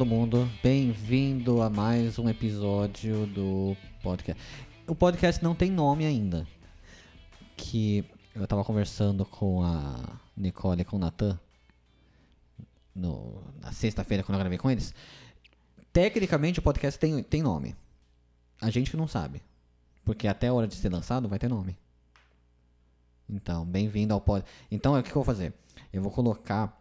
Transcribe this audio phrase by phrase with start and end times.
[0.00, 0.50] Todo mundo.
[0.62, 4.42] Bem-vindo a mais um episódio do podcast.
[4.86, 6.46] O podcast não tem nome ainda.
[7.54, 8.02] Que
[8.34, 11.38] eu tava conversando com a Nicole e com o Natan
[12.94, 14.94] no, na sexta-feira, quando eu gravei com eles.
[15.92, 17.76] Tecnicamente, o podcast tem, tem nome.
[18.58, 19.42] A gente que não sabe.
[20.02, 21.76] Porque até a hora de ser lançado vai ter nome.
[23.28, 24.66] Então, bem-vindo ao podcast.
[24.70, 25.52] Então, o que, que eu vou fazer?
[25.92, 26.79] Eu vou colocar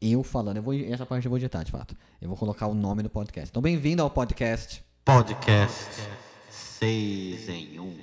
[0.00, 0.56] eu falando.
[0.58, 1.96] Eu vou, essa parte eu vou editar, de fato.
[2.20, 3.50] Eu vou colocar o nome do podcast.
[3.50, 4.84] Então, bem-vindo ao podcast.
[5.04, 6.02] Podcast
[6.50, 7.98] 6 em 1.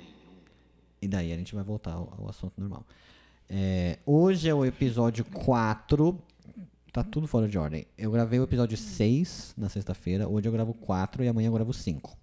[1.02, 2.86] E daí a gente vai voltar ao, ao assunto normal.
[3.48, 6.18] É, hoje é o episódio 4.
[6.92, 7.86] Tá tudo fora de ordem.
[7.96, 10.28] Eu gravei o episódio 6 na sexta-feira.
[10.28, 12.16] Hoje eu gravo 4 e amanhã eu gravo 5.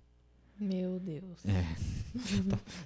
[0.60, 1.24] Meu Deus.
[1.46, 1.64] É.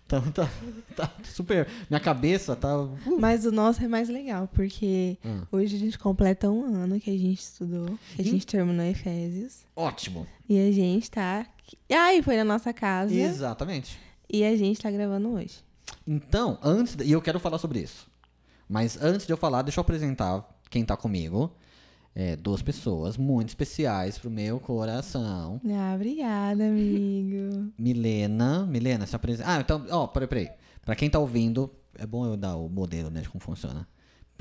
[0.08, 0.50] tá, tá,
[0.96, 1.68] tá, super.
[1.90, 2.78] Minha cabeça tá.
[2.80, 5.42] uh, Mas o nosso é mais legal, porque Ah.
[5.52, 8.30] hoje a gente completa um ano que a gente estudou, que a Ih.
[8.30, 9.62] gente terminou Efésios.
[9.76, 10.28] ótimo.
[10.48, 11.48] E a gente tá.
[11.92, 13.14] Ai, foi na nossa casa.
[13.14, 13.98] Exatamente.
[14.32, 15.64] E a gente tá gravando hoje.
[16.06, 16.96] Então, antes.
[16.96, 18.08] de- E eu quero falar sobre isso.
[18.70, 21.52] Mas antes de eu falar, deixa eu apresentar quem tá comigo.
[22.16, 25.59] É, duas pessoas muito especiais pro meu coração.
[25.67, 27.72] Ah, obrigada, amigo.
[27.78, 28.66] Milena.
[28.67, 29.50] Milena, se apresenta.
[29.50, 30.50] Ah, então, ó, peraí, peraí.
[30.86, 33.88] Pra quem tá ouvindo, é bom eu dar o modelo, né, de como funciona.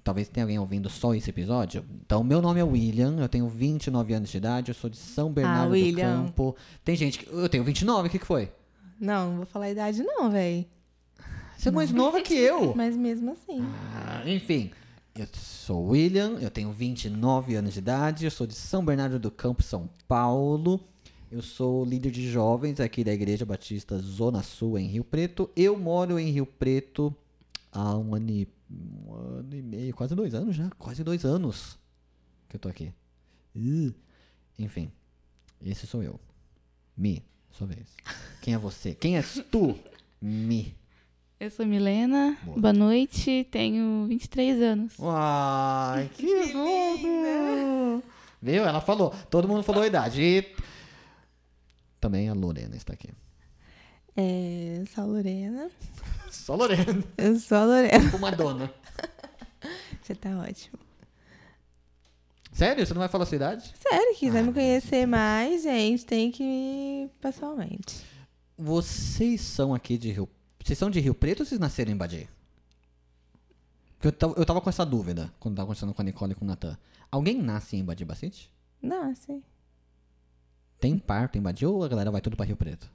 [0.04, 1.84] Talvez tenha alguém ouvindo só esse episódio.
[2.04, 5.32] Então, meu nome é William, eu tenho 29 anos de idade, eu sou de São
[5.32, 6.24] Bernardo do William.
[6.24, 6.56] Campo.
[6.84, 7.32] Tem gente que.
[7.32, 8.50] Eu tenho 29, o que, que foi?
[9.00, 10.68] Não, não vou falar a idade, não, véi.
[11.56, 12.74] Você é mais nova que eu.
[12.76, 13.64] Mas mesmo assim.
[13.94, 14.72] Ah, enfim,
[15.14, 19.30] eu sou William, eu tenho 29 anos de idade, eu sou de São Bernardo do
[19.30, 20.80] Campo, São Paulo.
[21.30, 25.50] Eu sou líder de jovens aqui da Igreja Batista Zona Sul, em Rio Preto.
[25.56, 27.14] Eu moro em Rio Preto
[27.70, 30.70] há um ano e, um ano e meio, quase dois anos já.
[30.78, 31.78] Quase dois anos
[32.48, 32.92] que eu tô aqui.
[34.58, 34.90] Enfim,
[35.60, 36.18] esse sou eu.
[36.96, 37.94] Mi, sua vez.
[38.40, 38.94] Quem é você?
[38.94, 39.78] Quem és tu?
[40.20, 40.74] Mi.
[41.42, 42.56] Eu sou Milena, Boa.
[42.60, 44.96] boa, noite, tenho 23 anos.
[44.96, 48.00] Uai, que, linda!
[48.40, 48.64] Viu?
[48.64, 49.10] Ela falou.
[49.28, 50.22] Todo mundo falou a idade.
[50.22, 50.54] E
[52.00, 53.08] também a Lorena está aqui.
[54.16, 55.68] É, sou a Lorena.
[56.30, 57.02] Só Lorena.
[57.18, 58.16] Eu sou a Lorena.
[58.16, 58.72] Uma dona.
[60.08, 60.78] Já tá ótimo.
[62.52, 62.86] Sério?
[62.86, 63.74] Você não vai falar a sua idade?
[63.82, 68.00] Sério, quiser Ah, me conhecer mais, gente, tem que ir pessoalmente.
[68.56, 70.28] Vocês são aqui de Rio...
[70.64, 72.28] Vocês são de Rio Preto ou vocês nasceram em Badi?
[73.94, 76.34] Porque eu tava, eu tava com essa dúvida quando tava conversando com a Nicole e
[76.34, 76.76] com o Natan.
[77.10, 78.50] Alguém nasce em Badi Bacite?
[78.80, 79.42] Nasce.
[80.80, 82.90] Tem parto em Badi ou a galera vai tudo pra Rio Preto?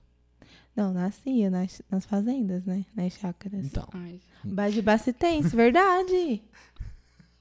[0.75, 2.85] Não, nascia nas, nas fazendas, né?
[2.95, 3.65] Nas chácaras.
[3.65, 3.87] Então.
[3.93, 6.41] Ai, Bade Bacitense, verdade.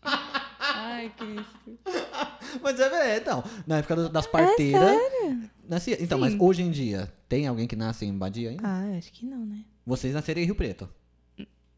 [0.86, 1.78] Ai Cristo.
[2.62, 3.44] Mas é verdade, então.
[3.66, 4.80] Na época das parteiras.
[4.88, 5.50] sério?
[5.68, 6.38] nascia- Então, mas Sim.
[6.40, 8.62] hoje em dia, tem alguém que nasce em Badia ainda?
[8.66, 9.64] Ah, acho que não, né?
[9.84, 10.88] Vocês nasceram em Rio Preto.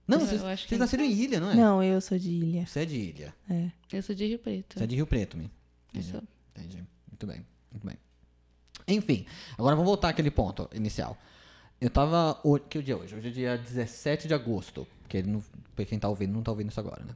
[0.06, 1.54] Não, Eu vocês, vocês nasceram em Ilha, não é?
[1.54, 2.66] Não, eu sou de ilha.
[2.66, 3.34] Você é de Ilha.
[3.50, 3.70] É.
[3.92, 4.78] Eu sou de Rio Preto.
[4.78, 5.50] Você é de Rio Preto, me.
[5.94, 6.22] Eu sou.
[6.56, 6.82] Entendi.
[7.10, 7.96] Muito bem, muito bem.
[8.86, 9.26] Enfim,
[9.58, 11.16] agora vamos voltar àquele ponto inicial.
[11.80, 12.40] Eu tava.
[12.70, 13.14] Que dia é hoje?
[13.14, 14.86] Hoje é dia 17 de agosto.
[15.02, 15.42] Porque ele não,
[15.76, 17.14] pra quem tá ouvindo, não tá ouvindo isso agora, né?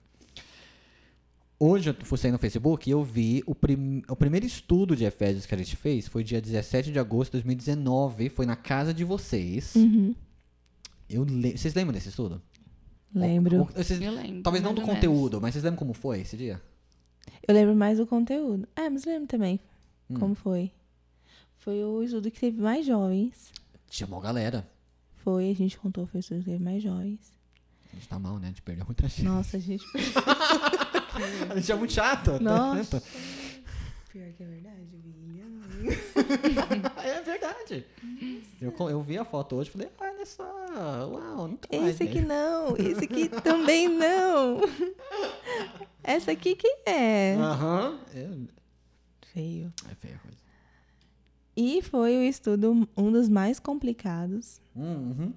[1.65, 5.05] Hoje eu fui sair no Facebook e eu vi o, prim, o primeiro estudo de
[5.05, 8.29] Efésios que a gente fez foi dia 17 de agosto de 2019.
[8.31, 9.75] Foi na casa de vocês.
[9.77, 10.13] Uhum.
[11.09, 11.57] Eu le...
[11.57, 12.43] Vocês lembram desse estudo?
[13.15, 13.61] Lembro.
[13.61, 14.43] Ou- vocês- Eu lembro.
[14.43, 16.61] Talvez não do conteúdo, mas vocês lembram como foi esse dia?
[17.47, 18.67] Eu lembro mais do conteúdo.
[18.75, 19.61] É, mas lembro também
[20.11, 20.15] Hum.
[20.19, 20.73] como foi.
[21.59, 23.53] Foi o estudo que teve mais jovens.
[23.89, 24.69] Tinha uma galera.
[25.19, 27.21] Foi, a gente contou, foi o estudo que teve mais jovens.
[27.93, 28.47] A gente tá mal, né?
[28.47, 29.23] A gente perdeu muita gente.
[29.23, 29.85] Nossa, a gente.
[31.51, 32.43] A gente é muito chato.
[32.43, 33.03] Nossa.
[34.11, 35.61] Pior que é verdade, William.
[37.03, 37.87] é verdade.
[38.61, 42.03] Eu, eu vi a foto hoje e falei, olha só, uau, não tá mais Esse
[42.05, 44.61] aqui não, esse aqui também não.
[46.05, 47.35] Essa aqui que é.
[47.37, 47.99] Aham.
[48.15, 48.29] É-
[49.33, 49.73] Feio.
[49.91, 50.37] É feia a coisa.
[51.57, 55.33] E foi o estudo um dos mais complicados, Uhum.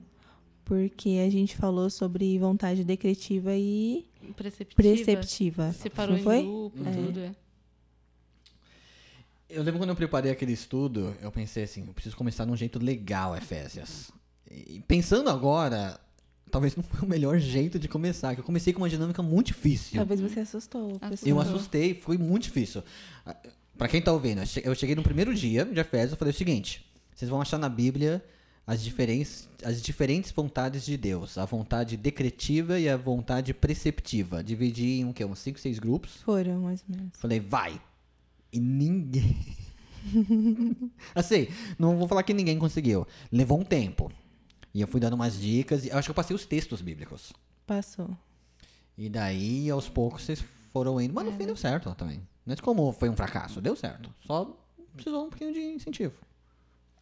[0.66, 4.76] porque a gente falou sobre vontade decretiva e Preceptiva.
[4.76, 5.72] preceptiva.
[5.74, 6.38] Separou foi?
[6.40, 6.92] em grupo, É.
[6.92, 7.20] tudo.
[7.20, 7.32] É.
[9.50, 12.56] Eu lembro quando eu preparei aquele estudo, eu pensei assim, eu preciso começar de um
[12.58, 14.12] jeito legal, Efésias.
[14.50, 16.00] E pensando agora,
[16.50, 19.48] talvez não foi o melhor jeito de começar, que eu comecei com uma dinâmica muito
[19.48, 19.98] difícil.
[19.98, 20.88] Talvez você assustou.
[20.88, 21.10] Assustou.
[21.10, 21.30] pessoal.
[21.30, 22.84] Eu assustei, foi muito difícil.
[23.26, 23.36] Ah,
[23.78, 26.86] Pra quem tá ouvindo, eu cheguei no primeiro dia de Efésios, eu falei o seguinte:
[27.14, 28.24] vocês vão achar na Bíblia
[28.68, 34.44] as diferentes, as diferentes vontades de Deus, a vontade decretiva e a vontade preceptiva.
[34.44, 35.24] Dividi em um, quê?
[35.24, 36.18] uns 5, 6 grupos.
[36.24, 37.18] Foram, mais ou menos.
[37.18, 37.80] Falei, vai!
[38.52, 39.46] E ninguém.
[41.14, 41.48] assim,
[41.78, 43.06] não vou falar que ninguém conseguiu.
[43.32, 44.12] Levou um tempo.
[44.74, 45.86] E eu fui dando umas dicas.
[45.86, 47.34] E eu acho que eu passei os textos bíblicos.
[47.68, 48.10] Passou.
[48.98, 51.14] E daí, aos poucos, vocês foram indo.
[51.14, 52.22] Mas no fim deu certo também.
[52.46, 53.62] Não é como foi um fracasso.
[53.62, 54.14] Deu certo.
[54.26, 54.58] Só
[54.94, 56.16] precisou um pouquinho de incentivo.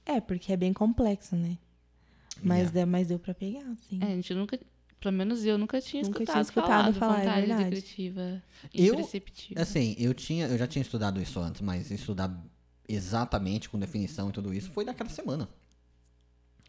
[0.05, 1.57] É, porque é bem complexo, né?
[2.41, 2.71] Mas, Yeah.
[2.71, 3.99] deu, mas deu pra pegar, assim.
[4.01, 4.59] É, a gente nunca,
[4.99, 7.63] pelo menos eu nunca tinha Nunca escutado, tinha escutado falar, falar, é verdade.
[7.69, 9.09] decretiva Eu-.
[9.55, 12.35] Assim, eu tinha, eu já tinha estudado isso antes, mas estudar
[12.87, 15.47] exatamente com definição e tudo isso foi naquela semana.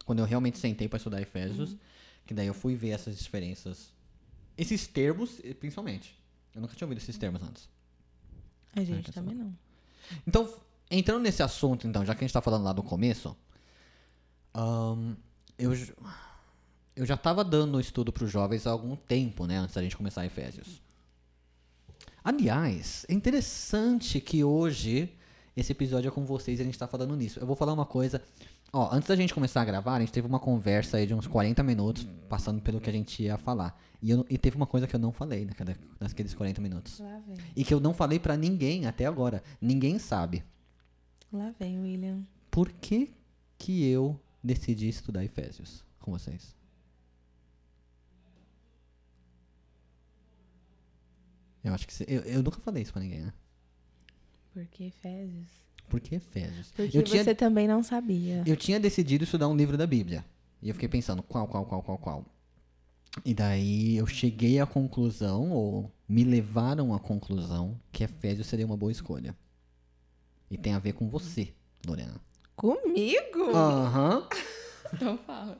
[0.04, 1.76] Quando eu realmente sentei para estudar Efésios,
[2.26, 3.92] que daí eu fui ver essas diferenças.
[4.56, 6.14] Esses termos, eh, principalmente.
[6.54, 7.68] Eu nunca tinha ouvido esses termos antes.
[8.74, 9.52] A gente também não.
[10.26, 10.52] Então,
[10.90, 13.36] entrando nesse assunto, então, já que a gente tá falando lá do começo,
[14.54, 15.14] ahn,
[15.58, 15.72] eu,
[16.96, 19.96] eu já tava dando estudo para os jovens há algum tempo, né, antes da gente
[19.96, 20.82] começar Efésios.
[22.22, 25.12] Aliás, é interessante que hoje
[25.56, 27.38] esse episódio é com vocês e a gente tá falando nisso.
[27.38, 28.22] Eu vou falar uma coisa.
[28.72, 31.26] Ó, antes da gente começar a gravar, a gente teve uma conversa aí de uns
[31.28, 33.78] 40 minutos, passando pelo que a gente ia falar.
[34.02, 36.98] E, eu, e teve uma coisa que eu não falei naquela- naqueles 40 minutos.
[37.54, 39.42] E que eu não falei pra ninguém até agora.
[39.60, 40.42] Ninguém sabe.
[41.34, 42.22] Lá vem, William.
[42.50, 43.12] Por que
[43.58, 46.54] que eu decidi estudar Efésios com vocês?
[51.62, 53.32] Eu acho que cê- eu, eu nunca falei isso pra ninguém, né?
[54.52, 55.48] Porque Efésios.
[55.88, 56.70] Por que Efésios?
[56.76, 58.42] Porque eu, tinha, você também não sabia.
[58.46, 60.24] eu tinha decidido estudar um livro da Bíblia.
[60.62, 62.24] E eu fiquei pensando, qual, qual, qual, qual, qual?
[63.24, 68.76] E daí eu cheguei à conclusão, ou me levaram à conclusão, que Efésios seria uma
[68.76, 69.36] boa escolha.
[70.54, 71.52] E tem a ver com você,
[71.84, 72.14] Lorena.
[72.54, 73.50] Comigo?
[73.54, 74.28] Aham.
[74.94, 75.58] Então fala.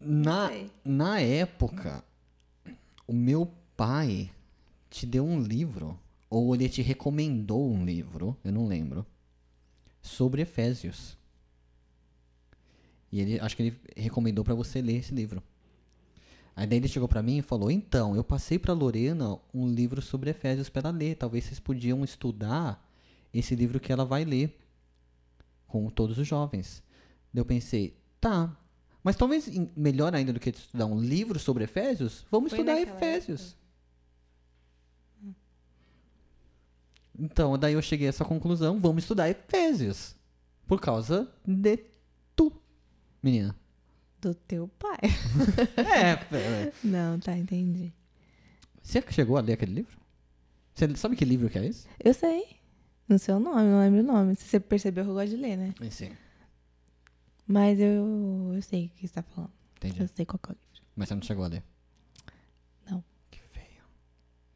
[0.00, 0.70] Na, sei.
[0.82, 2.02] na época,
[3.06, 4.30] o meu pai
[4.88, 5.98] te deu um livro,
[6.30, 9.04] ou ele te recomendou um livro, eu não lembro,
[10.00, 11.18] sobre Efésios.
[13.12, 15.42] E ele, acho que ele recomendou pra você ler esse livro.
[16.56, 20.00] Aí daí ele chegou pra mim e falou: "Então, eu passei pra Lorena um livro
[20.00, 21.16] sobre Efésios para ela ler.
[21.16, 22.88] Talvez vocês podiam estudar
[23.32, 24.56] esse livro que ela vai ler
[25.66, 26.82] com todos os jovens".
[27.32, 28.56] Daí eu pensei: "Tá,
[29.02, 33.56] mas talvez melhor ainda do que estudar um livro sobre Efésios, vamos Foi estudar Efésios".
[37.18, 40.16] Então, daí eu cheguei a essa conclusão, vamos estudar Efésios.
[40.66, 41.78] Por causa de
[42.34, 42.52] tu,
[43.22, 43.54] menina.
[44.24, 44.98] Do teu pai.
[45.76, 46.72] É, é.
[46.82, 47.92] Não, tá, entendi.
[48.82, 49.98] Você chegou a ler aquele livro?
[50.74, 51.86] Você sabe que livro que é esse?
[52.02, 52.42] Eu sei.
[53.06, 54.34] No seu nome, não lembro o nome.
[54.34, 55.74] Você percebeu que eu gosto de ler, né?
[55.90, 56.10] Sim,
[57.46, 59.52] Mas eu, eu sei o que você tá falando.
[59.76, 60.00] entendi.
[60.00, 60.86] Eu sei qual que é o livro.
[60.96, 61.62] Mas você não chegou a ler?
[62.90, 63.04] Não.
[63.30, 63.84] Que feio.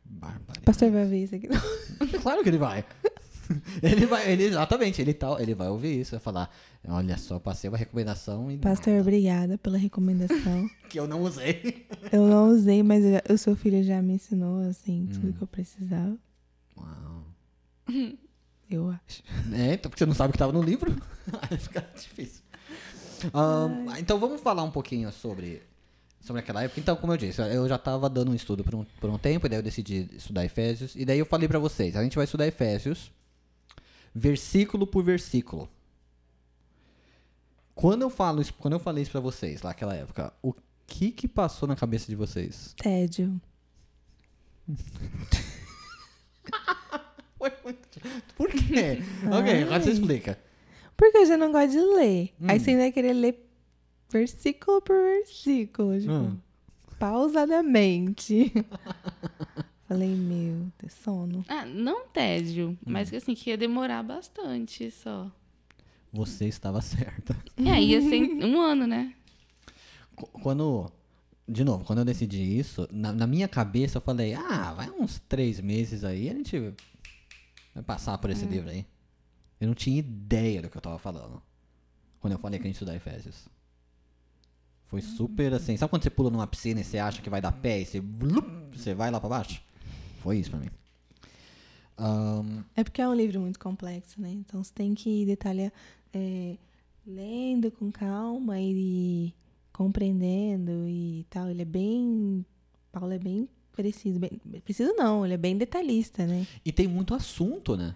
[0.02, 0.60] Bárbaro.
[0.60, 1.48] O pastor vai ver isso aqui.
[2.22, 2.86] Claro que ele vai.
[3.82, 6.54] Ele vai, ele, exatamente, ele, tá, ele vai ouvir isso, vai falar,
[6.86, 10.68] olha só, passei uma recomendação e Pastor, obrigada pela recomendação.
[10.90, 11.86] que eu não usei.
[12.12, 15.46] Eu não usei, mas eu- o seu filho já me ensinou, assim, tudo que eu
[15.46, 16.16] precisava.
[16.76, 17.24] Uau.
[18.70, 19.22] Eu acho.
[19.54, 20.94] É, então porque você não sabe o que tava no livro,
[21.50, 22.42] aí fica difícil.
[23.32, 25.62] Ahn, então vamos falar um pouquinho sobre,
[26.20, 26.78] sobre aquela época.
[26.80, 29.46] Então, como eu disse, eu já estava dando um estudo por um, por um tempo,
[29.46, 30.94] e daí eu decidi estudar Efésios.
[30.94, 33.10] E daí eu falei pra vocês, a gente vai estudar Efésios,
[34.18, 35.68] versículo por versículo.
[37.74, 40.52] Quando eu falo isso, quando eu falei isso pra vocês, lá naquela época, o
[40.86, 42.74] que que passou na cabeça de vocês?
[42.76, 43.40] Tédio.
[48.36, 48.98] Por quê?
[49.26, 50.38] ok, agora você explica.
[50.96, 52.34] Porque já não gosto de ler.
[52.40, 52.46] Hum.
[52.48, 53.48] Aí você ainda vai querer ler
[54.10, 56.38] versículo por versículo, tipo, Hum.
[56.98, 58.52] pausadamente.
[59.88, 61.42] Falei, meu, ter sono.
[61.48, 62.76] Ah, não tédio, Hum.
[62.92, 65.30] mas que assim, que ia demorar bastante só.
[66.12, 67.34] Você estava certa.
[67.56, 69.14] É, ia ser um ano, né?
[70.14, 70.92] Qu- Quando.
[71.50, 75.18] De novo, quando eu decidi isso, na, na minha cabeça eu falei, ah, vai uns
[75.26, 76.58] três meses aí, a gente
[77.74, 78.84] vai passar por esse livro aí.
[79.58, 81.42] Eu não tinha ideia do que eu tava falando.
[82.20, 83.48] Quando eu falei que a gente ia estudar Efésios.
[84.88, 85.74] Foi super assim.
[85.78, 87.98] Sabe quando você pula numa piscina e você acha que vai dar pé e você,
[87.98, 89.62] blup, você vai lá pra baixo?
[90.28, 90.68] Foi isso pra mim.
[91.96, 94.30] Ahn, É porque é um livro muito complexo, né?
[94.30, 95.72] Então você tem que detalhar,
[96.12, 96.58] é,
[97.06, 99.32] lendo com calma e
[99.72, 101.48] compreendendo e tal.
[101.48, 102.44] Ele é bem.
[102.92, 104.18] Paulo é bem preciso.
[104.18, 106.46] Bem, preciso não, ele é bem detalhista, né?
[106.62, 107.94] E tem muito assunto, né?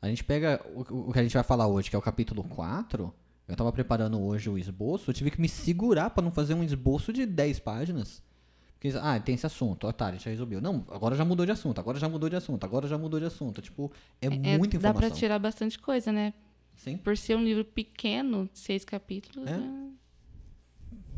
[0.00, 2.44] A gente pega o, o que a gente vai falar hoje, que é o capítulo
[2.44, 3.12] 4.
[3.48, 6.62] Eu tava preparando hoje o esboço, eu tive que me segurar pra não fazer um
[6.62, 8.22] esboço de 10 páginas.
[8.92, 10.60] Porque, ah, tem esse assunto, ó, tá, a gente já resolveu.
[10.60, 13.26] Não, agora já mudou de assunto, agora já mudou de assunto, agora já mudou de
[13.26, 13.60] assunto.
[13.62, 13.90] Tipo,
[14.20, 15.16] é, É, muita dá pra informação.
[15.18, 16.32] tirar bastante coisa, né?
[16.76, 16.96] Sim.
[16.98, 19.56] Por ser um livro pequeno, seis capítulos, É.
[19.56, 19.90] né?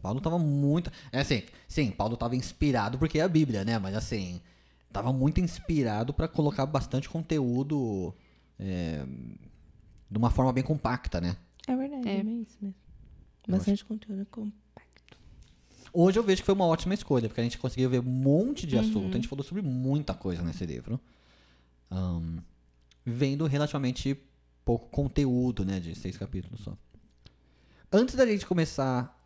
[0.00, 0.90] Paulo tava muito.
[1.10, 3.78] É assim, sim, Paulo tava inspirado porque é a Bíblia, né?
[3.78, 4.40] Mas assim,
[4.92, 8.14] tava muito inspirado pra colocar bastante conteúdo
[8.58, 9.04] é,
[10.10, 11.36] de uma forma bem compacta, né?
[11.66, 12.18] É verdade, É.
[12.18, 12.76] é, bem isso mesmo.
[13.48, 14.87] Bastante conteúdo compacto.
[15.92, 18.66] Hoje eu vejo que foi uma ótima escolha, porque a gente conseguiu ver um monte
[18.66, 19.10] de assunto.
[19.10, 21.00] A gente falou sobre muita coisa nesse livro.
[21.90, 22.38] Ahn,
[23.04, 24.18] vendo relativamente
[24.64, 25.80] pouco conteúdo, né?
[25.80, 26.76] De seis capítulos só.
[27.90, 29.16] Antes da gente começar.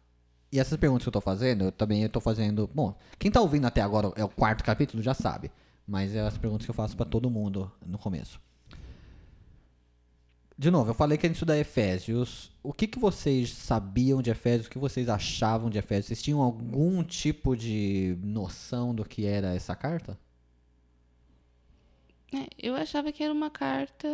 [0.53, 2.69] E essas perguntas que eu tô fazendo, eu também tô fazendo.
[2.75, 5.51] Bom, quem tá ouvindo até agora é o quarto capítulo já sabe.
[5.87, 8.41] Mas é as perguntas que eu faço pra todo mundo no começo.
[10.59, 12.53] De novo, eu falei que a gente Efésios.
[12.63, 14.67] O que, que vocês sabiam de Efésios?
[14.67, 16.07] O que vocês achavam de Efésios?
[16.07, 20.19] Vocês tinham algum tipo de noção do que era essa carta?
[22.35, 24.09] É, eu achava que era uma carta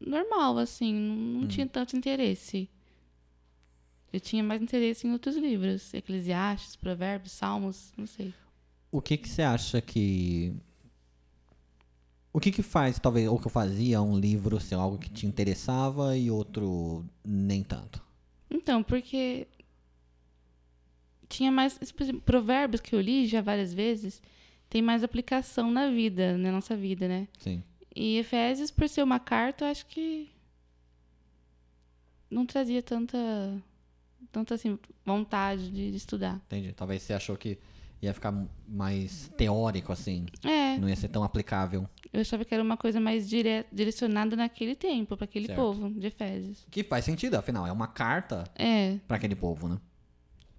[0.00, 1.48] normal, assim, não, não Hum.
[1.48, 2.68] tinha tanto interesse.
[4.12, 8.32] Eu tinha mais interesse em outros livros, Eclesiastes, Provérbios, Salmos, não sei.
[8.90, 10.54] O que, que você acha que.
[12.36, 16.18] O que, que faz, talvez, ou que fazia um livro ser algo que te interessava
[16.18, 18.04] e outro nem tanto?
[18.50, 19.48] Então, porque
[21.30, 21.80] tinha mais.
[22.26, 24.22] Provérbios que eu li já várias vezes,
[24.68, 27.26] tem mais aplicação na vida, na nossa vida, né?
[27.38, 27.62] Sim.
[27.94, 30.28] E Efésios, por ser uma carta, eu acho que
[32.30, 33.16] não trazia tanta,
[34.30, 36.38] tanta assim, vontade de, de estudar.
[36.48, 36.74] Entendi.
[36.74, 37.58] Talvez você achou que
[38.02, 38.32] ia ficar
[38.68, 40.26] mais teórico, assim.
[40.44, 41.88] É, Não ia ser tão aplicável.
[42.12, 45.58] eu achava que era uma coisa mais dire- direcionada naquele tempo, para aquele Certo.
[45.58, 46.66] povo de Efésios.
[46.70, 49.78] Que faz sentido, afinal, é uma carta É, para aquele povo, né?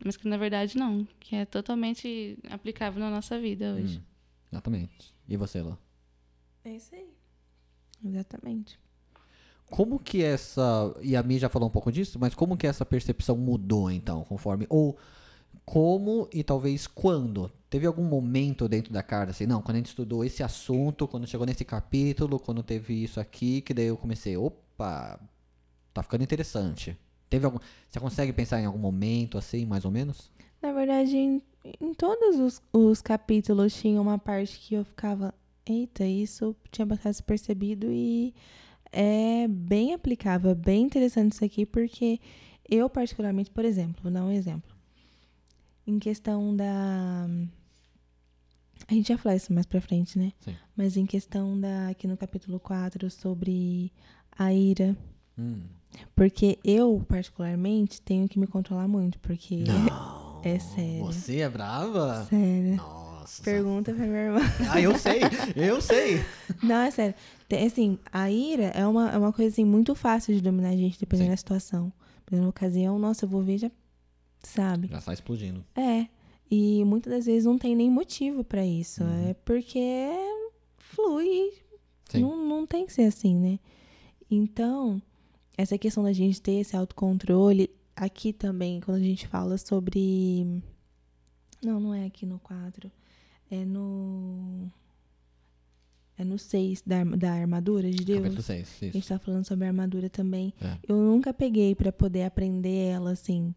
[0.03, 3.97] mas que na verdade não, que é totalmente aplicável na nossa vida hoje.
[3.97, 4.01] Hum,
[4.51, 5.13] exatamente.
[5.27, 5.75] E você, Lô?
[6.63, 7.07] É isso aí.
[8.05, 8.79] Exatamente.
[9.69, 10.95] Como que essa.
[11.01, 14.23] E a Mi já falou um pouco disso, mas como que essa percepção mudou, então,
[14.23, 14.65] conforme.
[14.69, 14.97] Ou
[15.65, 17.51] como e talvez quando?
[17.69, 21.27] Teve algum momento dentro da carta, assim, não, quando a gente estudou esse assunto, quando
[21.27, 25.19] chegou nesse capítulo, quando teve isso aqui, que daí eu comecei, opa,
[25.93, 26.97] tá ficando interessante.
[27.29, 27.59] Teve algum.
[27.89, 30.31] Você consegue pensar em algum momento, assim, mais ou menos?
[30.61, 31.41] Na verdade, em,
[31.81, 35.33] em todos os, os capítulos tinha uma parte que eu ficava,
[35.65, 38.33] eita, isso tinha passado percebido e
[38.91, 42.19] é bem aplicável, é bem interessante isso aqui, porque
[42.69, 44.76] eu particularmente, por exemplo, vou dar um exemplo.
[45.87, 47.27] Em questão da.
[48.89, 50.33] A gente já falou isso mais pra frente, né?
[50.41, 50.53] Sim.
[50.75, 51.87] Mas em questão da.
[51.87, 53.91] Aqui no capítulo 4, sobre
[54.37, 54.95] a ira.
[55.39, 55.61] Hum.
[56.13, 59.63] Porque eu, particularmente, tenho que me controlar muito, porque.
[59.63, 60.41] Não.
[60.43, 61.05] É sério.
[61.05, 62.25] Você é brava?
[62.25, 62.75] Sério.
[62.75, 63.43] Nossa.
[63.43, 64.39] Pergunta pra minha irmã.
[64.69, 65.21] Ah, eu sei,
[65.55, 66.23] eu sei.
[66.63, 67.15] Não, é sério.
[67.65, 70.99] Assim, a ira é uma, é uma coisa assim, muito fácil de dominar a gente,
[70.99, 71.31] dependendo Sim.
[71.31, 71.93] da situação.
[72.19, 73.71] Dependendo da ocasião, nossa, eu vou ver já.
[74.43, 74.87] Sabe?
[74.87, 75.63] Já está explodindo.
[75.75, 76.07] É.
[76.49, 79.03] E muitas das vezes não tem nem motivo pra isso.
[79.03, 79.29] Uhum.
[79.29, 80.09] É porque
[80.77, 81.53] flui.
[82.09, 82.21] Sim.
[82.21, 83.59] Não, não tem que ser assim, né?
[84.31, 85.01] Então,
[85.57, 90.61] essa questão da gente ter esse autocontrole, aqui também, quando a gente fala sobre.
[91.61, 92.89] Não, não é aqui no 4.
[93.51, 94.67] É no.
[96.17, 98.19] É no 6 da, da armadura de Deus.
[98.19, 99.09] Capítulo 6, A gente isso.
[99.09, 100.53] tá falando sobre a armadura também.
[100.61, 100.77] É.
[100.87, 103.53] Eu nunca peguei pra poder aprender ela assim,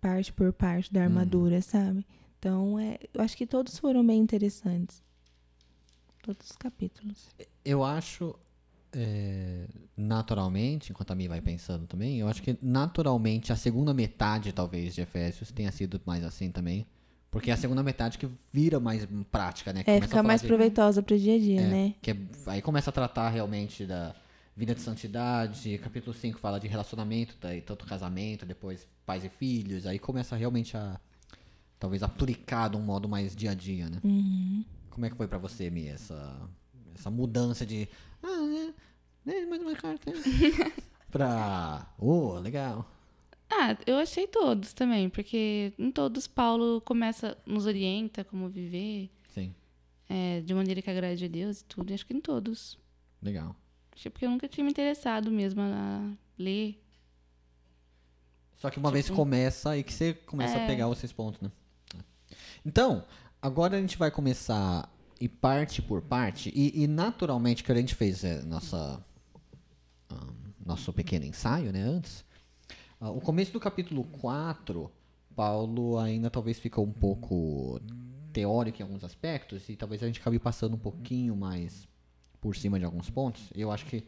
[0.00, 2.06] parte por parte da armadura, sabe?
[2.38, 5.02] Então, é, eu acho que todos foram bem interessantes.
[6.22, 7.28] Todos os capítulos.
[7.64, 8.34] Eu acho,
[8.92, 9.66] é,
[9.96, 14.94] naturalmente, enquanto a Mi vai pensando também, eu acho que naturalmente a segunda metade, talvez,
[14.94, 16.86] de Efésios tenha sido mais assim também.
[17.30, 19.84] Porque é a segunda metade que vira mais prática, né?
[19.84, 21.94] Que É, fica mais de- proveitosa pro dia a dia, É, né?
[22.02, 22.16] que é-
[22.46, 24.14] aí começa a tratar realmente da
[24.56, 25.78] vida de santidade.
[25.78, 29.86] Capítulo 5 fala de relacionamento, daí tanto casamento, depois pais e filhos.
[29.86, 31.00] Aí começa realmente a
[31.80, 34.00] talvez aplicar de um modo mais dia a dia, né?
[34.04, 34.64] Uhum.
[34.88, 36.48] Como é que foi pra você, Mi, essa,
[36.94, 37.88] essa mudança de.
[38.22, 38.72] Ah,
[39.26, 40.12] é, é mais uma carta.
[41.10, 41.92] pra.
[41.98, 42.88] Oh, legal.
[43.50, 49.52] Ah, eu achei todos também, porque em todos Paulo começa, nos orienta como viver, Sim,
[50.08, 51.90] é, de maneira que agrade a Deus e tudo.
[51.90, 52.78] E acho que em todos.
[53.20, 53.56] legal.
[53.92, 56.80] Acho que porque eu nunca tinha me interessado mesmo a ler.
[58.60, 60.66] Só que uma vez começa aí que você começa a É.
[60.66, 61.50] pegar os seus pontos, né?
[62.64, 63.04] Então,
[63.40, 64.88] agora a gente vai começar
[65.18, 66.52] e parte por parte.
[66.54, 69.02] E, e naturalmente, que a gente fez é, nossa,
[70.10, 70.26] ah,
[70.64, 72.22] nosso pequeno ensaio, né, antes.
[73.00, 74.90] ah, o começo do capítulo 4,
[75.34, 77.80] Paulo ainda talvez ficou um pouco
[78.32, 81.88] teórico em alguns aspectos e talvez a gente acabe passando um pouquinho mais
[82.42, 83.44] por cima de alguns pontos.
[83.54, 84.04] Eu acho que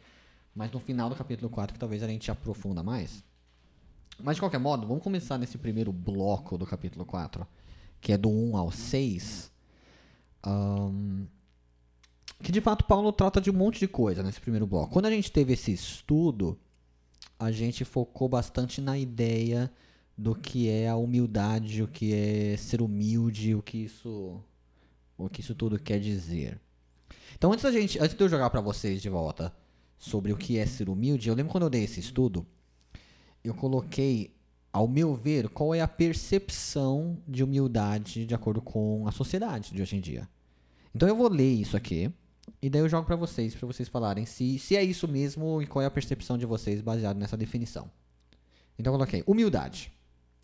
[0.55, 3.25] mas no final do capítulo 4 que talvez a gente aprofunda mais.
[4.21, 7.47] Mas de qualquer modo, vamos começar nesse primeiro bloco do capítulo 4,
[8.01, 9.51] que é do 1 ao 6.
[10.43, 11.27] Ahn,
[12.43, 14.93] que de fato Paulo trata de um monte de coisa nesse primeiro bloco.
[14.93, 16.59] Quando a gente teve esse estudo,
[17.39, 19.71] a gente focou bastante na ideia
[20.17, 24.41] do que é a humildade, o que é ser humilde, o que isso,
[25.17, 26.61] o que isso tudo quer dizer.
[27.35, 29.55] Então, antes da gente, antes de eu jogar para vocês de volta
[29.99, 32.47] sobre o que é ser humilde, eu lembro quando eu dei esse estudo,
[33.45, 34.35] eu coloquei,
[34.73, 39.83] ao meu ver, qual é a percepção de humildade de acordo com a sociedade de
[39.83, 40.29] hoje em dia.
[40.95, 42.13] Então eu vou ler isso aqui
[42.61, 45.67] e daí eu jogo para vocês, para vocês falarem se, se é isso mesmo e
[45.67, 47.91] qual é a percepção de vocês baseado nessa definição.
[48.79, 49.93] Então eu coloquei humildade.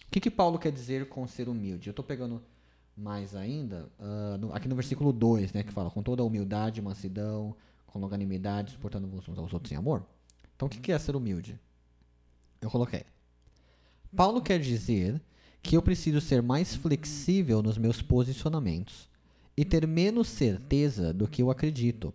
[0.06, 1.88] O que, que Paulo quer dizer com ser humilde?
[1.88, 2.42] Eu estou pegando
[2.96, 7.54] mais ainda, ah, no- aqui no versículo 2, né, que fala com toda humildade, mansidão,
[7.86, 10.04] com longanimidade, suportando-vos uns aos outros em amor.
[10.56, 11.58] Então o que, que é ser humilde?
[12.60, 13.04] Eu coloquei.
[14.14, 15.20] Paulo quer dizer
[15.62, 19.08] que eu preciso ser mais flexível nos meus posicionamentos
[19.56, 22.14] e ter menos certeza do que eu acredito,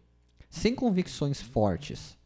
[0.50, 2.17] sem convicções fortes,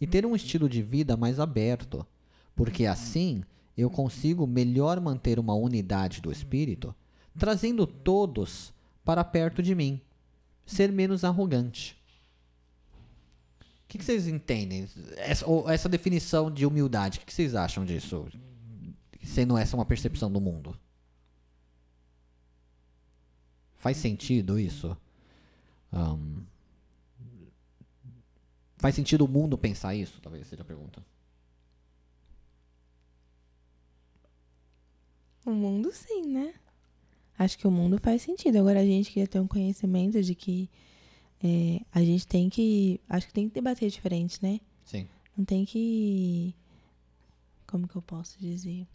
[0.00, 2.06] e ter um estilo de vida mais aberto,
[2.54, 3.42] porque assim
[3.76, 6.94] eu consigo melhor manter uma unidade do espírito,
[7.38, 8.72] trazendo todos
[9.04, 10.00] para perto de mim,
[10.64, 11.96] ser menos arrogante.
[13.86, 14.88] O que, que vocês entendem?
[15.16, 18.26] Essa, essa definição de humildade, o que, que vocês acham disso?
[19.22, 20.76] Sendo essa uma percepção do mundo.
[23.76, 24.96] Faz sentido isso?
[25.92, 26.42] Ahn,
[28.76, 30.20] faz sentido o mundo pensar isso?
[30.20, 31.00] Talvez seja a pergunta.
[35.44, 36.54] O mundo sim, né?
[37.38, 38.58] Acho que o mundo faz sentido.
[38.58, 40.68] Agora a gente queria ter um conhecimento de que
[41.42, 43.00] é, a gente tem que.
[43.08, 44.60] Acho que tem que debater diferente, né?
[44.84, 45.06] Sim.
[45.36, 46.54] Não tem que.
[47.66, 48.86] Como que eu posso dizer?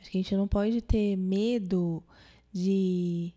[0.00, 2.02] Acho que a gente não pode ter medo
[2.52, 3.32] de,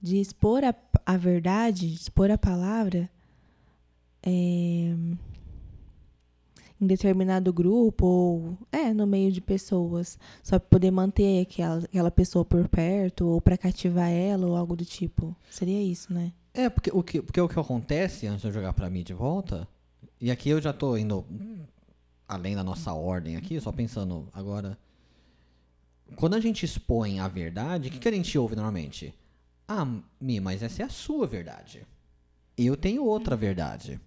[0.00, 0.74] de expor a,
[1.06, 3.10] a verdade, de expor a palavra
[4.22, 4.94] é,
[6.80, 12.10] em determinado grupo ou é, no meio de pessoas, só para poder manter aquela, aquela
[12.10, 15.36] pessoa por perto ou para cativar ela ou algo do tipo.
[15.50, 16.32] Seria isso, né?
[16.52, 19.14] É, porque o que, porque o que acontece antes de eu jogar pra mim de
[19.14, 19.68] volta,
[20.20, 21.24] e aqui eu já tô indo
[22.28, 24.78] além da nossa ordem aqui, só pensando agora.
[26.16, 29.14] Quando a gente expõe a verdade, o que, que a gente ouve normalmente?
[29.66, 29.86] Ah,
[30.20, 31.86] Mi, mas essa é a sua verdade.
[32.56, 34.00] Eu tenho outra verdade.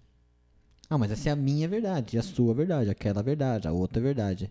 [0.88, 4.50] Ah, mas essa é a minha verdade, a sua verdade, aquela verdade, a outra verdade.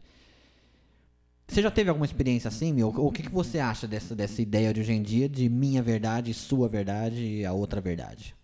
[1.54, 2.90] Você já teve alguma experiência assim, meu?
[2.90, 6.34] O que, que você acha dessa, dessa ideia de hoje em dia de minha verdade,
[6.34, 8.36] sua verdade e a outra verdade?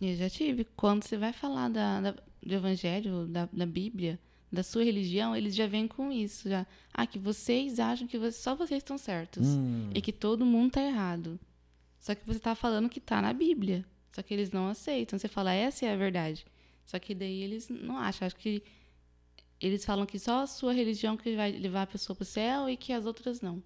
[0.00, 0.64] Eu já tive.
[0.76, 4.18] Quando você vai falar da, da- do evangelho, da, da Bíblia,
[4.52, 6.48] da sua religião, eles já vêm com isso.
[6.48, 6.66] Já.
[6.92, 9.46] Ah, que vocês acham que vo- só vocês estão certos.
[9.46, 11.38] Hum, E que todo mundo tá errado.
[11.98, 13.84] Só que você tá falando que tá na Bíblia.
[14.12, 15.18] Só que eles não aceitam.
[15.18, 16.44] Você fala, essa é a verdade.
[16.84, 18.26] Só que daí eles não acham.
[18.26, 18.62] Acho que
[19.60, 22.76] eles falam que só a sua religião que vai levar a pessoa pro céu e
[22.76, 23.62] que as outras não.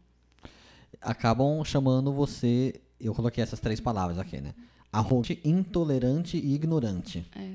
[1.00, 2.80] acabam chamando você.
[2.98, 4.54] Eu coloquei essas três palavras aqui, né?
[4.92, 7.26] Arrogante, intolerante e ignorante.
[7.34, 7.54] É.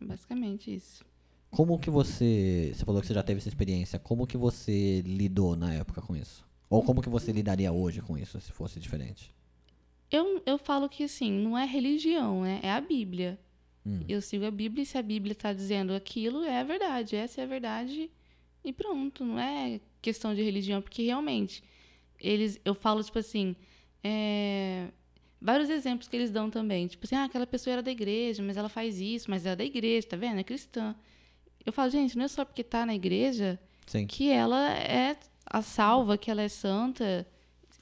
[0.00, 1.04] É Basicamente isso.
[1.50, 2.72] Como que você.
[2.74, 3.98] Você falou que você já teve essa experiência.
[3.98, 6.44] Como que você lidou na época com isso?
[6.68, 9.34] Ou como que você lidaria hoje com isso, se fosse diferente?
[10.10, 12.60] Eu, eu falo que assim, não é religião, né?
[12.62, 13.38] É a Bíblia.
[13.86, 14.00] Hum.
[14.08, 17.16] Eu sigo a Bíblia e se a Bíblia está dizendo aquilo, é a verdade.
[17.16, 18.10] Essa é a verdade
[18.64, 19.24] e pronto.
[19.24, 21.62] Não é questão de religião, porque realmente,
[22.20, 23.56] eles, eu falo, tipo assim,
[24.02, 24.88] é,
[25.40, 26.86] vários exemplos que eles dão também.
[26.86, 29.56] Tipo assim, ah, aquela pessoa era da igreja, mas ela faz isso, mas ela é
[29.56, 30.38] da igreja, tá vendo?
[30.38, 30.94] É cristã.
[31.64, 34.06] Eu falo, gente, não é só porque tá na igreja Sim.
[34.06, 35.16] que ela é
[35.46, 37.26] a salva, que ela é santa.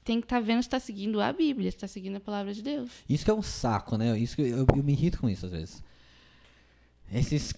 [0.03, 2.61] Tem que estar vendo se está seguindo a Bíblia, se está seguindo a palavra de
[2.61, 2.89] Deus.
[3.07, 4.17] Isso que é um saco, né?
[4.17, 5.83] Isso que eu, eu me irrito com isso às vezes.
[7.11, 7.53] Esses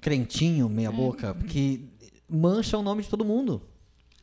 [0.00, 1.88] crentinho meia boca que
[2.28, 3.62] mancham o nome de todo mundo.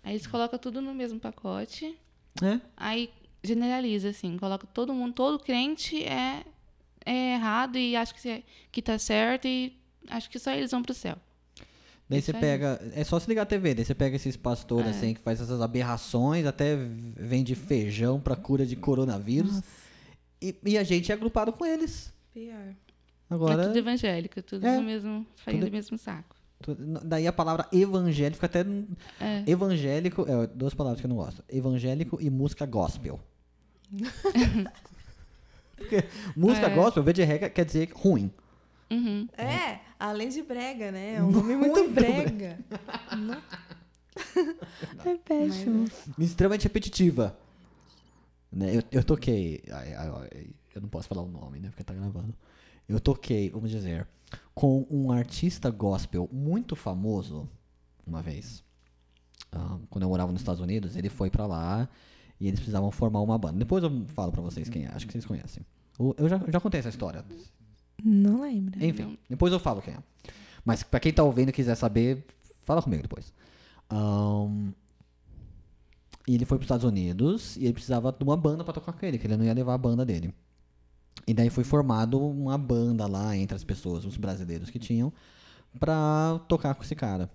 [0.04, 1.96] Aí eles colocam tudo no mesmo pacote.
[2.42, 2.62] né?
[2.78, 3.10] Aí
[3.44, 6.46] generaliza, assim, coloca todo mundo, todo crente é,
[7.06, 9.74] é errado e acha que, é- que tá certo e
[10.08, 11.18] acho que só eles vão pro céu.
[12.08, 12.42] Daí Isso você aí.
[12.42, 12.92] pega.
[12.94, 14.90] É só se ligar a TV, daí você pega esses pastores É.
[14.92, 19.62] assim que faz essas aberrações, até vende feijão pra cura de coronavírus.
[20.42, 22.12] E, e a gente é agrupado com eles.
[22.34, 22.74] Pior.
[23.32, 23.68] É Agora.
[23.68, 24.76] tudo evangélico, é tudo É.
[24.78, 26.36] no mesmo, farinha Tudo- do mesmo saco.
[27.04, 28.60] daí a palavra evangélico até.
[29.20, 29.44] É.
[29.48, 30.26] Evangélico.
[30.28, 31.44] É, duas palavras que eu não gosto.
[31.50, 33.20] Evangélico e música gospel.
[35.76, 36.04] Porque
[36.36, 36.76] música É.
[36.76, 38.32] gospel, vez de regra, quer dizer ruim.
[38.92, 39.28] Uhum.
[39.38, 41.16] É, além de brega, né?
[41.16, 42.60] É um nome muito brega.
[43.18, 43.42] Não-
[45.06, 45.86] é péssimo.
[46.20, 47.36] extremamente repetitiva.
[48.52, 48.76] Né?
[48.76, 49.64] Eu, eu toquei.
[50.76, 51.70] Eu não posso falar o nome, né?
[51.70, 52.34] Porque tá gravando.
[52.92, 54.08] Eu toquei, vamos dizer,
[54.54, 57.50] com um artista gospel muito famoso
[58.06, 58.64] uma vez.
[59.52, 61.90] Ah, quando eu morava nos Estados Unidos, ele foi pra lá
[62.40, 63.60] e eles precisavam formar uma banda.
[63.60, 65.66] Depois eu falo pra vocês quem é, acho que vocês conhecem.
[66.18, 67.24] Eu já, já contei essa história.
[68.04, 68.84] Não lembro.
[68.84, 69.98] Enfim, depois eu falo quem é.
[70.66, 72.26] Mas pra quem tá ouvindo e quiser saber,
[72.64, 73.34] fala comigo depois.
[73.90, 74.72] Ahn,
[76.28, 79.06] e ele foi pros Estados Unidos e ele precisava de uma banda pra tocar com
[79.06, 80.34] ele, que ele não ia levar a banda dele.
[81.28, 85.14] E daí foi formado uma banda lá entre as pessoas, os brasileiros que tinham,
[85.80, 87.30] pra tocar com esse cara.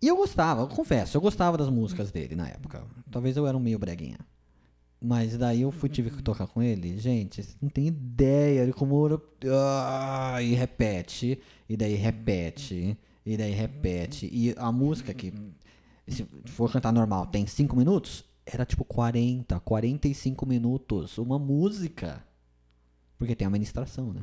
[0.00, 2.84] E eu gostava, eu confesso, eu gostava das músicas dele na época.
[3.10, 4.18] Talvez eu era um meio breguinha.
[5.00, 6.98] Mas daí eu fui, tive que tocar com ele.
[6.98, 9.08] Gente, não tem ideia de como.
[9.08, 14.28] eu- Ah, e repete, e daí repete, e daí repete.
[14.32, 15.32] E a música que,
[16.06, 21.18] se for cantar normal, tem 5 minutos, era tipo 40, 45 minutos.
[21.18, 22.22] Uma música.
[23.22, 24.22] Porque tem a ministração, né?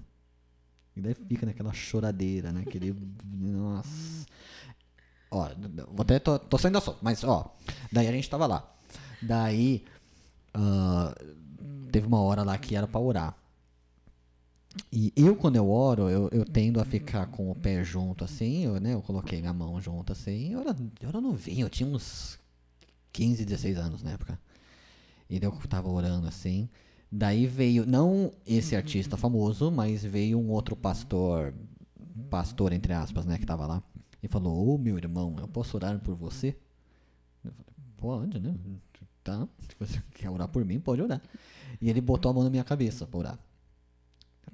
[0.93, 2.65] E daí fica naquela choradeira, né?
[2.67, 2.93] Aquele.
[3.23, 4.25] Nossa.
[5.31, 5.49] Ó,
[5.93, 6.19] vou até.
[6.19, 7.55] Tô, tô saindo do assunto, mas ó.
[7.93, 8.69] Daí a gente tava lá.
[9.21, 9.85] Daí.
[10.53, 11.15] ah,
[11.89, 13.37] teve uma hora lá que era pra orar.
[14.91, 18.65] E eu, quando eu oro, eu, eu tendo a ficar com o pé junto assim,
[18.65, 18.95] eu, né?
[18.95, 20.51] Eu coloquei minha mão junto assim.
[20.51, 22.37] Eu era, eu era novinho, eu tinha uns
[23.13, 24.37] 15, 16 anos na época.
[25.29, 26.67] E daí eu tava orando assim.
[27.11, 31.53] Daí veio, não esse artista famoso, mas veio um outro pastor,
[32.29, 33.83] pastor entre aspas, né, que tava lá.
[34.21, 36.55] E falou: Ô meu irmão, eu posso orar por você?
[37.43, 38.55] Eu falei: Pode, né?
[39.23, 39.47] Tá.
[39.61, 41.21] Se você quer orar por mim, pode orar.
[41.81, 43.39] E ele botou a mão na minha cabeça pra orar.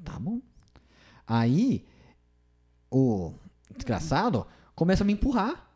[0.03, 0.39] Tá bom.
[1.27, 1.85] Aí,
[2.89, 3.33] o
[3.75, 5.69] desgraçado começa a me empurrar.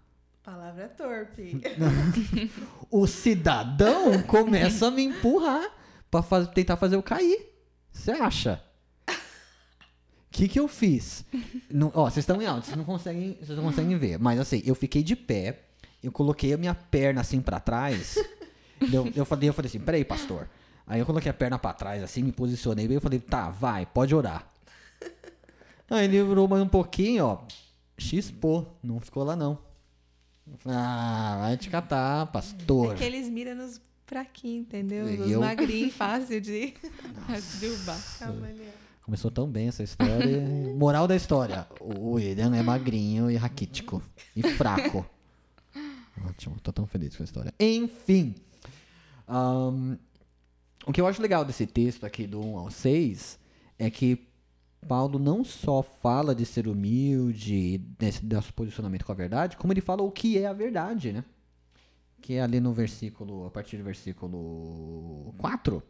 [0.44, 1.62] Palavra torpe.
[2.92, 5.79] O cidadão começa a me empurrar
[6.10, 7.48] pra faz- tentar fazer eu cair.
[7.92, 8.64] Você acha?
[9.08, 9.12] O
[10.32, 11.26] que que eu fiz?
[11.70, 14.62] Não- ó, vocês estão em alto, vocês não conseguem, vocês não conseguem ver, mas assim,
[14.66, 15.64] eu fiquei de pé,
[16.04, 18.16] eu coloquei a minha perna assim pra trás.
[18.94, 20.48] eu, eu falei, eu falei assim, peraí, pastor.
[20.88, 23.86] Aí eu coloquei a perna pra trás assim, me posicionei bem, eu falei, tá, vai,
[23.86, 24.48] pode orar.
[25.90, 27.42] Aí ele orou mais um pouquinho, ó,
[27.98, 29.58] xispou, não ficou lá não.
[30.66, 32.94] Ah, vai te catar, pastor.
[32.94, 35.08] É que eles miram nos fraquinhos, entendeu?
[35.10, 36.74] E Os eu- magrinhos, fácil de
[37.62, 37.98] Derrubar.
[39.04, 40.42] Começou tão bem essa história.
[40.76, 44.02] Moral da história: o William é magrinho e raquítico.
[44.36, 45.06] E fraco.
[46.28, 47.54] Ótimo, tô tão feliz com a história.
[47.60, 48.36] Enfim.
[49.28, 49.96] ahn,
[50.86, 53.40] o que eu acho legal desse texto aqui do 1 ao 6
[53.78, 54.28] é que
[54.88, 59.82] Paulo não só fala de ser humilde, desse nosso posicionamento com a verdade, como ele
[59.82, 61.24] fala o que é a verdade, né?
[62.22, 65.84] Que é ali no versículo, a partir do versículo 4.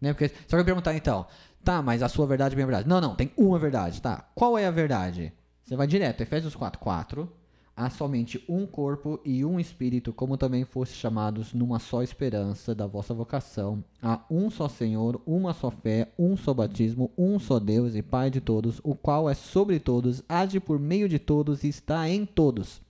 [0.00, 0.12] Né?
[0.12, 1.26] Porque só que eu perguntar então,
[1.62, 2.88] tá, mas a sua verdade é minha verdade.
[2.88, 4.28] Não, não, tem uma verdade, tá?
[4.34, 5.32] Qual é a verdade?
[5.62, 7.32] Você vai direto, Efésios 4, 4.
[7.74, 12.86] Há somente um corpo e um espírito, como também fosse chamados numa só esperança da
[12.86, 13.82] vossa vocação.
[14.02, 18.30] Há um só Senhor, uma só fé, um só batismo, um só Deus e Pai
[18.30, 22.26] de todos, o qual é sobre todos, age por meio de todos e está em
[22.26, 22.82] todos.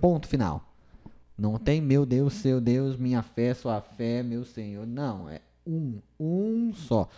[0.00, 0.71] Ponto final.
[1.42, 4.86] Não tem meu Deus, seu Deus, minha fé, sua fé, meu Senhor.
[4.86, 7.08] Não, é um, um só.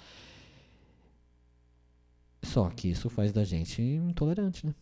[2.42, 4.74] Só que isso faz da gente intolerante, né?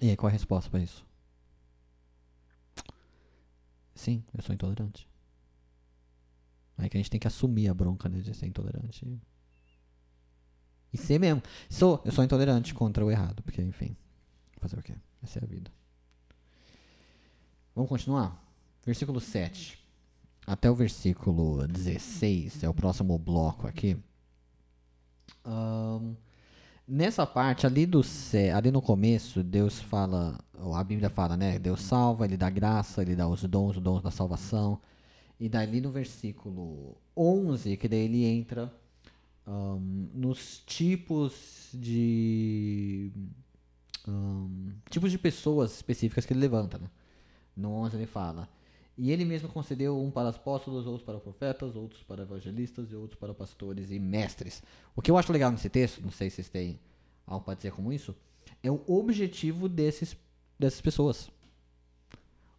[0.00, 1.04] E aí, qual é a resposta pra isso?
[3.92, 5.08] Sim, eu sou intolerante.
[6.78, 9.04] Aí que a gente tem que assumir a bronca né, de ser intolerante.
[10.92, 11.42] E ser mesmo.
[11.68, 13.96] Sou, eu sou intolerante contra o errado, porque, enfim,
[14.60, 14.94] fazer o quê?
[15.20, 15.72] Essa é a vida.
[17.76, 18.42] Vamos continuar?
[18.84, 19.86] Versículo 7
[20.46, 23.96] até o versículo 16, é o próximo bloco aqui.
[25.44, 26.14] Ahn,
[26.86, 28.00] nessa parte ali do
[28.54, 30.38] ali no começo, Deus fala,
[30.74, 31.58] a Bíblia fala, né?
[31.58, 34.80] Deus salva, ele dá graça, ele dá os dons, os dons da salvação.
[35.38, 38.72] E dali no versículo 11, que daí ele entra
[39.44, 43.12] ahn, nos tipos de
[44.06, 46.88] ahn, tipos de pessoas específicas que ele levanta, né?
[47.56, 48.48] No 11 ele fala:
[48.98, 53.18] E ele mesmo concedeu um para apóstolos, outros para profetas, outros para evangelistas e outros
[53.18, 54.62] para pastores e mestres.
[54.94, 56.78] O que eu acho legal nesse texto, não sei se vocês têm
[57.26, 58.14] algo para dizer como isso,
[58.62, 60.16] é o objetivo desses,
[60.58, 61.30] dessas pessoas.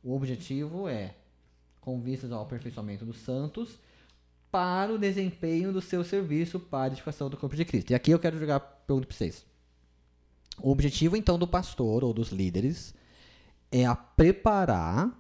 [0.03, 1.15] O objetivo é
[1.81, 3.79] com vistas ao aperfeiçoamento dos santos
[4.51, 7.91] para o desempenho do seu serviço para a edificação do corpo de Cristo.
[7.91, 9.45] E aqui eu quero jogar a pergunta para vocês.
[10.61, 12.93] O objetivo, então, do pastor ou dos líderes
[13.71, 15.11] é a preparar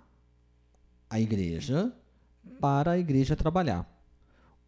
[1.09, 1.93] a igreja
[2.59, 3.87] para a igreja trabalhar.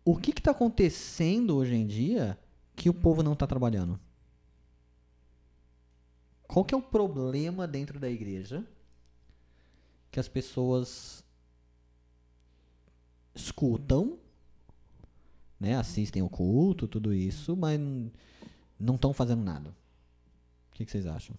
[0.04, 2.38] O que está acontecendo hoje em dia
[2.76, 4.00] que o povo não está trabalhando?
[6.48, 8.66] Qual que é o problema dentro da igreja
[10.10, 11.24] que as pessoas
[13.36, 14.18] escutam,
[15.60, 17.80] né, assistem o culto, tudo isso, mas
[18.80, 19.70] não estão fazendo nada?
[19.70, 21.36] O que, que vocês acham?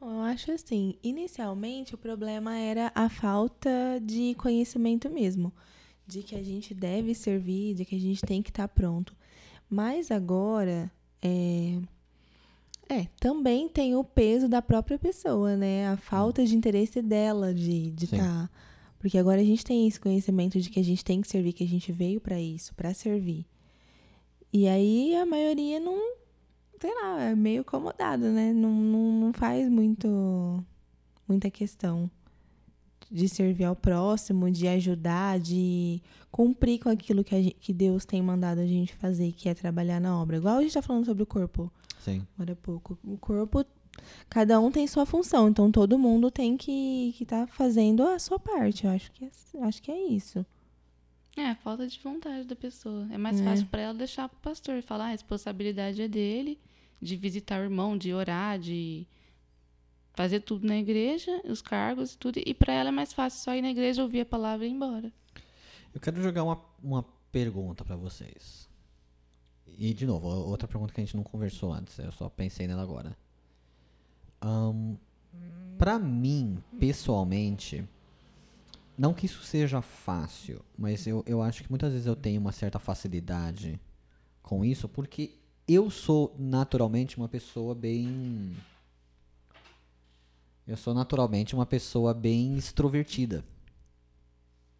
[0.00, 5.52] Eu acho assim, inicialmente o problema era a falta de conhecimento mesmo,
[6.06, 9.16] de que a gente deve servir, de que a gente tem que estar pronto.
[9.68, 10.90] Mas agora,
[11.22, 11.78] é,
[12.88, 15.88] é, também tem o peso da própria pessoa, né?
[15.88, 18.16] A falta de interesse dela de de Sim.
[18.16, 18.50] estar,
[18.98, 21.64] porque agora a gente tem esse conhecimento de que a gente tem que servir, que
[21.64, 23.44] a gente veio para isso, para servir.
[24.52, 26.16] E aí a maioria não
[26.80, 28.52] sei lá, é meio acomodado, né?
[28.52, 30.64] Não, não, não faz muito
[31.28, 32.08] muita questão
[33.10, 38.04] de servir ao próximo, de ajudar, de cumprir com aquilo que, a gen- que Deus
[38.04, 40.36] tem mandado a gente fazer, que é trabalhar na obra.
[40.36, 42.26] Igual a gente tá falando sobre o corpo Sim.
[42.34, 42.98] agora há pouco.
[43.04, 43.64] O corpo,
[44.28, 48.18] cada um tem sua função, então todo mundo tem que estar que tá fazendo a
[48.18, 48.84] sua parte.
[48.86, 49.30] Eu acho que é,
[49.62, 50.44] acho que é isso.
[51.36, 53.06] É, falta de vontade da pessoa.
[53.12, 53.44] É mais É.
[53.44, 56.58] fácil pra ela deixar pro pastor falar, "Ah, a responsabilidade é dele,
[57.00, 59.06] de visitar o irmão, de orar, de
[60.14, 62.40] fazer tudo na igreja, os cargos e tudo.
[62.44, 64.72] E pra ela é mais fácil só ir na igreja, ouvir a palavra e ir
[64.72, 65.12] embora.
[65.94, 68.66] Eu quero jogar uma, uma pergunta para vocês.
[69.78, 72.82] E, de novo, outra pergunta que a gente não conversou antes, eu só pensei nela
[72.82, 73.14] agora.
[74.40, 74.96] Ahn,
[75.76, 77.86] pra mim, pessoalmente,
[78.96, 82.52] não que isso seja fácil, mas eu, eu acho que muitas vezes eu tenho uma
[82.52, 83.80] certa facilidade
[84.42, 85.34] com isso, porque
[85.66, 88.54] eu sou naturalmente uma pessoa bem.
[90.66, 93.44] Eu sou naturalmente uma pessoa bem extrovertida.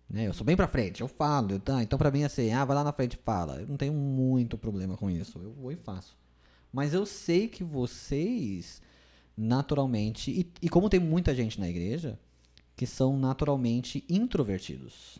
[0.08, 0.26] Né?
[0.26, 1.52] Eu sou bem pra frente, eu falo.
[1.52, 3.60] eu- tá, então pra mim é assim, ah, vai lá na frente e fala.
[3.60, 5.38] Eu não tenho muito problema com isso.
[5.38, 6.16] Eu vou e faço.
[6.72, 8.80] Mas eu sei que vocês,
[9.36, 12.18] naturalmente, e, e como tem muita gente na igreja,
[12.76, 15.18] que são naturalmente introvertidos.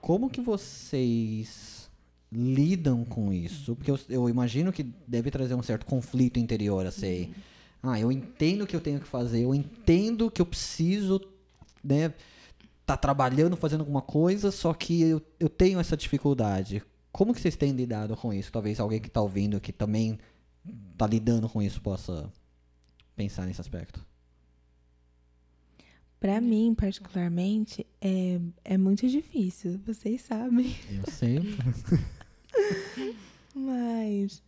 [0.00, 1.90] Como que vocês
[2.30, 3.74] lidam com isso?
[3.74, 7.34] Porque eu, eu imagino que deve trazer um certo conflito interior, assim.
[7.82, 11.20] Ah, eu entendo o que eu tenho que fazer, eu entendo que eu preciso,
[11.82, 12.14] né,
[12.84, 16.82] tá trabalhando, fazendo alguma coisa, só que eu, eu tenho essa dificuldade.
[17.10, 18.52] Como que vocês têm lidado com isso?
[18.52, 20.18] Talvez alguém que tá ouvindo que também
[20.96, 22.30] tá lidando com isso possa
[23.16, 24.04] pensar nesse aspecto.
[26.18, 30.74] Pra mim, particularmente, é, é muito difícil, vocês sabem.
[30.90, 31.38] Eu sei.
[33.54, 34.42] Mas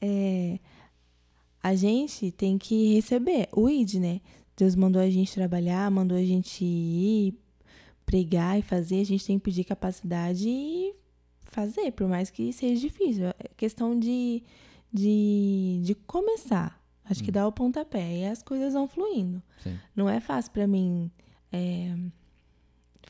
[0.00, 0.58] é,
[1.62, 4.20] a gente tem que receber o ID, né?
[4.56, 7.34] Deus mandou a gente trabalhar, mandou a gente ir
[8.04, 10.92] pregar e fazer, a gente tem que pedir capacidade e
[11.44, 13.26] fazer, por mais que seja difícil.
[13.26, 14.42] É questão de,
[14.92, 16.81] de, de começar.
[17.08, 19.42] Acho que dá o pontapé e as coisas vão fluindo.
[19.62, 19.78] Sim.
[19.94, 21.10] Não é fácil pra mim
[21.52, 21.94] é,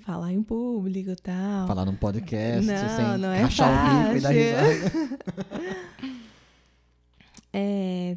[0.00, 1.66] falar em público e tal.
[1.66, 4.88] Falar num podcast Não, sem não é rachar o bico e dar fácil.
[4.88, 5.18] risada.
[7.52, 8.16] é,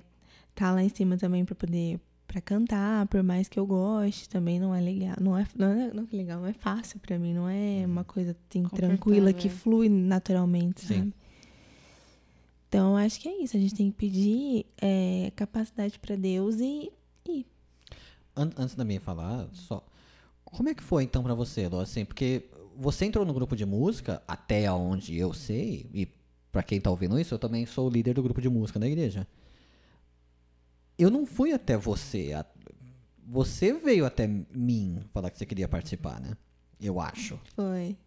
[0.53, 4.59] tá lá em cima também pra poder para cantar, por mais que eu goste, também
[4.59, 7.33] não é legal, não é não é, não é legal, não é fácil pra mim,
[7.33, 9.57] não é uma coisa assim tranquila que Confortável.
[9.57, 10.95] flui naturalmente, Sim.
[10.95, 11.13] sabe?
[12.75, 16.91] Então acho que é isso, a gente tem que pedir é, capacidade pra Deus e,
[17.25, 17.45] e
[18.35, 19.81] An- antes da minha falar, só.
[20.43, 21.79] Como é que foi então pra você, Lô?
[21.79, 22.43] Assim, porque
[22.75, 26.05] você entrou no grupo de música, até onde eu sei, e
[26.51, 28.87] pra quem tá ouvindo isso, eu também sou o líder do grupo de música da
[28.87, 29.25] igreja.
[30.97, 32.33] Eu não fui até você.
[32.33, 32.45] a-
[33.25, 36.35] Você veio até mim falar que você queria participar, né?
[36.79, 37.39] Eu acho.
[37.55, 37.97] foi.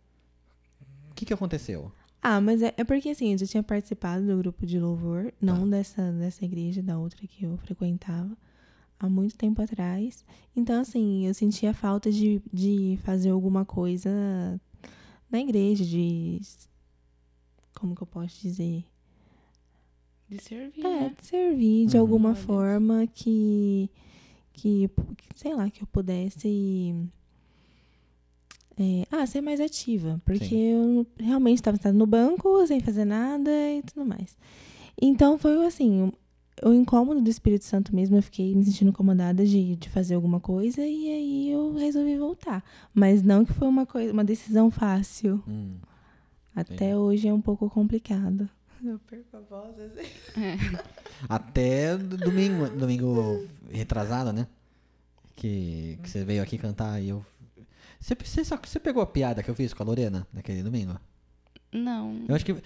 [1.10, 1.90] O que, que aconteceu?
[2.22, 5.68] Ah, mas é, é porque assim, eu já tinha participado do grupo de louvor, não
[5.68, 8.36] dessa, dessa igreja, da outra que eu frequentava,
[8.98, 10.24] há muito tempo atrás.
[10.56, 14.10] Então, assim, eu sentia falta de, de fazer alguma coisa
[15.30, 16.40] na igreja, de.
[17.78, 18.84] Como que eu posso dizer?
[20.28, 21.14] De servir, É, né?
[21.18, 22.02] de servir de Uhum.
[22.02, 23.88] alguma forma que,
[24.52, 24.90] que,
[25.36, 26.94] sei lá, que eu pudesse.
[28.78, 30.20] É, ah, ser mais ativa.
[30.24, 30.56] Porque Sim.
[30.58, 34.36] eu realmente estava sentada no banco, sem fazer nada e tudo mais.
[35.00, 36.12] Então foi assim.
[36.64, 40.40] o incômodo do Espírito Santo mesmo, eu fiquei me sentindo incomodada de, de fazer alguma
[40.40, 42.64] coisa e aí eu resolvi voltar.
[42.94, 45.42] Mas não que foi uma, coisa, uma decisão fácil.
[45.46, 45.76] Hum.
[46.56, 46.94] Até Entendi.
[46.94, 48.48] hoje é um pouco complicado.
[48.84, 50.08] Eu perco a voz assim.
[51.28, 54.46] Até do- domingo, domingo retrasado, né?
[55.36, 57.24] Que, que você veio aqui cantar e eu.
[58.00, 60.98] Você, você, você pegou a piada que eu fiz com a Lorena naquele domingo?
[61.72, 62.24] Não.
[62.28, 62.56] Eu acho que.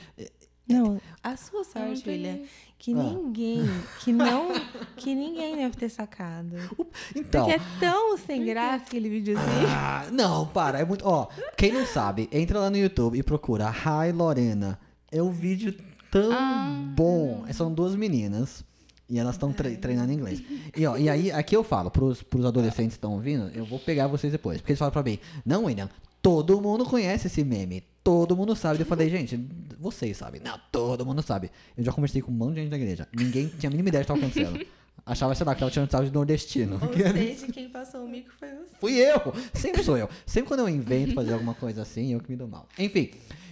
[0.69, 2.49] Não, a sua sorte, filha, peguei.
[2.79, 3.03] que Ah.
[3.03, 3.63] ninguém,
[4.01, 4.49] que não,
[4.97, 6.55] que ninguém deve ter sacado.
[7.17, 7.47] Então.
[7.47, 9.67] Porque é tão sem graça aquele videozinho.
[9.69, 11.05] Ah, não, para, é muito.
[11.07, 14.79] Ó, quem não sabe, entra lá no YouTube e procura Hi Lorena.
[15.11, 15.75] É um vídeo
[16.11, 16.81] tão Ah.
[16.95, 17.45] bom.
[17.53, 18.65] São duas meninas.
[19.13, 20.43] E elas estão treinando inglês.
[20.75, 23.79] E, ó, e aí, aqui eu falo, pros, pros adolescentes que estão ouvindo, eu vou
[23.79, 24.59] pegar vocês depois.
[24.59, 25.91] Porque eles falam pra mim, não, William,
[26.23, 27.85] todo mundo conhece esse meme.
[28.03, 28.81] Todo mundo sabe.
[28.81, 29.39] Eu falei, gente,
[29.79, 30.41] vocês sabem.
[30.43, 31.51] Não, todo mundo sabe.
[31.77, 33.07] Eu já conversei com um monte de gente da igreja.
[33.15, 34.67] Ninguém tinha a mínima ideia do que estava acontecendo.
[35.05, 36.81] Achava, sei lá, que tava tirando sarro de nordestino.
[36.81, 38.77] Ou seja, quem passou o mico foi você.
[38.81, 39.21] Fui eu!
[39.53, 40.09] Sempre sou eu.
[40.25, 42.67] Sempre quando eu invento fazer alguma coisa assim, eu que me dou mal.
[42.79, 43.11] Enfim,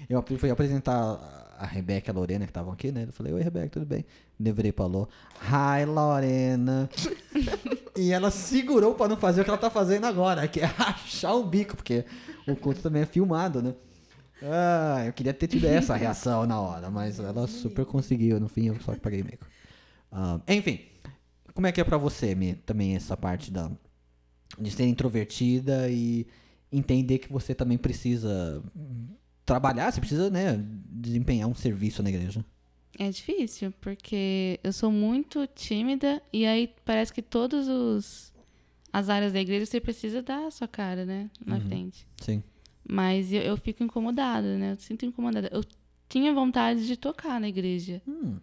[0.09, 3.05] eu fui apresentar a Rebeca e a Lorena que estavam aqui, né?
[3.07, 4.07] Eu falei, oi Rebeca, tudo bem?
[4.39, 5.07] Deverei falou,
[5.43, 6.89] hi Lorena.
[7.95, 11.37] e ela segurou pra não fazer o que ela tá fazendo agora, que é rachar
[11.37, 12.07] o bico, porque
[12.49, 13.75] o culto também é filmado, né?
[14.43, 18.41] Ah, eu queria ter tido essa reação na hora, mas ela super conseguiu.
[18.41, 19.39] No fim, eu só paguei meio.
[20.11, 20.81] Ah, enfim,
[21.53, 23.71] como é que é pra você, Mi, também essa parte da,
[24.59, 26.27] de ser introvertida e
[26.73, 28.63] entender que você também precisa
[29.51, 32.45] trabalhar, você precisa, né, desempenhar um serviço na igreja.
[32.99, 38.31] É difícil, porque eu sou muito tímida e aí parece que todos os
[38.93, 41.61] as áreas da igreja você precisa dar a sua cara, né, na Uhum.
[41.63, 42.07] frente.
[42.21, 42.43] Sim.
[42.89, 44.73] Mas eu, eu fico incomodada, né?
[44.73, 45.49] Eu sinto incomodada.
[45.53, 45.63] Eu
[46.09, 48.39] tinha vontade de tocar na igreja, Hum,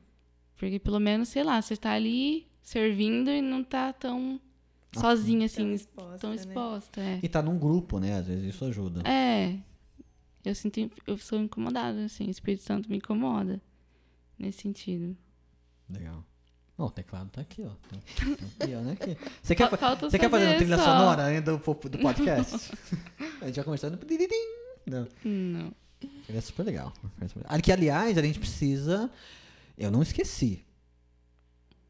[0.58, 4.40] porque pelo menos, sei lá, você tá ali servindo e não tá tão
[4.94, 6.36] sozinha assim, exposta, tão né?
[6.38, 7.20] exposta, é.
[7.22, 8.14] E tá num grupo, né?
[8.16, 9.02] Às vezes isso ajuda.
[9.08, 9.58] É.
[10.46, 13.62] Eu sinto, eu sou incomodada, assim, o Espírito Santo me incomoda
[14.40, 15.18] nesse sentido.
[15.90, 16.24] Legal.
[16.78, 17.72] O teclado tá aqui, ó.
[17.90, 18.00] Tem
[18.36, 19.18] tem um piano aqui.
[19.42, 20.84] Você quer, falta você quer fazer uma trilha só.
[20.84, 22.72] sonora ainda do, do podcast?
[23.42, 24.00] a gente vai começando.
[24.86, 25.08] Não.
[25.26, 25.74] Não.
[26.30, 26.94] É super legal.
[27.64, 29.10] Que, aliás, a gente precisa.
[29.76, 30.64] Eu não esqueci.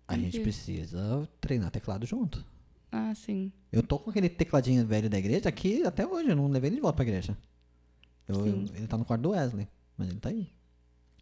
[0.07, 2.45] A gente precisa treinar teclado junto.
[2.89, 3.51] Ah, sim.
[3.69, 6.29] Eu tô com aquele tecladinho velho da igreja aqui até hoje.
[6.29, 7.37] Eu não levei ele de volta pra igreja.
[8.27, 9.67] Eu- eu- ele tá no quarto do Wesley.
[9.97, 10.51] Mas ele tá aí.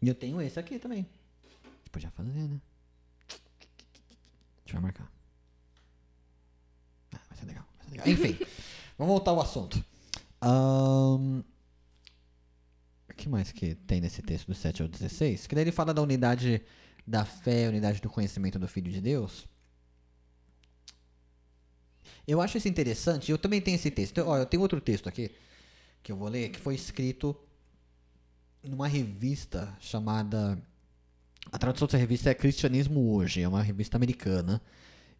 [0.02, 1.06] E eu tenho esse aqui também.
[1.54, 2.60] A gente podia fazer, né?
[3.28, 5.10] A gente vai marcar.
[7.14, 7.64] Ah, vai ser legal.
[7.78, 8.08] Vai ser legal.
[8.08, 8.44] Enfim,
[8.98, 9.82] vamos voltar ao assunto.
[10.40, 11.42] Ahn,
[13.08, 15.46] O que mais que tem nesse texto do 7 ao 16?
[15.46, 16.60] Que daí ele fala da unidade
[17.06, 19.46] da fé, unidade do conhecimento do Filho de Deus.
[22.26, 23.30] Eu acho isso interessante.
[23.30, 24.18] Eu também tenho esse texto.
[24.18, 25.30] Ó, eu tenho outro texto aqui
[26.06, 27.36] que eu vou ler que foi escrito
[28.62, 30.56] numa revista chamada.
[31.50, 33.42] A tradução dessa revista é Cristianismo Hoje.
[33.42, 34.62] É uma revista americana.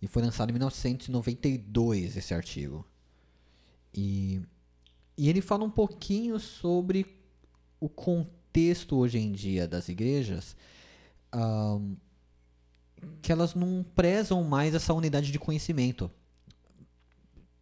[0.00, 2.86] E foi lançado em 1992 esse artigo.
[3.92, 4.40] E,
[5.18, 7.04] e ele fala um pouquinho sobre
[7.80, 10.54] o contexto hoje em dia das igrejas.
[11.32, 11.96] ahn,
[13.20, 16.08] que elas não prezam mais essa unidade de conhecimento.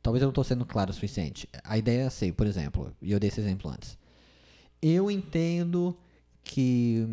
[0.05, 1.49] Talvez eu não estou sendo claro o suficiente.
[1.65, 3.97] A ideia é assim, por exemplo, e eu dei esse exemplo antes.
[4.83, 5.97] Eu entendo
[6.43, 7.09] que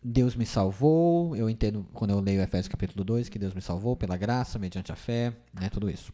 [0.00, 3.96] Deus me salvou, eu entendo quando eu leio Efésios capítulo 2 que Deus me salvou
[3.96, 6.12] pela graça, mediante a fé, né, tudo isso.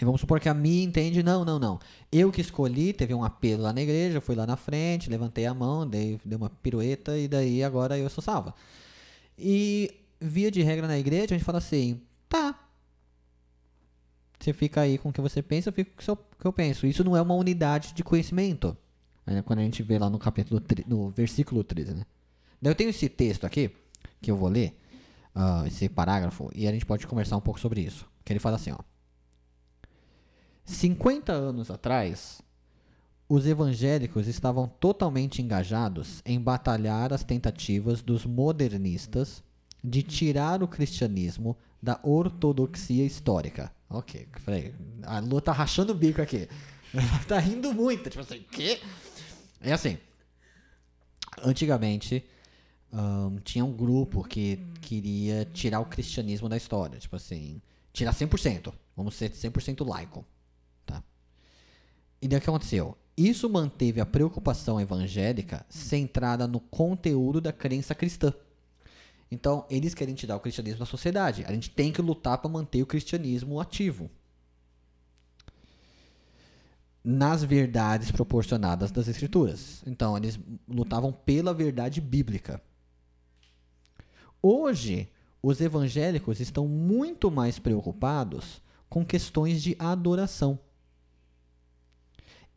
[0.00, 1.80] E vamos supor que a minha entende, não, não, não.
[2.12, 5.52] Eu que escolhi, teve um apelo lá na igreja, fui lá na frente, levantei a
[5.52, 8.54] mão, dei, dei uma pirueta e daí agora eu sou salva.
[9.36, 12.00] E via de regra na igreja, a gente fala assim.
[14.40, 16.86] Você fica aí com o que você pensa, eu fico com o que eu penso.
[16.86, 18.76] Isso não é uma unidade de conhecimento.
[19.26, 22.06] É quando a gente vê lá no capítulo, no versículo 13, né?
[22.62, 23.70] Eu tenho esse texto aqui,
[24.20, 24.76] que eu vou ler,
[25.34, 28.08] ah, esse parágrafo, e a gente pode conversar um pouco sobre isso.
[28.24, 28.78] Que ele fala assim, ó.
[30.64, 32.40] 50 anos atrás,
[33.28, 39.42] os evangélicos estavam totalmente engajados em batalhar as tentativas dos modernistas
[39.84, 43.72] de tirar o cristianismo da ortodoxia histórica.
[43.90, 44.72] Ok, falei,
[45.02, 46.48] a Lu tá rachando o bico aqui.
[46.94, 48.80] Ela tá rindo muito, tipo assim, quê?
[49.60, 49.98] É assim,
[51.42, 52.24] antigamente
[52.92, 57.60] ahn, tinha um grupo que queria tirar o cristianismo da história, tipo assim,
[57.92, 60.24] tirar 100%, vamos ser 100% laico,
[60.86, 61.02] tá?
[62.22, 62.96] E daí o que aconteceu?
[63.16, 68.32] Isso manteve a preocupação evangélica centrada no conteúdo da crença cristã.
[69.30, 71.44] Então, eles querem tirar o cristianismo da sociedade.
[71.46, 74.10] A gente tem que lutar para manter o cristianismo ativo.
[77.02, 79.82] Nas verdades proporcionadas das escrituras.
[79.86, 82.60] Então, eles lutavam pela verdade bíblica.
[84.42, 85.08] Hoje,
[85.42, 90.58] os evangélicos estão muito mais preocupados com questões de adoração.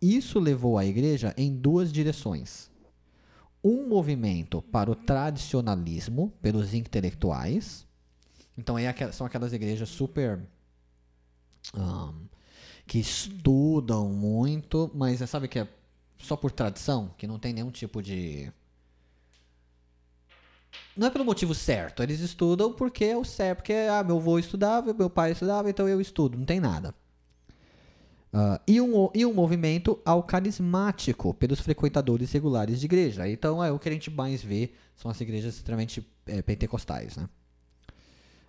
[0.01, 2.72] Isso levou a igreja em duas direções.
[3.63, 7.87] Um movimento para o tradicionalismo pelos intelectuais.
[8.57, 10.41] Então, é são aquelas igrejas super.
[11.73, 12.27] ahn,
[12.85, 15.67] que estudam muito, mas é, sabe que é
[16.17, 18.51] só por tradição, que não tem nenhum tipo de.
[20.95, 24.37] Não é pelo motivo certo, eles estudam porque é o certo, porque ah, meu avô
[24.37, 26.93] estudava, meu pai estudava, então eu estudo, não tem nada.
[28.33, 33.29] Ah, e, um, e um movimento ao carismático pelos frequentadores regulares de igreja.
[33.29, 37.15] Então é o que a gente mais vê são as igrejas extremamente eh, pentecostais.
[37.15, 37.29] Né?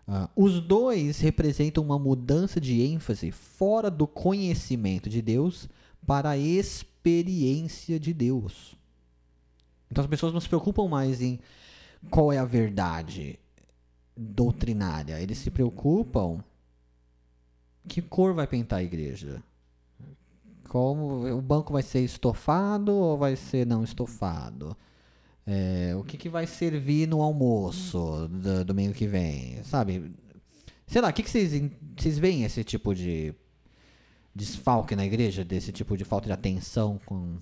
[0.09, 5.68] Ah, os dois representam uma mudança de ênfase fora do conhecimento de Deus
[6.07, 8.74] para a experiência de Deus.
[9.91, 11.39] Então as pessoas não se preocupam mais em
[12.11, 13.39] qual é a verdade
[14.16, 15.20] doutrinária.
[15.20, 16.43] Eles se preocupam
[17.87, 19.43] que cor vai pintar a igreja.
[20.74, 24.76] Como o banco vai ser estofado ou vai ser não estofado?
[25.46, 29.62] É, o que, que vai servir no almoço do domingo que vem?
[29.62, 30.10] Sabe?
[30.84, 31.52] Sei lá, o que, que vocês,
[31.96, 33.32] vocês veem esse tipo de
[34.34, 35.44] desfalque na igreja?
[35.44, 37.38] Desse tipo de falta de atenção com.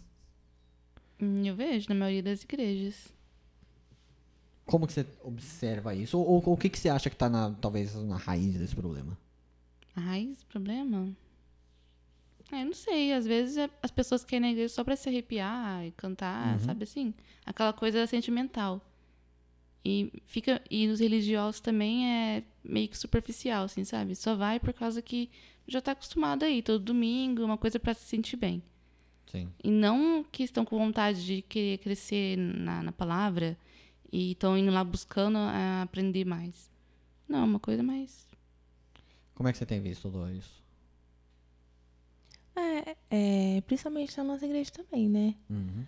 [1.18, 3.14] Hum, Eu vejo na maioria das igrejas.
[4.66, 6.18] Como que você observa isso?
[6.18, 9.16] Ou, ou o que, que você acha que está na, talvez na raiz desse problema?
[9.96, 11.08] A raiz do problema?
[12.60, 13.12] Eu não sei.
[13.12, 16.84] Às vezes é- as pessoas querem na igreja só pra se arrepiar e cantar, sabe
[16.84, 17.14] assim?
[17.46, 18.80] Aquela coisa sentimental.
[19.84, 24.14] E fica e os religiosos também é meio que superficial, assim, sabe?
[24.14, 25.28] Só vai por causa que
[25.66, 28.62] já tá acostumado aí, todo domingo, uma coisa pra se sentir bem.
[29.26, 29.48] Sim.
[29.64, 33.56] E não que estão com vontade de querer crescer na, na palavra
[34.12, 36.70] e estão indo lá buscando ah, aprender mais.
[37.28, 38.28] Não, uma coisa mais.
[39.34, 40.61] Como é que você tem visto tudo isso?
[42.54, 45.34] É, é, principalmente na nossa igreja também, né?
[45.48, 45.84] Uhum.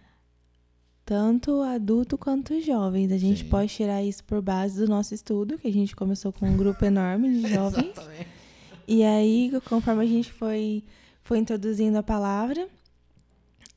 [1.05, 3.13] Tanto adulto quanto jovens.
[3.13, 3.51] A gente Sim.
[3.51, 6.83] pode tirar isso por base do nosso estudo, que a gente começou com um grupo
[6.85, 7.91] enorme de jovens.
[7.91, 8.29] Exatamente.
[8.89, 10.83] E aí, conforme a gente foi,
[11.23, 12.69] foi introduzindo a palavra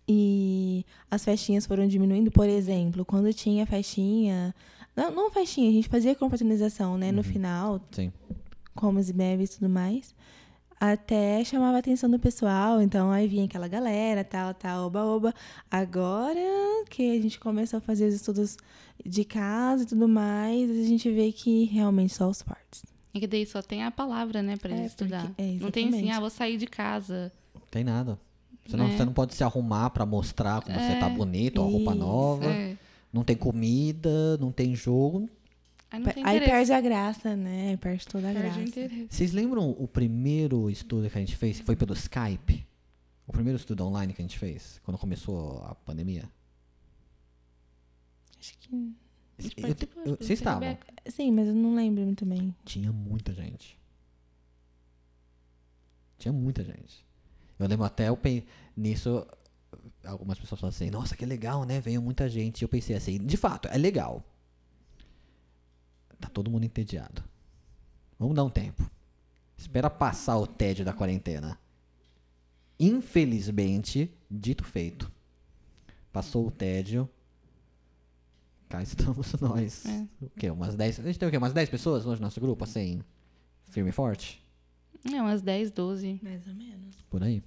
[0.08, 4.56] e as festinhas foram diminuindo, por exemplo, quando tinha festinha.
[4.96, 7.12] Não, não festinha, a gente fazia confraternização, né?
[7.12, 8.12] No final, Sim.
[8.74, 10.16] comes e bebes e tudo mais.
[10.80, 15.34] Até chamava a atenção do pessoal, então aí vinha aquela galera, tal, tal, oba, oba.
[15.72, 16.40] Agora
[16.90, 18.58] que a gente começou a fazer os estudos
[19.04, 22.84] de casa e tudo mais, a gente vê que realmente só os fortes.
[23.14, 25.32] É que daí só tem a palavra, né, pra É, porque- estudar.
[25.38, 27.32] é, não tem assim, ah, vou sair de casa.
[27.72, 28.20] Tem nada.
[28.66, 28.98] Você não, É.
[28.98, 31.16] você não pode se arrumar pra mostrar como você tá É.
[31.16, 32.46] bonito, a roupa nova.
[32.46, 32.78] É.
[33.12, 35.28] Não tem comida, não tem jogo.
[35.90, 37.78] Aí tem Aí perde a graça, né?
[37.78, 38.62] Perde toda a Perde graça.
[38.62, 39.08] interesse.
[39.10, 42.68] Vocês lembram o primeiro estudo que a gente fez, que foi pelo Skype?
[43.26, 46.30] O primeiro estudo online que a gente fez, quando começou a pandemia?
[48.40, 48.94] Acho que.
[49.58, 50.78] Eu- que vocês você, estavam?
[51.08, 52.54] Sim, mas eu não lembro muito bem.
[52.66, 53.78] Tinha muita gente.
[56.18, 57.06] Tinha muita gente.
[57.60, 58.44] Eu lembro até eu pen-
[58.76, 59.26] nisso
[60.04, 61.80] algumas pessoas falaram assim, nossa, que legal, né?
[61.80, 62.62] Veio muita gente.
[62.62, 64.24] E eu pensei assim, de fato, é legal.
[66.20, 67.24] Tá todo mundo entediado.
[68.20, 68.89] Vamos dar um tempo.
[69.57, 71.57] Espera passar o tédio da quarentena.
[72.80, 75.11] Infelizmente, dito feito.
[76.11, 77.09] Passou o tédio.
[78.70, 79.86] Cá estamos nós.
[79.86, 80.07] É.
[80.22, 80.49] O quê?
[80.51, 80.99] Umas 10.
[80.99, 81.38] A gente tem o quê?
[81.38, 83.01] Umas 10 pessoas hoje no nosso grupo, assim?
[83.70, 84.43] Firme e forte?
[85.11, 86.20] É, umas 10, 12.
[86.22, 86.95] Mais ou menos.
[87.09, 87.43] Por aí.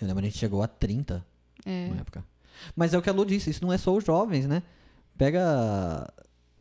[0.00, 1.24] Eu lembro que a gente chegou a 30
[1.64, 1.88] É.
[1.88, 2.24] na época.
[2.76, 4.62] Mas é o que a Lu disse, isso não é só os jovens, né?
[5.16, 6.12] Pega,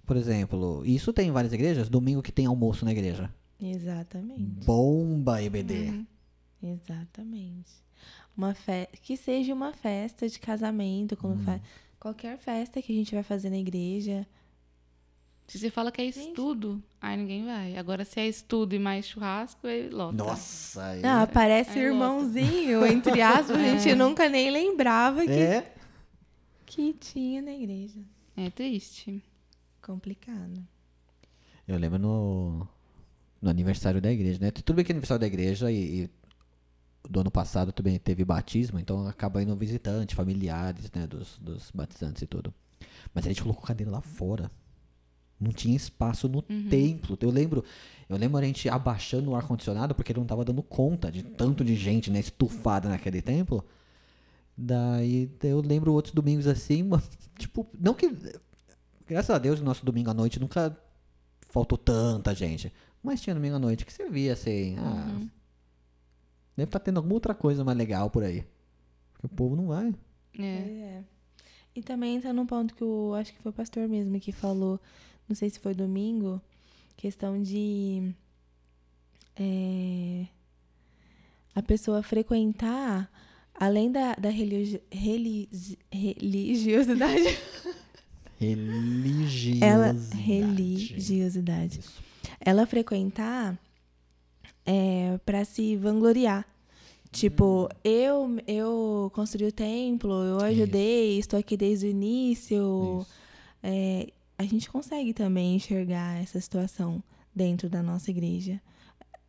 [0.05, 3.33] por exemplo, isso tem em várias igrejas, domingo que tem almoço na igreja.
[3.59, 4.65] Exatamente.
[4.65, 5.73] Bomba EBD.
[5.89, 6.05] Uhum.
[6.63, 7.71] Exatamente.
[8.35, 8.87] Uma fe...
[9.01, 11.59] Que seja uma festa de casamento, quando fa...
[11.99, 14.25] qualquer festa que a gente vai fazer na igreja.
[15.47, 17.75] Se você fala que é estudo, aí ninguém vai.
[17.77, 20.15] Agora, se é estudo e mais churrasco, aí lota.
[20.15, 21.87] Nossa, aí Ah, é- parece Aí lota.
[21.93, 25.73] irmãozinho, entre aspas, a gente nunca nem lembrava que, é.
[26.65, 27.99] que tinha na igreja.
[28.37, 29.21] É triste.
[29.81, 30.65] Complicado.
[31.67, 32.67] Eu lembro no,
[33.41, 34.51] no aniversário da igreja, né?
[34.51, 36.09] Tudo bem que é aniversário da igreja e, e
[37.09, 41.07] do ano passado também teve batismo, então acaba indo visitante, familiares, né?
[41.07, 42.53] Dos, dos batizantes e tudo.
[43.13, 44.51] Mas a gente colocou cadeira lá fora.
[45.39, 47.17] Não tinha espaço no templo.
[47.19, 47.65] Eu lembro,
[48.07, 51.65] eu lembro a gente abaixando o ar-condicionado porque ele não tava dando conta de tanto
[51.65, 53.65] de gente, né, estufada naquele templo.
[54.55, 56.87] Daí eu lembro outros domingos assim,
[57.39, 58.07] tipo, não que.
[59.07, 60.75] Graças a Deus, no nosso domingo à noite nunca
[61.49, 62.71] faltou tanta gente.
[63.03, 65.19] Mas tinha domingo à noite que você via assim, ah.
[66.55, 68.45] Deve estar tendo alguma outra coisa mais legal por aí.
[69.13, 69.93] Porque o povo não vai.
[70.37, 70.43] É.
[70.43, 71.03] É.
[71.75, 74.79] E também entra num ponto que o acho que foi o pastor mesmo que falou,
[75.27, 76.41] não sei se foi domingo,
[76.97, 78.13] questão de
[79.37, 80.25] é,
[81.55, 83.09] a pessoa frequentar
[83.53, 87.23] além da, da religi- religi- religiosidade,
[88.41, 89.63] Religiosidade.
[89.63, 92.01] ela religiosidade, Isso.
[92.39, 93.55] ela frequentar
[94.65, 96.43] é, para se vangloriar.
[97.11, 103.01] Tipo, eu eu construí o templo, eu ajudei, estou aqui desde o início.
[103.01, 103.11] Isso.
[103.61, 107.03] É, a gente consegue também enxergar essa situação
[107.35, 108.59] dentro da nossa igreja.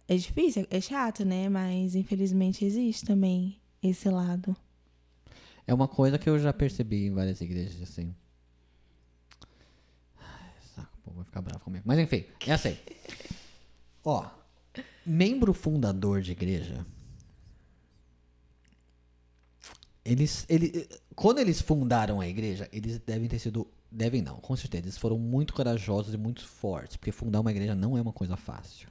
[0.08, 1.50] É difícil, é chato, né?
[1.50, 4.56] Mas infelizmente existe também esse lado.
[5.66, 8.14] É uma coisa que eu já percebi em várias igrejas, assim.
[11.12, 11.84] Povo vai ficar bravo comigo.
[11.86, 12.76] Mas enfim, é assim.
[14.04, 14.28] Ó,
[15.04, 16.84] membro fundador de igreja.
[20.04, 23.70] Eles, ele, quando eles fundaram a igreja, eles devem ter sido.
[23.90, 24.84] Devem não, com certeza.
[24.84, 26.96] Eles foram muito corajosos e muito fortes.
[26.96, 28.88] Porque fundar uma igreja não é uma coisa fácil.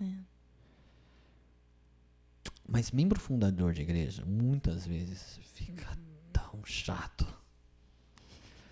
[2.68, 5.98] Mas membro fundador de igreja, muitas vezes, fica
[6.32, 7.28] tão chato.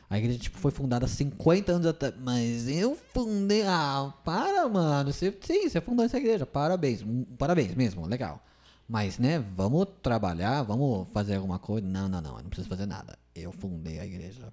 [0.09, 2.15] A igreja, tipo, foi fundada 50 anos atrás.
[2.19, 3.63] Mas eu fundei.
[3.67, 5.13] Ah, para, mano.
[5.13, 6.45] Você, sim, você fundou essa igreja.
[6.45, 7.05] Parabéns.
[7.37, 8.43] Parabéns mesmo, legal.
[8.87, 11.85] Mas, né, vamos trabalhar, vamos fazer alguma coisa.
[11.85, 12.37] Não, não, não.
[12.37, 13.19] Eu não preciso fazer nada.
[13.35, 14.51] Eu fundei a igreja.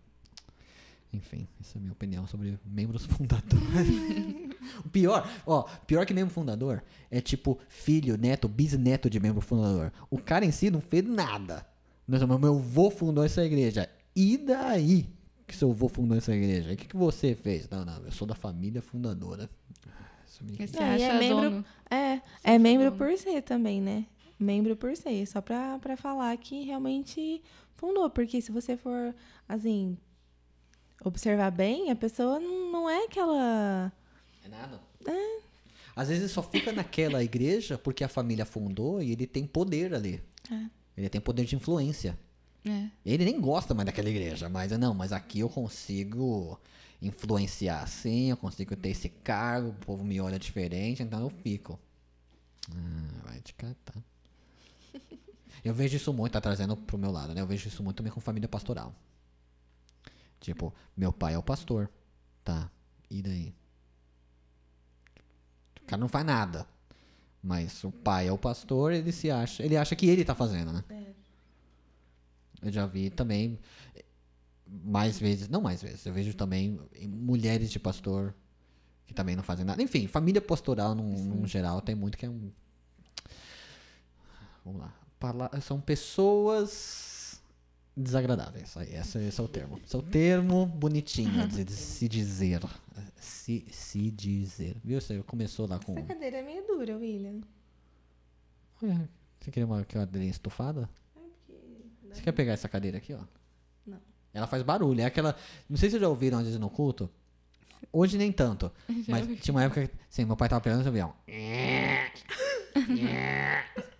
[1.11, 3.65] Enfim, essa é a minha opinião sobre membros fundadores.
[4.85, 9.91] o pior, ó, pior que membro fundador é tipo filho, neto, bisneto de membro fundador.
[10.11, 11.67] O cara em si não fez nada.
[12.07, 13.89] Meu avô fundou essa igreja.
[14.15, 15.16] E daí
[15.47, 16.71] que seu avô fundou essa igreja?
[16.71, 17.69] E o que, que você fez?
[17.69, 19.49] Não, não, eu sou da família fundadora.
[20.27, 20.45] Você
[20.79, 21.65] Não, acha é membro- dono?
[21.91, 22.97] É, é membro dono.
[22.99, 24.05] por ser também, né?
[24.39, 25.25] Membro por ser.
[25.27, 27.43] Só pra, pra falar que realmente
[27.75, 28.11] fundou.
[28.11, 29.15] Porque se você for,
[29.49, 29.97] assim,
[31.03, 33.91] observar bem, a pessoa não é aquela.
[34.45, 34.81] É nada.
[35.95, 40.23] Às vezes só fica naquela igreja porque a família fundou e ele tem poder ali.
[40.51, 40.67] É.
[40.97, 42.19] Ele tem poder de influência.
[42.67, 42.91] É.
[43.05, 46.61] Ele nem gosta mais daquela igreja, mas não, mas aqui eu consigo
[47.01, 51.79] influenciar assim, eu consigo ter esse cargo, o povo me olha diferente, então eu fico.
[52.71, 54.03] Ah, vai te catar.
[55.65, 57.41] Eu vejo isso muito, tá trazendo pro meu lado, né?
[57.41, 58.95] Eu vejo isso muito também com família pastoral.
[60.41, 61.91] Tipo, meu pai é o pastor,
[62.45, 62.71] tá?
[63.11, 63.55] E daí?
[65.83, 66.67] O cara não faz nada.
[67.43, 70.73] Mas o pai é o pastor, ele se acha, ele acha que ele tá fazendo,
[70.73, 70.85] né?
[72.67, 73.59] Eu já vi também
[74.69, 78.35] mais vezes, não mais vezes, eu vejo também mulheres de pastor
[79.07, 79.81] que também não fazem nada.
[79.83, 82.51] Enfim, família pastoral num, num geral tem muito que é um.
[84.65, 84.93] Vamos lá.
[85.21, 87.41] Pala- São pessoas
[87.97, 88.75] desagradáveis.
[88.77, 89.81] Esse, esse é o termo.
[89.85, 92.61] Esse é o termo bonitinho de, de se dizer.
[93.15, 94.77] Se, se dizer.
[94.85, 95.01] Viu?
[95.01, 95.97] Você começou lá com.
[95.97, 97.41] Essa cadeira é meio dura, William.
[99.41, 100.89] Você queria uma cadeirinha estufada?
[102.17, 103.21] Você quer pegar essa cadeira aqui, ó?
[103.87, 103.99] Não.
[104.35, 105.01] Ela faz barulho.
[105.01, 105.37] É aquela.
[105.69, 107.09] Não sei se vocês já ouviram às vezes no culto.
[107.93, 108.71] Hoje nem tanto.
[109.09, 109.95] mas tinha uma época que.
[110.09, 111.15] Sim, meu pai tava pegando esse avião.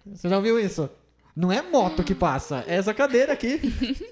[0.07, 0.89] Você já ouviu isso?
[1.35, 3.61] Não é moto que passa, é essa cadeira aqui.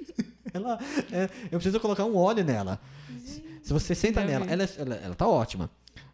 [0.52, 0.78] ela,
[1.10, 2.78] é- eu preciso colocar um óleo nela.
[3.62, 5.70] Se você senta Já nela, ela, é- ela, ela tá ótima.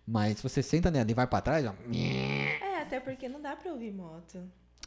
[0.07, 3.57] Mas se você senta nela e vai pra trás, ó, É, até porque não dá
[3.57, 4.41] pra ouvir moto.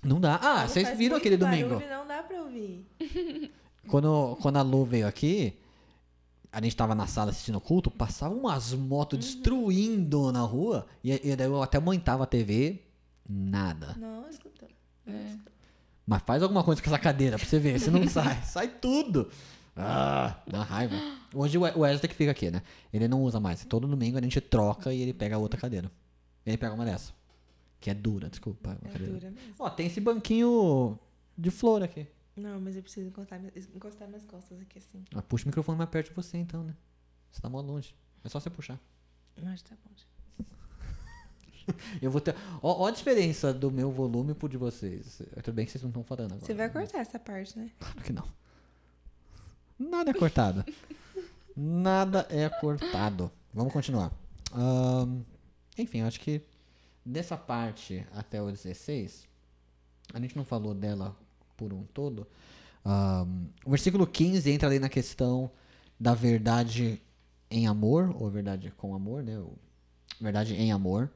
[0.03, 0.39] Não dá.
[0.41, 1.75] Ah, vocês viram aquele domingo?
[1.75, 2.85] barulho, Não dá pra ouvir.
[3.87, 5.59] Quando, quando a Lu veio aqui,
[6.49, 10.87] a gente tava na sala assistindo o culto, passava umas motos destruindo na rua.
[11.03, 12.81] E, e daí eu até aumentava a TV,
[13.29, 13.93] nada.
[13.99, 14.69] Não, escutou.
[15.05, 15.35] É.
[16.07, 18.41] Mas faz alguma coisa com essa cadeira pra você ver, se não sai.
[18.43, 19.29] Sai tudo.
[19.75, 20.95] Ah, dá raiva.
[21.33, 22.61] Hoje o Wesley que fica aqui, né?
[22.93, 23.65] Ele não usa mais.
[23.65, 25.91] Todo domingo a gente troca e ele pega outra cadeira.
[26.45, 27.11] Ele pega uma dessa.
[27.83, 28.77] Que é dura, desculpa.
[28.81, 29.55] É dura mesmo.
[29.59, 30.97] Ó, tem esse banquinho
[31.37, 32.07] de flor aqui.
[32.33, 33.41] Não, mas eu preciso encostar,
[33.75, 35.03] encostar minhas costas aqui assim.
[35.13, 36.77] Ah, puxa o microfone mais perto de você então, né?
[37.29, 37.93] Você tá mó longe.
[38.23, 38.79] É só você puxar.
[39.35, 39.91] Mas tá bom.
[39.97, 41.75] já.
[42.01, 42.33] Eu vou ter.
[42.61, 45.21] Ó, ó a diferença do meu volume pro de vocês.
[45.43, 46.45] Tudo bem que vocês não estão falando agora.
[46.45, 47.69] Você vai cortar essa parte, né?
[47.79, 48.25] Claro que não.
[49.77, 50.63] Nada é cortado.
[51.53, 53.29] Nada é cortado.
[53.53, 54.09] Vamos continuar.
[54.53, 55.21] Ahn,
[55.77, 56.41] enfim, acho que
[57.05, 59.27] dessa parte até o 16,
[60.13, 61.15] a gente não falou dela
[61.57, 62.27] por um todo.
[62.85, 65.49] Ahn, o versículo 15 entra ali na questão
[65.99, 67.01] da verdade
[67.49, 69.41] em amor, ou verdade com amor, né?
[70.19, 71.09] Verdade em amor.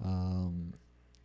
[0.00, 0.70] Ahn,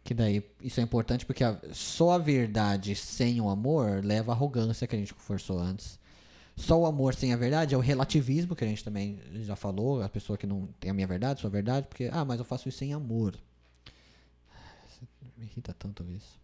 [0.03, 4.35] que daí, isso é importante porque a- só a verdade sem o amor leva à
[4.35, 5.99] arrogância que a gente conversou antes.
[6.55, 10.01] Só o amor sem a verdade é o relativismo, que a gente também já falou,
[10.01, 12.67] a pessoa que não tem a minha verdade, sua verdade, porque, ah, mas eu faço
[12.69, 13.35] isso sem amor.
[15.37, 16.39] Me irrita tanto isso.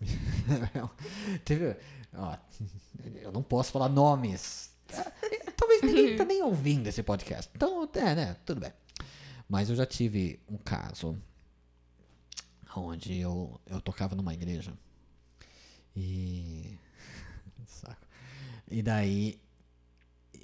[1.44, 1.76] Teve,
[2.14, 2.36] ó,
[3.22, 4.74] eu não posso falar nomes.
[5.56, 7.50] Talvez ninguém tá nem ouvindo esse podcast.
[7.54, 8.72] Então, é, né, tudo bem.
[9.48, 11.16] Mas eu já tive um caso
[12.76, 14.72] onde eu, eu tocava numa igreja.
[15.94, 16.78] E.
[17.66, 18.06] Saco.
[18.70, 19.40] E daí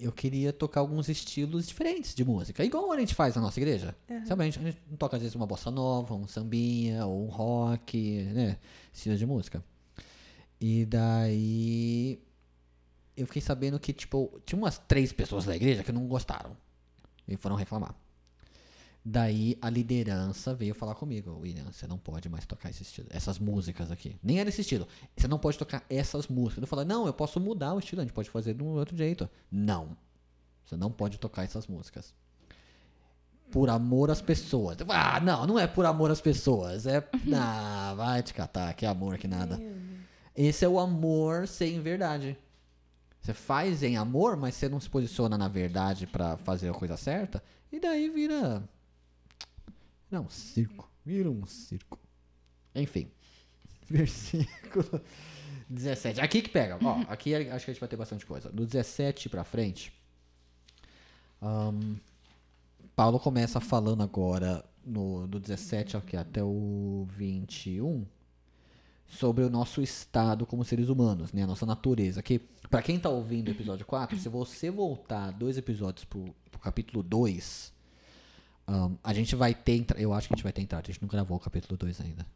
[0.00, 2.64] eu queria tocar alguns estilos diferentes de música.
[2.64, 3.94] Igual a gente faz na nossa igreja.
[4.26, 7.28] Sabe, a gente, a gente toca às vezes uma bossa nova, um sambinha, ou um
[7.28, 8.58] rock, né?
[8.92, 9.62] Estilo de música.
[10.60, 12.20] E daí
[13.16, 16.56] eu fiquei sabendo que, tipo, tinha umas três pessoas da igreja que não gostaram.
[17.28, 17.94] E foram reclamar.
[19.02, 23.38] Daí a liderança veio falar comigo, William, você não pode mais tocar esse estilo, essas
[23.38, 24.16] músicas aqui.
[24.22, 24.86] Nem era esse estilo.
[25.16, 26.62] Você não pode tocar essas músicas.
[26.62, 28.96] Eu falei, não, eu posso mudar o estilo, a gente pode fazer de um outro
[28.96, 29.28] jeito.
[29.50, 29.96] Não.
[30.64, 32.14] Você não pode tocar essas músicas.
[33.50, 34.76] Por amor às pessoas.
[34.88, 36.86] Ah, não, não é por amor às pessoas.
[36.86, 37.02] É.
[37.34, 39.60] Ah, vai te catar, que amor que nada.
[40.36, 42.36] Esse é o amor sem verdade.
[43.20, 46.96] Você faz em amor, mas você não se posiciona na verdade pra fazer a coisa
[46.96, 47.42] certa.
[47.72, 48.62] E daí vira.
[50.10, 50.90] Não, um circo.
[51.04, 51.98] Vira um circo.
[52.74, 53.10] Enfim.
[53.88, 55.00] Versículo
[55.68, 56.20] 17.
[56.20, 56.78] Aqui que pega.
[56.82, 58.50] Ó, aqui acho que a gente vai ter bastante coisa.
[58.50, 59.92] Do 17 pra frente.
[61.40, 61.96] ahn,
[62.94, 68.04] Paulo começa falando agora no, do 17 aqui, até o 21
[69.08, 71.42] sobre o nosso estado como seres humanos, né?
[71.42, 72.22] A nossa natureza.
[72.22, 72.38] Que,
[72.68, 77.02] pra quem tá ouvindo o episódio 4, se você voltar dois episódios pro, pro capítulo
[77.02, 77.72] 2,
[78.70, 79.84] ahn, a gente vai ter.
[79.96, 80.84] Eu acho que a gente vai ter entrado.
[80.84, 82.26] A gente não gravou o capítulo 2 ainda.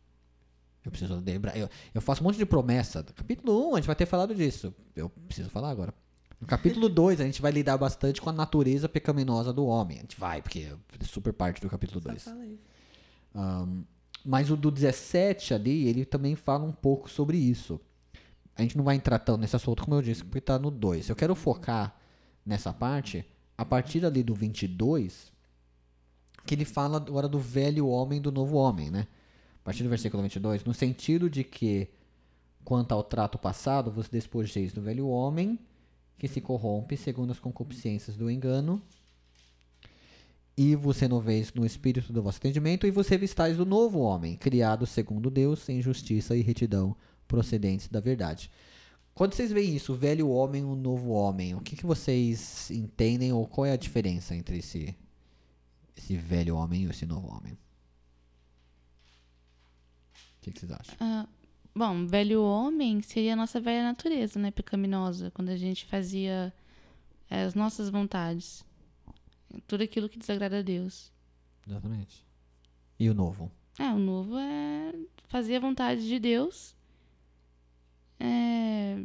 [0.85, 1.57] Eu preciso lembrar.
[1.57, 3.03] Eu, eu faço um monte de promessa.
[3.03, 4.75] Capítulo 1, a gente vai ter falado disso.
[4.95, 5.95] Eu preciso falar agora.
[6.41, 9.99] No capítulo 2, a gente vai lidar bastante com a natureza pecaminosa do homem.
[9.99, 10.61] A gente vai, porque
[11.01, 12.23] é super parte do capítulo Só 2.
[12.25, 12.61] falei.
[13.35, 13.83] Ahn,
[14.25, 17.81] mas o do 17 ali, ele também fala um pouco sobre isso.
[18.57, 21.09] A gente não vai entrar tão nesse assunto, como eu disse, porque tá no 2.
[21.09, 21.97] Eu quero focar
[22.45, 23.25] nessa parte,
[23.57, 25.33] a partir ali do 22,
[26.47, 29.07] que ele fala agora do velho homem do novo homem, né?
[29.61, 31.89] A partir do versículo 22, no sentido de que,
[32.65, 35.59] quanto ao trato passado, vos despojeis do velho homem,
[36.19, 38.81] que se corrompe segundo as concupiscências do engano,
[40.57, 44.87] e vos renoveis no espírito do vosso entendimento, e vos revistais do novo homem, criado
[44.87, 46.95] segundo Deus, em justiça e retidão,
[47.27, 48.51] procedentes da verdade.
[49.15, 52.71] Quando vocês veem isso, o velho homem e o novo homem, o que, que vocês
[52.71, 54.95] entendem, ou qual é a diferença entre esse,
[55.97, 57.53] esse velho homem e esse novo homem?
[57.53, 57.59] O
[60.41, 60.95] que, que vocês acham?
[61.01, 61.27] Ah,
[61.75, 64.51] bom, velho homem seria a nossa velha natureza, né?
[64.51, 66.53] Pecaminosa, quando a gente fazia
[67.31, 68.65] eh, as nossas vontades.
[69.67, 71.13] Tudo aquilo que desagrada a Deus.
[71.67, 72.27] Exatamente.
[72.99, 73.51] E o novo?
[73.79, 74.93] É, o novo é
[75.29, 76.77] fazer a vontade de Deus.
[78.21, 79.03] É...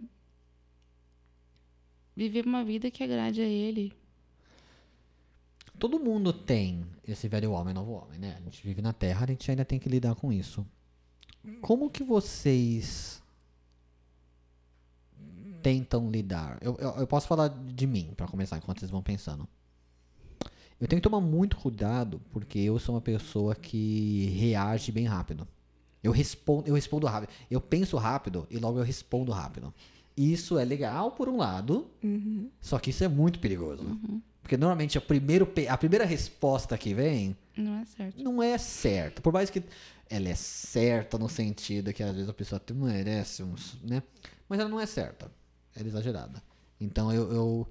[2.16, 3.94] Viver uma vida que agrade a Ele.
[5.80, 8.36] Todo mundo tem esse velho homem novo homem, né?
[8.38, 10.66] A gente vive na Terra, a gente ainda tem que lidar com isso.
[11.62, 13.24] Como que vocês
[15.64, 16.58] tentam lidar?
[16.62, 19.48] Eu, eu, eu posso falar de mim, pra começar, enquanto vocês vão pensando.
[20.80, 25.48] Eu tenho que tomar muito cuidado, porque eu sou uma pessoa que reage bem rápido.
[26.02, 27.30] Eu respondo, eu respondo rápido.
[27.52, 29.74] Eu penso rápido e logo eu respondo rápido.
[30.16, 31.88] Isso é legal por um lado,
[32.62, 33.84] só que isso é muito perigoso.
[34.50, 38.24] Porque normalmente a, primeiro, pe- a primeira resposta que vem Não é certo.
[38.24, 39.22] não é certa.
[39.22, 39.62] Por mais que
[40.10, 44.02] ela é certa no sentido que às vezes a pessoa merece uns, né?
[44.50, 45.32] Mas ela não é certa.
[45.76, 46.42] Ela é exagerada.
[46.82, 47.68] Então eu, eu-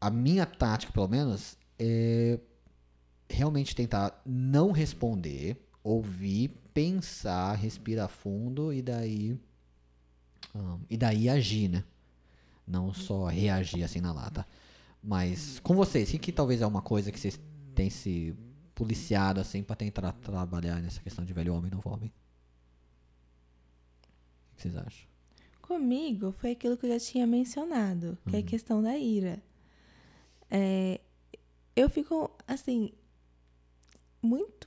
[0.00, 2.38] a minha tática, pelo menos, é
[3.28, 9.38] realmente tentar não responder, ouvir, pensar, respirar fundo e daí
[10.54, 11.84] hum, e daí agir, né?
[12.66, 14.46] Não só reagir assim na lata.
[15.06, 17.38] Mas com vocês, o que, que talvez é uma coisa que vocês
[17.74, 18.34] têm se
[18.74, 22.10] policiado assim pra tentar trabalhar nessa questão de velho homem e novo homem?
[24.52, 25.06] O que vocês acham?
[25.60, 29.42] Comigo foi aquilo que eu já tinha mencionado, que é a questão da ira.
[30.50, 31.00] É,
[31.74, 32.92] eu fico, assim,
[34.22, 34.66] muito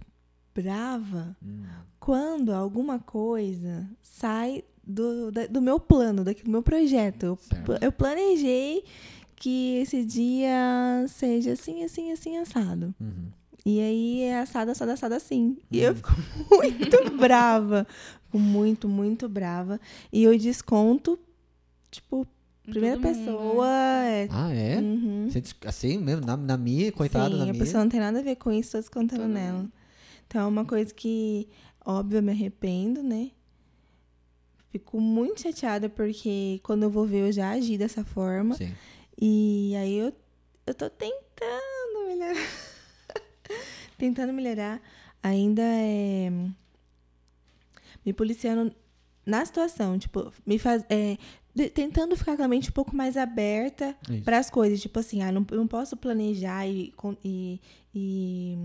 [0.54, 1.64] brava Hum,
[2.00, 7.38] quando alguma coisa sai do, da- do meu plano, daqui do meu projeto.
[7.42, 7.74] Certo.
[7.84, 8.84] eu planejei
[9.40, 12.94] que esse dia seja assim, assim, assim, assado.
[13.00, 13.32] uhum.
[13.66, 15.58] E aí é assado, assado, assado assim.
[15.70, 16.10] E eu fico
[16.50, 17.86] muito brava.
[18.24, 19.80] Fico muito, muito brava.
[20.12, 21.20] E eu desconto,
[21.92, 22.26] tipo,
[22.64, 23.68] primeira Todo pessoa.
[24.06, 24.78] É, Ah, é?
[24.80, 25.28] uhum.
[25.66, 26.26] Assim mesmo?
[26.26, 27.60] Na, na minha, coitada Sim, da a minha.
[27.64, 29.58] pessoa não tem nada a ver com isso, tô descontando Todo nela.
[29.60, 29.72] mundo.
[30.28, 31.48] Então é uma coisa que,
[31.86, 33.32] óbvio, eu me arrependo, né?
[34.72, 38.56] Fico muito chateada porque quando eu vou ver eu já agi dessa forma.
[38.56, 38.72] Sim.
[39.20, 40.13] E aí eu,
[40.65, 42.47] eu tô tentando melhorar.
[43.97, 44.82] tentando melhorar.
[45.24, 46.30] Ainda é.
[48.05, 48.74] Me policiando
[49.26, 49.97] na situação.
[49.97, 50.86] Tipo, me faz.
[50.89, 51.18] é,
[51.70, 54.80] tentando ficar com a mente um pouco mais aberta para as coisas.
[54.80, 56.93] Tipo assim, ah, não, eu não posso planejar e,
[57.24, 57.59] e,
[57.95, 58.57] e,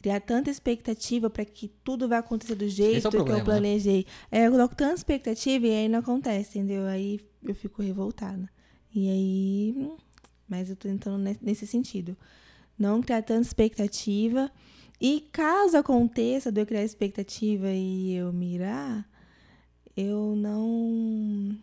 [0.00, 3.44] criar tanta expectativa para que tudo vai acontecer do jeito o que problema, eu né?
[3.44, 4.06] planejei.
[4.30, 6.86] É, eu coloco tanta expectativa e aí não acontece, entendeu?
[6.86, 8.48] Aí eu fico revoltada.
[8.94, 9.92] E aí.
[10.48, 12.16] Mas eu tô tentando ne- nesse sentido.
[12.78, 14.50] Não criar tanta expectativa.
[15.00, 19.08] E caso aconteça de eu criar expectativa e eu mirar,
[19.96, 21.56] eu não.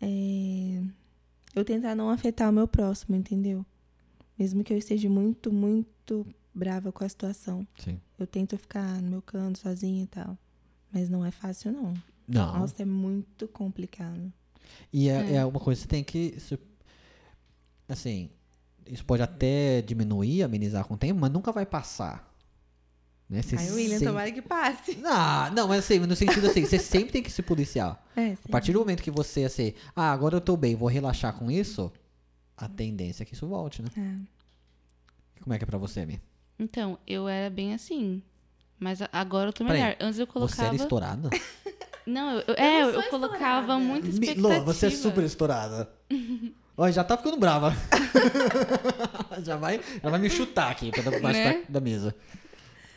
[0.00, 0.82] é,
[1.54, 3.64] eu tentar não afetar o meu próximo, entendeu?
[4.38, 7.66] Mesmo que eu esteja muito, muito brava com a situação.
[7.78, 7.98] Sim.
[8.18, 10.36] Eu tento ficar no meu canto sozinha e tal.
[10.92, 11.94] Mas não é fácil, não.
[12.26, 12.58] Não.
[12.58, 14.32] Nossa, é muito complicado.
[14.92, 15.34] E é, É.
[15.36, 16.36] é uma coisa que você tem que.
[17.88, 18.30] Assim,
[18.86, 22.26] isso pode até diminuir, amenizar com o tempo, mas nunca vai passar.
[23.28, 23.42] Né?
[23.42, 24.94] Você Aí, William, sempre- tomara que passe.
[25.00, 28.02] Não, não, mas assim, no sentido assim, você sempre tem que se policiar.
[28.16, 31.34] É, A partir do momento que você, assim, ah, agora eu tô bem, vou relaxar
[31.34, 31.92] com isso,
[32.56, 33.88] a tendência é que isso volte, né?
[33.96, 35.42] É.
[35.42, 36.20] Como é que é pra você, Mi?
[36.58, 38.22] Então, eu era bem assim.
[38.80, 39.94] Mas agora eu tô melhor.
[40.00, 40.66] Antes eu Você colocava.
[40.68, 41.30] era estourada?
[42.08, 44.48] Não, eu, eu- é, não eu, sou colocava muita expectativa.
[44.58, 45.90] Lô, você é super estourada.
[46.76, 47.74] Olha, já tá ficando brava.
[49.44, 51.62] já, vai, já vai me chutar aqui pra debaixo Né?
[51.68, 52.14] da, da mesa.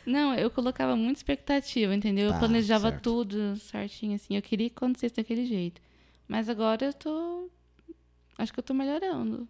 [0.06, 2.28] Não, eu colocava muita expectativa, entendeu?
[2.30, 3.02] Tá, eu planejava certo.
[3.02, 4.36] tudo certinho, assim.
[4.36, 5.80] Eu queria que acontecesse daquele jeito.
[6.26, 7.50] Mas agora eu tô.
[8.38, 9.46] Acho que eu tô melhorando.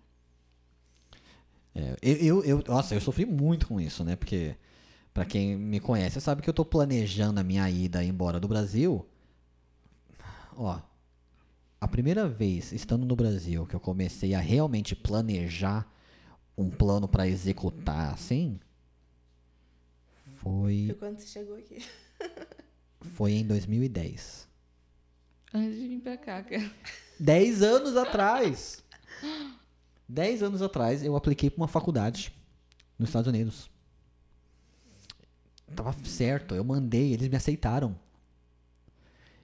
[1.75, 4.17] É, eu, eu, eu- nossa, eu sofri muito com isso, né?
[4.17, 4.57] Porque,
[5.15, 9.07] pra quem me conhece, sabe que eu tô planejando a minha ida embora do Brasil.
[10.63, 10.81] Ó,
[11.81, 15.93] a primeira vez estando no Brasil que eu comecei a realmente planejar
[16.57, 18.61] um plano pra executar assim,
[20.37, 21.85] Foi foi, quando você chegou aqui.
[23.01, 24.49] foi em 2010.
[25.53, 26.71] Antes de vir pra cá, cara.
[27.19, 28.85] 10 anos atrás.
[30.09, 32.33] 10 anos atrás eu apliquei para uma faculdade
[32.97, 33.69] nos Estados Unidos.
[35.75, 37.99] Tava certo, eu mandei, eles me aceitaram.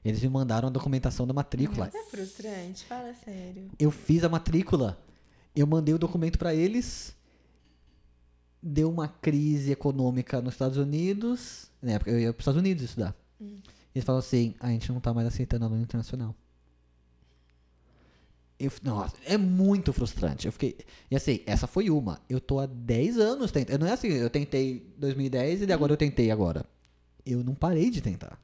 [0.04, 1.90] Eles me mandaram a documentação da matrícula.
[1.92, 3.68] É frustrante, fala sério.
[3.78, 4.98] Eu fiz a matrícula.
[5.54, 7.16] Eu mandei o documento para eles.
[8.62, 11.70] Deu uma crise econômica nos Estados Unidos.
[11.82, 13.14] Na época eu ia para os Estados Unidos estudar.
[13.94, 16.34] Eles falaram assim: a gente não tá mais aceitando aluno internacional.
[18.58, 20.46] Eu, nossa, é muito frustrante.
[20.46, 20.76] Eu fiquei.
[21.10, 22.20] E assim, essa foi uma.
[22.28, 23.80] Eu tô há 10 anos tentando.
[23.80, 26.64] Não é assim, eu tentei em 2010 e agora eu tentei agora.
[27.24, 28.40] Eu não parei de tentar.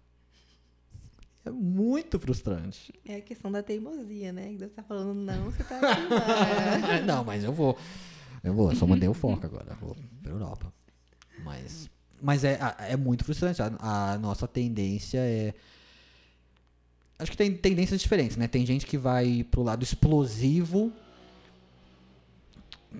[1.45, 2.93] É muito frustrante.
[3.07, 4.49] É a questão da teimosia, né?
[4.53, 7.77] Que você tá falando não, você tá assim, não, mas eu vou.
[8.43, 9.77] Eu vou, eu só mandei o foco agora.
[9.81, 10.73] Vou pra Europa.
[11.45, 11.91] Mas.
[12.23, 13.61] Mas é, é muito frustrante.
[13.61, 15.53] A, a nossa tendência é.
[17.19, 18.49] Acho que tem tendências diferentes, né?
[18.49, 20.91] Tem gente que vai pro lado explosivo.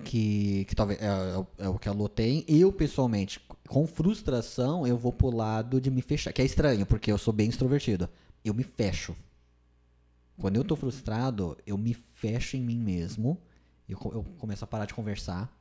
[0.03, 2.43] Que, que talvez é, é o- é o que a Lô tem.
[2.47, 6.33] Eu, pessoalmente, com frustração, eu vou pro lado de me fechar.
[6.33, 8.09] Que é estranho, porque eu sou bem extrovertido.
[8.45, 9.15] Eu me fecho.
[10.39, 13.37] Quando eu tô frustrado, eu me fecho em mim mesmo.
[13.89, 15.51] Eu, eu começo a parar de conversar.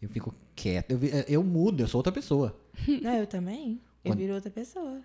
[0.00, 0.90] Eu fico quieto.
[0.92, 2.58] Eu, vi- eu mudo, eu sou outra pessoa.
[3.02, 3.80] Não, eu também.
[4.04, 5.02] Eu Quando- viro outra pessoa.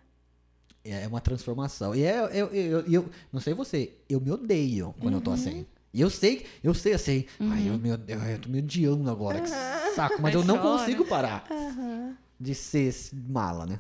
[0.86, 1.96] É uma transformação.
[1.96, 5.32] E é, eu, eu, eu, eu- não sei você, eu me odeio quando eu tô
[5.32, 5.66] assim.
[5.94, 9.40] E eu sei, eu sei assim, ai, eu, me, ai, eu tô me odiando agora,
[9.42, 10.22] que saco.
[10.22, 10.78] Mas Aí eu não chora.
[10.80, 12.18] consigo parar Aham.
[12.40, 13.80] de ser mala, né?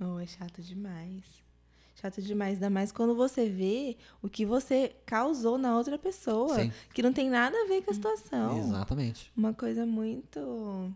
[0.00, 1.39] Oh, é chato demais.
[2.00, 2.54] Chato demais.
[2.54, 6.54] Ainda mais quando você vê o que você causou na outra pessoa.
[6.54, 6.72] Sim.
[6.94, 8.58] Que não tem nada a ver com a situação.
[8.58, 9.30] Exatamente.
[9.36, 10.90] Uma coisa muito.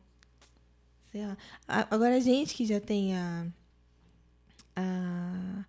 [1.12, 1.36] Sei lá.
[1.68, 3.46] Agora, a gente que já tem a.
[4.76, 5.64] a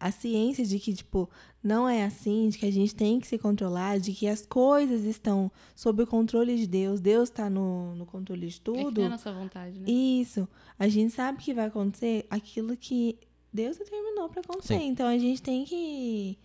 [0.00, 1.28] a ciência de que, tipo,
[1.62, 5.04] não é assim, de que a gente tem que se controlar, de que as coisas
[5.04, 8.80] estão sob o controle de Deus, Deus está no, no controle de É que não
[8.80, 9.02] é tudo.
[9.02, 9.90] a nossa vontade, né?
[9.90, 10.48] Isso.
[10.78, 13.18] A gente sabe que vai acontecer aquilo que
[13.52, 14.78] Deus determinou para acontecer.
[14.78, 14.88] Sim.
[14.88, 16.38] Então a gente tem que.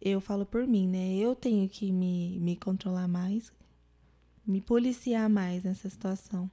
[0.00, 1.14] Eu falo por mim, né?
[1.16, 3.52] Eu tenho que me, me controlar mais,
[4.44, 6.50] me policiar mais nessa situação.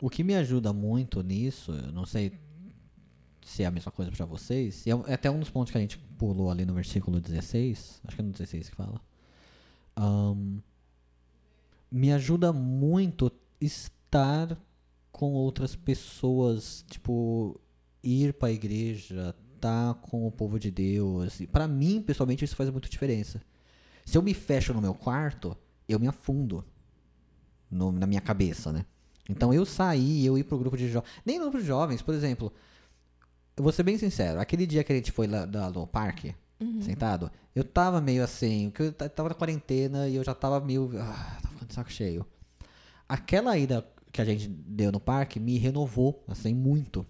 [0.00, 2.32] O que me ajuda muito nisso, eu não sei
[3.42, 5.78] se é a mesma coisa pra vocês, e é é até um dos pontos que
[5.78, 9.00] a gente pulou ali no versículo 16, acho que é no 16 que fala.
[9.96, 10.60] Ahn,
[11.90, 14.56] me ajuda muito estar
[15.10, 17.60] com outras pessoas, tipo,
[18.02, 21.40] ir pra igreja, estar com o povo de Deus.
[21.52, 23.40] Pra mim, pessoalmente, isso faz muita diferença.
[24.04, 25.56] Se eu me fecho no meu quarto,
[25.88, 26.64] eu me afundo
[27.70, 28.84] no- na minha cabeça, né?
[29.28, 31.10] Então eu saí, eu ir pro grupo de jovens.
[31.24, 32.52] Nem no grupo de jovens, por exemplo.
[33.56, 36.34] Eu vou ser bem sincero, aquele dia que a gente foi lá, lá no parque,
[36.80, 40.60] sentado, eu tava meio assim, porque eu ta- tava na quarentena e eu já tava
[40.60, 40.90] meio.
[40.98, 42.24] Ah, tava ficando de saco cheio.
[43.08, 47.04] Aquela ida que a gente deu no parque me renovou, assim, muito.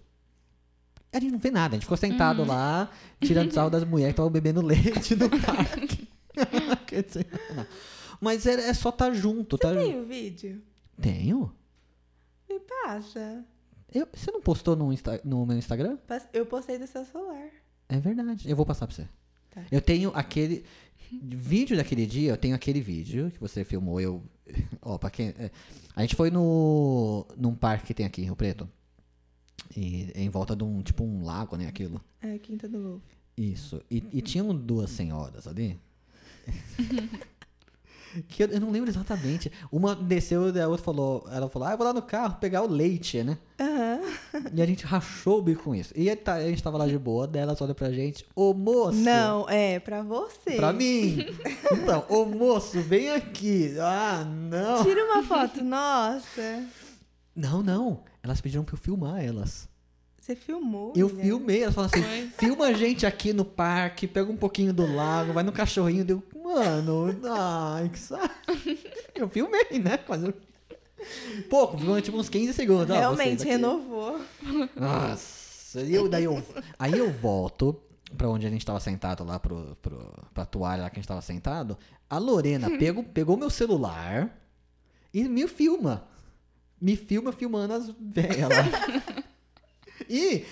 [1.11, 2.89] A gente não fez nada, a gente ficou sentado lá,
[3.19, 6.07] tirando sal das mulheres que estavam bebendo leite no parque.
[8.21, 9.73] Mas é, é só estar junto, tá?
[9.73, 10.61] Tem o vídeo?
[11.01, 11.51] Tenho?
[12.49, 13.43] Me passa.
[13.93, 15.97] Eu- você não postou no, Insta- no meu Instagram?
[16.33, 17.47] Eu postei do seu celular.
[17.87, 18.49] É verdade.
[18.49, 19.07] Eu vou passar pra você.
[19.49, 19.63] Tá.
[19.71, 20.63] Eu tenho aquele.
[21.11, 23.99] Vídeo daquele dia, eu tenho aquele vídeo que você filmou.
[23.99, 24.21] Eu.
[24.81, 25.29] Ó, pra quem.
[25.39, 25.49] é,
[25.95, 27.25] a gente foi no.
[27.35, 28.69] num parque que tem aqui em Rio Preto.
[29.75, 30.81] E em volta de um.
[30.81, 31.67] Tipo um lago, né?
[31.67, 32.01] Aquilo.
[32.21, 33.05] É, Quinta do Golfe.
[33.37, 33.81] Isso.
[33.89, 35.79] E, e tinham duas senhoras ali.
[38.27, 39.51] que eu, eu não lembro exatamente.
[39.71, 41.25] Uma desceu e a outra falou.
[41.31, 43.37] Ela falou, ah, eu vou lá no carro pegar o leite, né?
[43.59, 43.99] Aham.
[44.53, 45.93] E a gente rachou o bico com isso.
[45.95, 48.97] E tá- a gente tava lá de boa, dela olha pra gente, ô moço!
[48.97, 50.55] Não, é pra você.
[50.55, 51.25] Pra mim!
[51.71, 53.75] Então, ô moço, vem aqui!
[53.79, 54.83] Ah, não!
[54.83, 56.65] Tira uma foto, nossa.
[57.39, 58.03] Não, não!
[58.21, 59.69] Elas pediram pra eu filmar elas.
[60.19, 60.91] Você filmou?
[60.93, 61.23] Eu né?
[61.23, 62.27] filmei, elas falaram assim: Foi.
[62.37, 66.03] filma a gente aqui no parque, pega um pouquinho do lago, vai no cachorrinho.
[66.03, 68.35] Deu, mano, ai, que saco.
[69.15, 69.97] Eu filmei, né?
[70.21, 70.33] Eu...
[71.49, 72.93] Pouco, tipo uns 15 segundos.
[72.93, 74.19] Realmente, renovou.
[74.75, 76.43] Nossa, eu, daí eu,
[76.77, 77.81] aí eu volto
[78.17, 81.07] pra onde a gente tava sentado lá, pro, pro, pra toalha lá que a gente
[81.07, 81.77] tava sentado.
[82.09, 84.29] A Lorena pegou, pegou meu celular
[85.13, 86.05] e me filma.
[86.81, 89.23] Me filma filmando as velhas lá.
[90.09, 90.45] E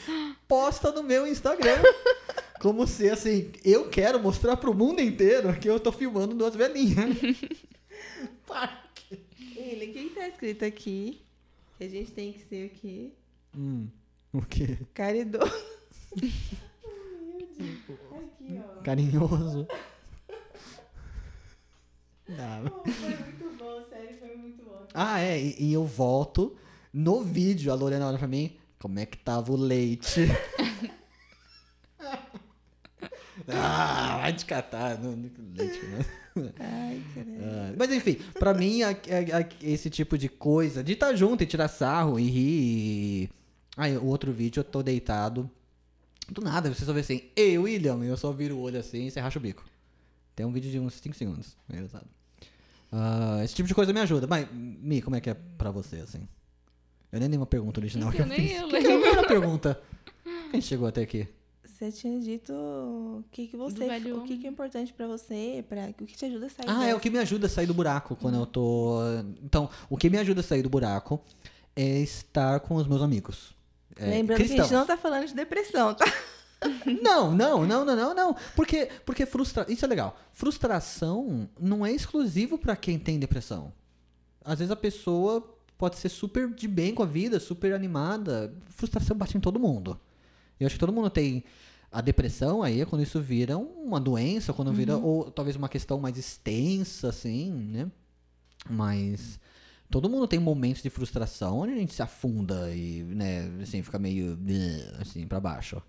[0.48, 1.82] posta no meu Instagram.
[2.60, 7.16] Como se assim, eu quero mostrar pro mundo inteiro que eu tô filmando duas velhinhas.
[8.46, 9.20] Parque.
[9.56, 11.22] Ele, o que que tá escrito aqui?
[11.78, 13.12] Que a gente tem que ser o quê?
[13.56, 13.88] Hum,
[14.34, 14.78] o quê?
[14.94, 15.52] Caridoso.
[17.58, 18.82] Aqui, ó.
[18.84, 19.68] Carinhoso.
[22.30, 22.72] Não.
[22.94, 24.86] Foi muito bom, sério, foi muito bom.
[24.94, 26.56] Ah, é, e, e eu volto
[26.94, 30.22] no vídeo, a Lorena olha pra mim, como é que tava o leite?
[33.48, 36.06] ah, vai te catar, não, não- leite, né?
[36.60, 37.02] Ai.
[37.42, 41.44] Ah, mas enfim, pra mim, a- a- a- esse tipo de coisa, de estar junto
[41.44, 43.24] e tirar sarro e rir.
[43.24, 43.30] E...
[43.76, 45.50] Aí, o outro vídeo, eu tô deitado.
[46.30, 49.06] Do nada, você só vê assim, ei, William, e eu só viro o olho assim
[49.08, 49.64] e você racha o bico.
[50.36, 51.56] Tem um vídeo de uns 5 segundos.
[51.72, 52.06] É engraçado.
[52.92, 54.28] Ah, esse tipo de coisa me ajuda.
[54.28, 56.28] Mas, Mi, como é que é pra você, assim?
[57.12, 58.58] Eu nem dei uma pergunta original que eu Nem fiz.
[58.62, 59.08] eu que que lembro.
[59.10, 59.82] era a pergunta?
[60.54, 61.28] Gente chegou até aqui?
[61.66, 63.86] Você tinha dito o que, que você.
[64.14, 66.84] O que, que é importante pra você, pra, o que te ajuda a sair Ah,
[66.84, 66.98] é dessa.
[66.98, 69.00] o que me ajuda a sair do buraco quando eu tô.
[69.44, 71.22] Então, o que me ajuda a sair do buraco
[71.76, 73.56] é estar com os meus amigos.
[73.96, 74.70] É, Lembrando que a cristãos.
[74.70, 76.06] gente não tá falando de depressão, tá?
[77.02, 78.36] Não, não, não, não, não, não.
[78.56, 79.66] Porque, porque frustra...
[79.70, 80.20] isso é legal.
[80.34, 83.72] Frustração não é exclusivo pra quem tem depressão.
[84.44, 88.54] Às vezes a pessoa pode ser super de bem com a vida, super animada.
[88.70, 90.00] Frustração bate em todo mundo.
[90.60, 91.44] Eu acho que todo mundo tem
[91.92, 96.00] a depressão aí é quando isso vira uma doença, quando vira ou talvez uma questão
[96.00, 97.92] mais extensa assim, né?
[98.70, 99.40] Mas
[99.90, 103.98] todo mundo tem momentos de frustração onde a gente se afunda e, né, assim, fica
[103.98, 104.38] meio
[105.00, 105.82] assim para baixo.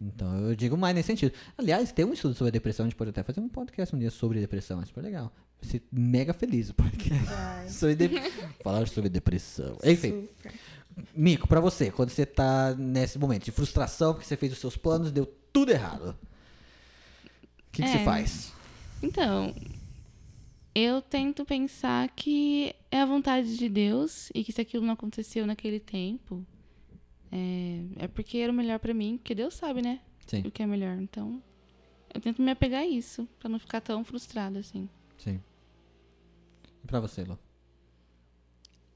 [0.00, 1.32] Então eu digo mais nesse sentido.
[1.56, 3.98] Aliás, tem um estudo sobre a depressão, a gente pode até fazer um podcast um
[3.98, 5.32] dia sobre depressão, é super legal.
[5.60, 7.24] Vai ser mega feliz o podcast.
[7.24, 7.68] Vai.
[7.70, 8.30] sobre de...
[8.62, 9.78] Falar sobre depressão.
[9.82, 10.52] Enfim, Super.
[11.14, 14.76] Mico, pra você, quando você tá nesse momento de frustração, porque você fez os seus
[14.76, 16.16] planos, deu tudo errado.
[17.24, 18.04] O que, que você É.
[18.04, 18.52] faz?
[19.02, 19.54] Então,
[20.74, 25.46] eu tento pensar que é a vontade de Deus e que se aquilo não aconteceu
[25.46, 26.44] naquele tempo,
[27.32, 30.00] é, é porque era o melhor pra mim, porque Deus sabe, né?
[30.26, 30.96] Sim, o que é melhor.
[31.00, 31.42] Então,
[32.14, 34.88] eu tento me apegar a isso, pra não ficar tão frustrada assim.
[35.18, 35.40] sim.
[36.82, 37.38] E pra você, Lu?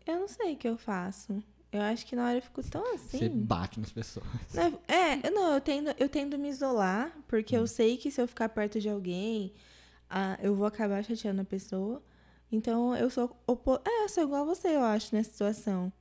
[0.06, 1.42] Eu não sei o que eu faço.
[1.72, 3.18] Eu acho que na hora eu fico tão assim.
[3.18, 4.26] Você bate nas pessoas.
[4.54, 7.60] Não, É, não, eu tendo, eu tendo me isolar, porque Hum.
[7.60, 9.52] eu sei que se eu ficar perto de alguém,
[10.08, 12.02] ah, eu vou acabar chateando a pessoa.
[12.50, 13.76] Então eu sou opo...
[13.84, 15.92] É, eu sou igual a você, eu acho, nessa situação.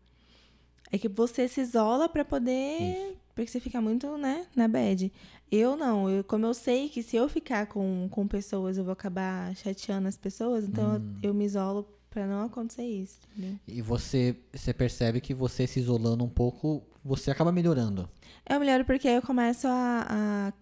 [0.92, 3.16] É que você se isola pra poder.
[3.36, 5.12] Porque você fica muito, né, na bad.
[5.52, 8.92] Eu não, eu, como eu sei que se eu ficar com, com pessoas, eu vou
[8.94, 11.16] acabar chateando as pessoas, então Hum.
[11.24, 13.58] eu, eu me isolo pra não acontecer isso, entendeu?
[13.68, 18.10] E você, você percebe que você se isolando um pouco, você acaba melhorando.
[18.46, 20.54] É o melhor porque aí eu começo a, a,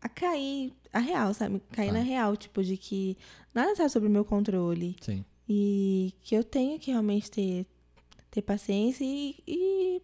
[0.00, 1.60] a cair a real, sabe?
[1.72, 1.98] Cair Tá.
[1.98, 3.16] na real, tipo, de que
[3.54, 4.96] nada tá sob o meu controle.
[5.00, 5.24] Sim.
[5.48, 7.66] E que eu tenho que realmente ter,
[8.36, 10.02] ter paciência e, e.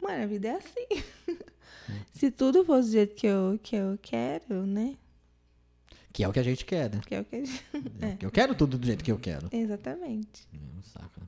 [0.00, 0.86] Mano, a vida é assim.
[2.12, 4.96] Se tudo fosse do jeito que eu, que eu quero, né?
[6.12, 7.00] Que é o que a gente quer, né?
[7.04, 7.64] Que é o que a gente...
[8.00, 8.16] É.
[8.24, 9.48] Eu quero tudo do jeito que eu quero.
[9.52, 10.48] Exatamente.
[10.52, 11.26] É né?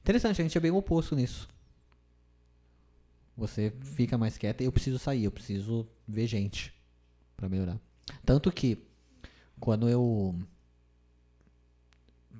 [0.00, 1.48] Interessante, a gente é bem oposto nisso.
[3.36, 4.64] Você fica mais quieta.
[4.64, 6.74] Eu preciso sair, eu preciso ver gente
[7.36, 7.78] pra melhorar.
[8.24, 8.78] Tanto que
[9.60, 10.34] quando eu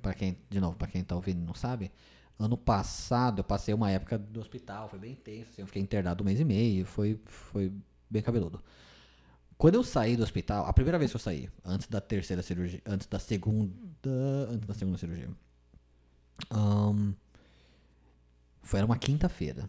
[0.01, 1.93] Pra quem, de novo, pra quem tá ouvindo e não sabe,
[2.39, 6.23] ano passado eu passei uma época do hospital, foi bem intenso, assim, eu fiquei internado
[6.23, 7.73] um mês e meio, foi foi
[8.11, 8.63] bem cabeludo.
[9.57, 12.83] Quando eu saí do hospital, a primeira vez que eu saí, antes da terceira cirurgia,
[12.85, 14.11] antes da segunda,
[14.51, 15.31] antes da segunda cirurgia,
[16.51, 17.13] Ahn,
[18.63, 19.69] foi era uma quinta-feira.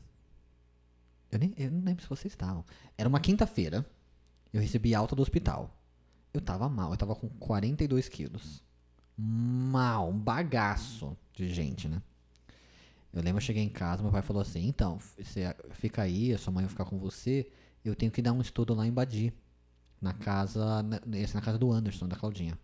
[1.32, 2.64] Eu, nem, eu não lembro se vocês estavam.
[2.98, 3.86] Era uma quinta-feira.
[4.52, 5.76] Eu recebi alta do hospital.
[6.34, 8.64] Eu tava mal, eu tava com 42 quilos.
[9.18, 12.02] Mal, um bagaço de gente, né?
[13.14, 16.38] Eu lembro, eu cheguei em casa, meu pai falou assim: então, você fica aí, a
[16.38, 17.48] sua mãe vai ficar com você.
[17.86, 19.32] Eu tenho que dar um estudo lá em Badi.
[20.02, 20.82] Na casa.
[20.84, 21.00] na-
[21.34, 22.58] na casa do Anderson, da Claudinha.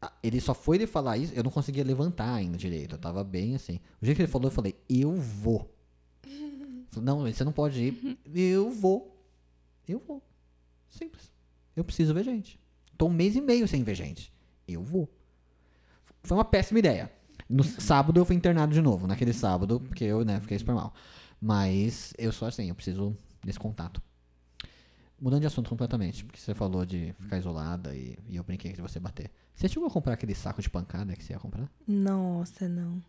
[0.00, 2.94] Ah, Ele só foi ele falar isso, eu não conseguia levantar ainda direito.
[2.94, 3.80] Eu tava bem assim.
[4.00, 5.74] O jeito que ele falou, eu falei, eu vou.
[6.96, 8.18] Não, você não pode ir.
[8.32, 9.16] Eu vou.
[9.88, 10.22] Eu vou.
[10.88, 11.32] Simples.
[11.74, 12.60] Eu preciso ver gente.
[12.96, 14.32] Tô um mês e meio sem ver gente.
[14.66, 15.08] Eu vou.
[16.22, 17.10] Foi uma péssima ideia.
[17.48, 19.06] No sábado eu fui internado de novo.
[19.06, 20.92] Naquele sábado, porque eu, né, fiquei super mal.
[21.40, 24.02] Mas eu sou assim, eu preciso desse contato.
[25.20, 28.80] Mudando de assunto completamente, porque você falou de ficar isolada e, e eu brinquei de
[28.80, 29.30] você bater.
[29.54, 31.68] Você chegou a comprar aquele saco de pancada que você ia comprar?
[31.86, 33.02] Nossa, não.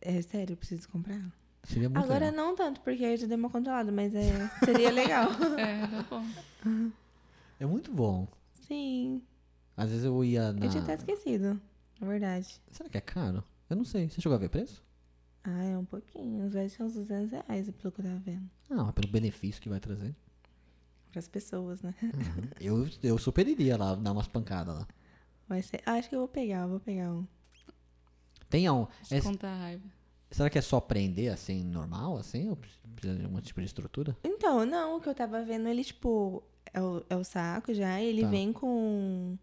[0.00, 1.20] É sério, eu preciso comprar?
[1.62, 2.46] Seria muito Agora legal.
[2.46, 5.28] não tanto, porque eu já dei uma controlada, mas é, seria legal.
[5.58, 6.90] É, tá bom.
[7.60, 8.26] É muito bom.
[8.66, 9.22] Sim.
[9.76, 10.66] Às vezes eu ia na...
[10.66, 11.60] Eu tinha até esquecido.
[12.00, 12.60] É verdade.
[12.70, 13.42] Será que é caro?
[13.68, 14.08] Eu não sei.
[14.08, 14.82] Você chegou a ver preço?
[15.44, 16.48] Ah, é um pouquinho.
[16.50, 18.48] Vai ser uns 200 reais, pelo que eu tava vendo.
[18.68, 20.14] Não, é pelo benefício que vai trazer.
[21.10, 21.94] Para as pessoas, né?
[22.02, 22.48] Uhum.
[22.60, 24.86] eu, eu super iria lá, dar umas pancadas lá.
[25.48, 25.80] Vai ser.
[25.86, 27.26] Ah, acho que eu vou pegar, eu vou pegar um.
[28.50, 28.86] Tem um...
[29.10, 29.84] é- a raiva.
[30.30, 32.48] será que é só prender assim, normal, assim?
[32.50, 34.16] Ou precisa de algum tipo de estrutura?
[34.24, 36.42] Então, não, o que eu tava vendo, ele, tipo,
[36.72, 38.28] é o, é o saco já, e ele Tá.
[38.28, 39.38] vem com,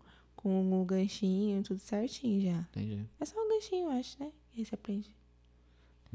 [0.45, 2.59] com o ganchinho, tudo certinho já.
[2.71, 3.03] Entendi.
[3.19, 4.31] É só o ganchinho, eu acho, né?
[4.53, 5.15] E aí você aprende.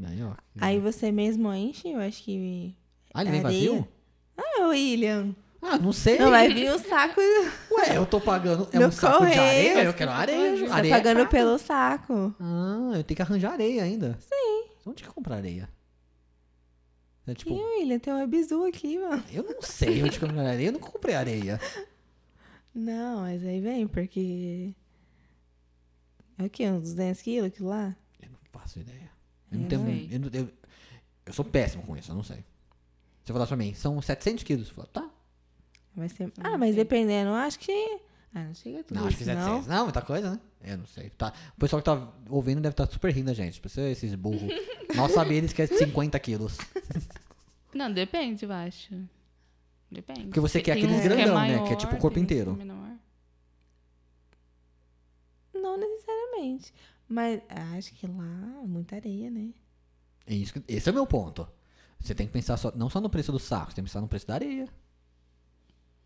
[0.05, 0.33] Aí, ó.
[0.61, 2.75] Aí você mesmo enche, eu acho que.
[3.13, 3.71] Ah, ele vem areia.
[3.71, 3.89] vazio?
[4.37, 5.35] Ah, William.
[5.61, 6.17] Ah, não sei.
[6.19, 7.21] Não vai vir um saco.
[7.21, 8.69] Ué, eu tô pagando.
[8.73, 9.41] É No um saco de correio.
[9.43, 9.85] areia?
[9.85, 10.57] Eu quero areia.
[10.57, 11.29] Você tá areia é pagando caro.
[11.31, 12.35] pelo saco.
[12.41, 14.17] Ah, eu tenho que arranjar areia ainda.
[14.21, 14.65] Sim.
[14.87, 15.69] Onde que comprar areia?
[17.27, 19.23] É tipo, Ih, William, tem um bizu aqui, mano.
[19.33, 20.69] eu não sei onde comprar areia.
[20.69, 21.61] Eu nunca comprei areia.
[22.75, 24.75] Não, mas aí vem, porque.
[26.39, 26.69] É o quê?
[26.71, 27.95] Uns 200 quilos aquilo lá?
[28.23, 29.11] Eu não faço ideia.
[29.51, 29.85] Eu não Eu tenho.
[29.85, 30.09] sei.
[30.13, 30.53] Eu, não- eu-
[31.27, 32.45] eu sou péssimo com isso, eu não sei.
[33.25, 34.69] Você falar pra mim, são 700 quilos.
[34.69, 35.11] Eu falo, tá.
[35.95, 36.27] Vai ser.
[36.27, 37.99] Não Ah, mas dependendo, eu acho que.
[38.33, 39.67] Ah, não chega tudo Não, acho que isso, 700.
[39.67, 40.41] Não, muita coisa, né?
[40.63, 41.11] Eu não sei.
[41.11, 41.33] Tá.
[41.57, 43.55] O pessoal que tá ouvindo deve estar super rindo da gente.
[43.55, 44.43] Tipo, Você, esses burros.
[44.95, 46.57] Mal sabia eles que é 50 quilos.
[47.75, 48.95] Não, depende, eu acho.
[49.91, 50.23] Depende.
[50.25, 51.47] Porque você quer Tem aqueles uns que é grandão, né?
[51.49, 52.57] Que é maior, tipo o corpo é inteiro.
[55.53, 56.73] Não necessariamente.
[57.09, 59.53] Mas ah, acho que lá é muita areia, né?
[60.27, 61.47] É isso que- esse é o meu ponto.
[61.99, 64.01] Você tem que pensar só, não só no preço do saco, você tem que pensar
[64.01, 64.69] no preço da areia.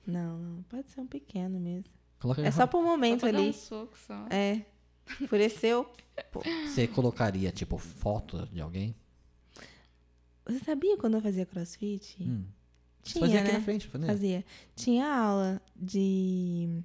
[0.06, 0.62] Não, não.
[0.64, 1.92] Pode ser um pequeno mesmo.
[2.18, 3.50] Coloca É só por um Só momento dar ali.
[3.50, 4.26] um soco só.
[4.30, 4.64] É.
[5.20, 5.90] Enfureceu.
[6.66, 8.94] Você colocaria, tipo, foto de alguém?
[10.46, 12.16] Você sabia quando eu fazia crossfit?
[12.22, 12.44] Hum.
[13.04, 13.58] Tinha, fazia aqui né?
[13.58, 14.06] na frente, fazia?
[14.08, 14.44] Fazia.
[14.74, 16.82] Tinha aula de.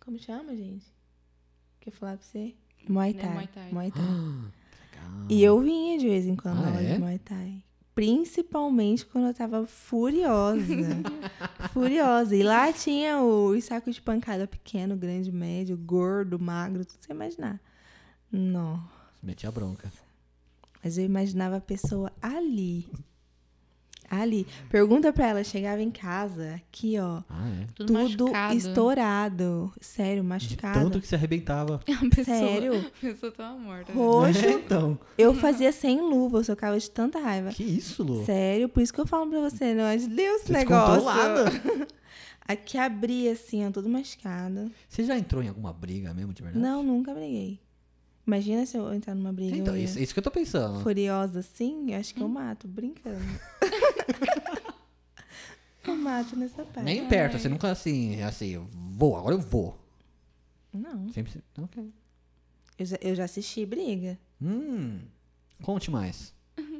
[0.00, 0.86] Como chama, gente?
[1.80, 2.54] Que eu falar pra você?
[2.88, 3.32] Muay É, Thai.
[3.32, 3.72] Muay Thai.
[3.72, 4.02] Muay Thai.
[4.04, 5.26] Legal.
[5.28, 6.94] E eu vinha de vez em quando Ah, na aula é?
[6.94, 7.62] de Muay Thai.
[7.94, 10.62] Principalmente quando eu tava furiosa.
[11.72, 12.36] furiosa.
[12.36, 17.12] E lá tinha o- os sacos de pancada pequeno, grande, médio, gordo, magro, tudo você
[17.12, 17.60] imaginar.
[18.30, 18.82] Não.
[19.22, 19.90] Meti a bronca.
[20.84, 22.86] Mas eu imaginava a pessoa ali.
[24.10, 24.46] Ali.
[24.70, 27.22] Pergunta pra ela, chegava em casa, aqui, ó.
[27.28, 27.66] Ah, é.
[27.74, 29.72] Tudo, Tudo estourado.
[29.80, 30.80] Sério, De machucado.
[30.80, 31.80] tanto que se arrebentava.
[31.88, 32.74] A pessoa, Sério.
[32.96, 33.92] A pessoa tava morta.
[33.92, 33.98] né?
[33.98, 34.44] Roxo.
[34.44, 34.98] É, então.
[35.18, 37.50] Eu fazia sem luva, eu socava de tanta raiva.
[37.50, 38.24] Que isso, Lu?
[38.24, 41.06] Sério, por isso que eu falo pra você, não é de Deus esse Você negócio.
[42.48, 44.70] Aqui abria assim, ó, tudo machucado.
[44.88, 46.64] Você já entrou em alguma briga mesmo, de verdade?
[46.64, 47.58] Não, nunca briguei.
[48.26, 50.82] Imagina se eu entrar numa briga Então, isso, isso que eu tô pensando.
[50.82, 53.20] furiosa assim, eu acho que eu mato, brincando.
[55.86, 56.84] eu mato nessa parte.
[56.84, 59.78] Nem perto, você nunca assim, assim, eu vou, agora eu vou.
[60.72, 61.42] Não, Sempre.
[61.58, 61.90] Ok.
[62.78, 64.18] eu já, eu já assisti briga.
[64.42, 65.00] Hum.
[65.62, 66.34] Conte mais.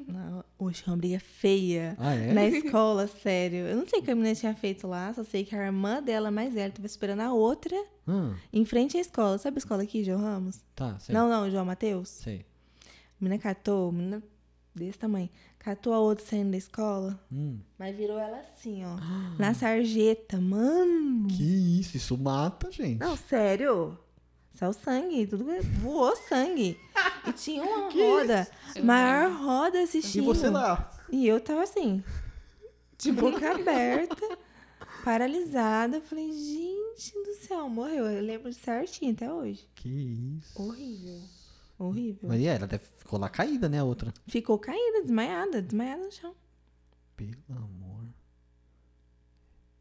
[0.06, 1.96] Não, hoje uma briga feia.
[1.98, 2.32] Ah, é?
[2.32, 3.58] Na escola, sério.
[3.66, 6.02] Eu não sei o que a menina tinha feito lá, só sei que a irmã
[6.02, 7.76] dela, mais velha, tava esperando a outra
[8.06, 9.36] Hum, em frente à escola.
[9.38, 10.60] Sabe a escola aqui, João Ramos?
[10.74, 11.12] tá, sei.
[11.14, 12.08] Não, não, João Mateus.
[12.08, 12.46] Sei.
[12.84, 14.22] A menina catou, a menina
[14.74, 15.28] desse tamanho.
[15.58, 17.58] Catou a outra saindo da escola, Hum.
[17.76, 18.96] mas virou ela assim, ó.
[19.40, 20.40] na sarjeta.
[20.40, 21.26] Mano!
[21.28, 21.42] Que
[21.80, 23.00] isso, isso mata, gente.
[23.00, 23.98] Não, sério.
[24.56, 25.44] Saiu sangue, tudo
[25.82, 26.80] voou sangue.
[27.26, 28.48] E tinha uma roda,
[28.82, 30.22] maior roda assistindo.
[30.22, 30.90] E você lá?
[31.12, 32.02] E eu tava assim,
[32.96, 34.38] de boca aberta,
[35.04, 35.98] paralisada.
[35.98, 38.06] Eu falei, gente do céu, morreu.
[38.06, 39.68] Eu lembro certinho até hoje.
[39.74, 40.60] Que isso.
[40.60, 41.20] Horrível.
[41.78, 42.28] Horrível.
[42.30, 44.12] Mas e ela até ficou lá caída, né, a outra?
[44.26, 46.34] Ficou caída, desmaiada, desmaiada no chão.
[47.14, 47.85] Pelo amor.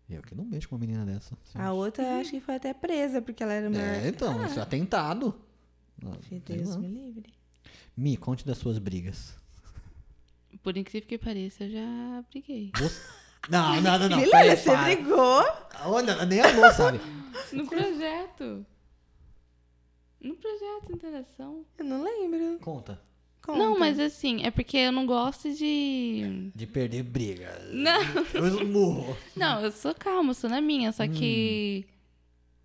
[0.10, 1.36] Eu que não mexo com uma menina dessa.
[1.56, 3.84] A outra acho que foi até presa, porque ela era maior.
[3.84, 5.34] É, então, isso é atentado.
[6.04, 7.34] Ah, Meu sei Deus me livre.
[7.98, 9.36] Mi, conte das suas brigas.
[10.62, 12.72] Por incrível que pareça, eu já briguei.
[12.78, 13.02] Você-
[13.50, 14.18] Não, não, não, não.
[14.22, 14.84] Milena, peraí, você para.
[14.84, 15.44] brigou?
[15.86, 17.00] Olha, nem a Lô sabe.
[17.52, 18.66] No projeto.
[20.22, 21.66] No projeto de interação.
[21.78, 22.60] Eu não lembro.
[22.60, 23.00] Conta.
[23.46, 23.60] Conta.
[23.60, 26.50] Não, mas assim, é porque eu não gosto de.
[26.56, 27.62] De perder briga.
[27.72, 28.02] Não.
[28.34, 29.16] Eu esmurro.
[29.36, 30.92] Não, eu sou calma, eu sou na minha.
[30.92, 31.86] Só que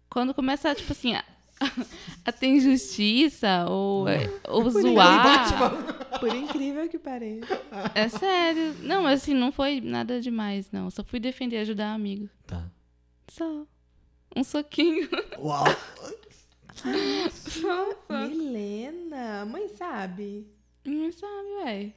[0.09, 1.23] quando começa, tipo assim, a,
[2.25, 4.07] a ter injustiça ou,
[4.49, 6.19] ou zoar.
[6.19, 7.61] Por incrível que pareça.
[7.95, 8.75] É sério.
[8.81, 10.91] Não, mas assim, não foi nada demais, não.
[10.91, 12.27] Só fui defender, ajudar amigo.
[12.47, 12.65] Tá.
[13.29, 13.67] Só.
[14.35, 15.11] Um soquinho.
[15.39, 15.65] Uau.
[17.31, 18.27] Só, só.
[18.27, 20.47] Milena, mãe sabe?
[20.85, 21.93] Não sabe, ué.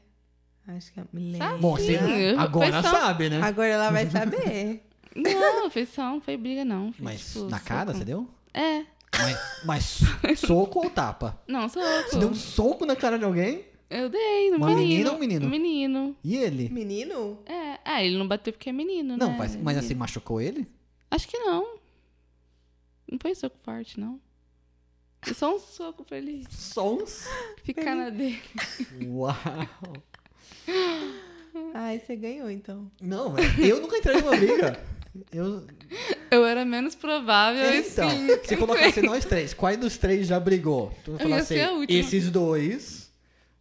[0.67, 1.45] Acho que a Milena.
[1.45, 1.59] Sabe?
[1.61, 3.41] Bom, você Sim, agora foi só- sabe, né?
[3.41, 4.83] Agora ela vai saber.
[5.15, 6.91] Não, foi só, não foi briga, não.
[6.93, 7.97] Foi, Mas tipo, na cara soco.
[7.99, 8.27] você deu?
[8.53, 8.85] É.
[9.65, 11.39] Mas, mas soco ou tapa?
[11.47, 11.85] Não, soco.
[12.09, 13.65] Você deu um soco na cara de alguém?
[13.89, 14.81] Eu dei no Uma menino.
[14.87, 15.49] menina ou um menino?
[15.49, 16.15] Menino.
[16.23, 16.69] E ele?
[16.69, 17.37] Menino?
[17.45, 17.77] É.
[17.85, 19.35] Ah, ele não bateu porque é menino, Não, né?
[19.37, 20.67] mas, mas assim, machucou ele?
[21.11, 21.77] Acho que não.
[23.11, 24.19] Não foi soco forte, não.
[25.35, 27.25] Só um soco pra ele Só uns.
[27.63, 28.41] ficar na dele.
[29.07, 29.35] Uau.
[31.73, 32.91] Ai, você ganhou então.
[33.01, 34.79] Não, velho, eu nunca entrei numa briga.
[35.31, 35.67] Eu,
[36.31, 38.27] Eu era menos provável, então, sim.
[38.43, 40.91] se colocasse nós três, qual dos três já brigou?
[41.05, 41.99] Tu Eu ia falasse ser a última.
[41.99, 43.11] esses dois,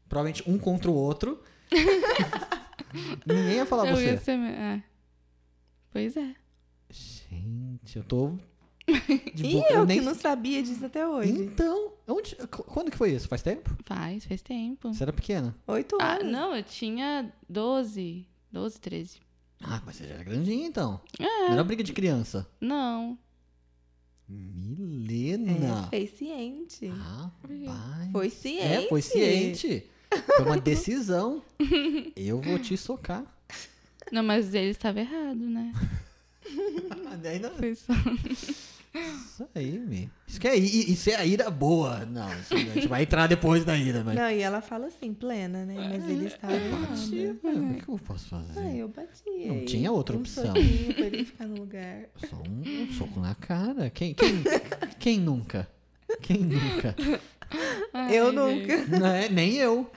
[0.09, 1.43] provavelmente um contra o outro.
[3.27, 4.05] Ninguém ia falar Eu você.
[4.07, 4.39] ia ser...
[4.39, 4.83] É.
[5.93, 6.35] Pois é.
[6.91, 8.39] Gente, eu tô.
[9.35, 11.31] De E boca- eu nem- que não sabia disso até hoje.
[11.31, 13.29] Então, onde, qu- quando que foi isso?
[13.29, 13.71] Faz tempo?
[13.85, 14.93] Faz, faz tempo.
[14.93, 15.55] Você era pequena.
[15.69, 16.33] Oito Ah, anos.
[16.33, 18.27] não, eu tinha 12.
[18.51, 19.21] 12, 13.
[19.63, 21.01] Ah, mas você já era grandinha então.
[21.19, 21.25] É.
[21.25, 22.47] Não era briga de criança.
[22.61, 23.17] Não.
[24.29, 25.87] Milena.
[25.87, 26.87] É, fez ciente.
[26.87, 28.11] Rapaz.
[28.13, 28.65] Foi ciente.
[28.67, 29.87] É, foi ciente.
[30.37, 31.43] Foi uma decisão.
[32.17, 33.25] Eu vou te socar.
[34.11, 35.73] Não, mas ele estava errado, né?
[37.25, 37.93] Ainda- Foi só...
[38.95, 40.11] Isso aí, Mi.
[40.29, 42.05] Isso, que é, isso é a ira boa.
[42.05, 44.15] Não, isso- a gente vai entrar depois da ira, mas.
[44.15, 45.75] Não, e ela fala assim, plena, né?
[45.77, 47.17] Mas ele estava Bati.
[47.17, 47.41] errado.
[47.45, 48.61] É, O que eu posso fazer?
[48.61, 49.23] Ah, eu bati.
[49.47, 49.65] Não aí.
[49.65, 50.53] tinha outra um opção.
[50.53, 50.61] pra
[51.07, 52.05] ele ficar no lugar.
[52.29, 53.89] Só um, um soco na cara.
[53.91, 54.43] Quem, quem,
[54.99, 55.67] quem nunca?
[56.21, 56.95] Quem nunca?
[57.95, 58.87] Ai, eu nunca.
[58.87, 59.91] Não é, nem eu.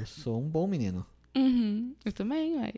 [0.00, 1.06] Eu sou um bom menino.
[1.36, 1.94] Uhum.
[2.04, 2.72] Eu também, ué.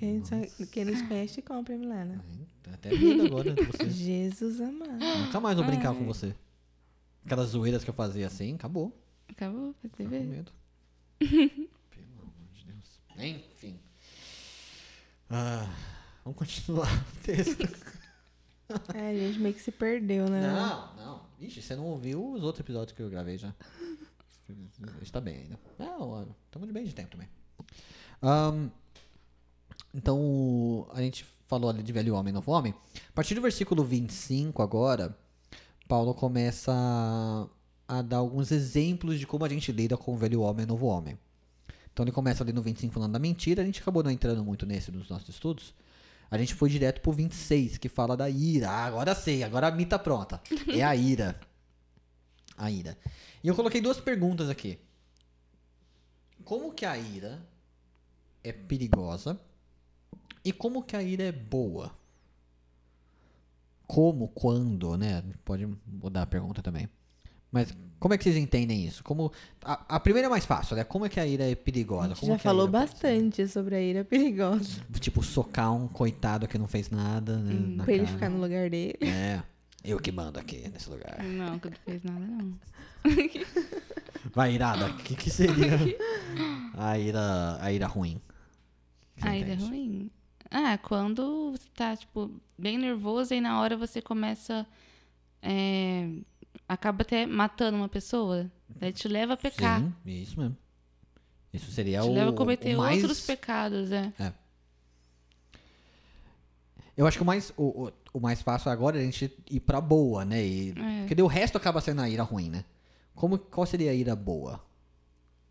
[0.00, 2.24] Quem, só- quem não te conhece, compra, Milena.
[2.62, 3.90] Tá até medo agora de você.
[3.90, 4.98] Jesus amado.
[4.98, 5.96] Nunca mais vou brincar Ai.
[5.98, 6.34] com você.
[7.24, 8.98] Aquelas zoeiras que eu fazia assim, acabou.
[9.28, 10.24] Acabou, pra você Tô com ver.
[10.24, 10.52] medo.
[11.20, 12.98] Pelo amor de Deus.
[13.18, 13.78] Enfim.
[15.28, 15.68] Ah,
[16.24, 17.62] vamos continuar o texto.
[18.94, 20.42] É, a gente meio que se perdeu, né?
[20.42, 21.22] Não, não.
[21.40, 23.52] Ixi, você não ouviu os outros episódios que eu gravei já.
[24.48, 24.52] A
[25.00, 25.58] gente tá bem ainda.
[25.76, 27.28] Não, estamos de bem de tempo também.
[28.22, 28.68] Ahn,
[29.92, 32.74] então, a gente falou ali de velho homem e novo homem.
[33.08, 35.16] A partir do versículo 25 agora,
[35.88, 37.48] Paulo começa a,
[37.98, 40.86] a dar alguns exemplos de como a gente lida com o velho homem e novo
[40.86, 41.18] homem.
[41.92, 44.64] Então ele começa ali no 25 falando da mentira, a gente acabou não entrando muito
[44.64, 45.74] nesse nos nossos estudos.
[46.30, 48.70] A gente foi direto pro 26, que fala da ira.
[48.70, 50.40] Ah, agora sei, agora a Mi tá pronta.
[50.72, 51.40] É a ira.
[52.56, 52.96] A ira.
[53.42, 54.78] E eu coloquei duas perguntas aqui.
[56.44, 57.42] Como que a ira
[58.44, 59.40] é perigosa?
[60.44, 61.92] E como que a ira é boa?
[63.86, 65.22] Como, quando, né?
[65.44, 66.88] Pode mudar a pergunta também.
[67.52, 69.02] Mas como é que vocês entendem isso?
[69.02, 70.84] Como a, a primeira é mais fácil, né?
[70.84, 72.06] Como é que a ira é perigosa?
[72.06, 74.80] A gente Como já falou bastante sobre a ira perigosa.
[75.00, 77.76] Tipo, socar um coitado que não fez nada, né?
[77.76, 78.14] na pra ele cara.
[78.14, 78.96] ficar no lugar dele.
[79.02, 79.42] É.
[79.82, 81.22] Eu que mando aqui nesse lugar.
[81.24, 82.54] Não, que não fez nada, não.
[84.32, 84.86] Vai, irada.
[84.86, 85.78] O que, que seria
[86.76, 88.20] a ira, a ira ruim?
[89.20, 90.10] A ira é ruim.
[90.50, 94.66] Ah, quando você tá, tipo, bem nervoso e na hora você começa.
[95.42, 96.08] é,
[96.68, 98.50] acaba até matando uma pessoa.
[98.68, 99.80] Daí te leva a pecar.
[99.80, 100.56] Sim, isso mesmo.
[101.52, 103.02] Isso seria te o, leva a cometer mais...
[103.02, 104.12] outros pecados, é.
[106.96, 109.60] Eu acho que o mais, o, o, o mais fácil agora é a gente ir
[109.60, 110.44] pra boa, né?
[110.44, 111.06] E, É.
[111.06, 112.64] Porque o resto acaba sendo a ira ruim, né?
[113.14, 114.56] Como, qual seria a ira boa?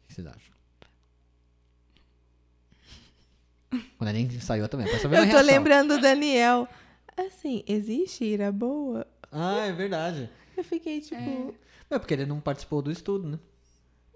[0.04, 0.54] O que vocês acham?
[3.98, 5.42] Quando a gente ensaiou também, Eu tô reação.
[5.42, 6.68] lembrando do Daniel.
[7.16, 9.06] Assim, existe ira boa?
[9.32, 10.30] Ah, é verdade.
[10.56, 11.54] Eu fiquei tipo.
[11.90, 13.40] É porque ele não participou do estudo, né?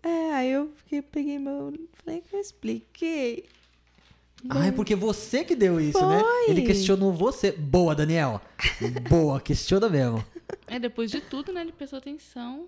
[0.01, 1.73] É, aí eu fiquei, peguei meu.
[2.03, 3.45] Falei que eu expliquei.
[4.49, 6.21] Ah, é porque você que deu isso, né?
[6.47, 7.51] Ele questionou você.
[7.51, 8.41] Boa, Daniel.
[9.09, 10.23] Boa, questiona mesmo.
[10.67, 11.61] É, depois de tudo, né?
[11.61, 12.67] Ele prestou atenção.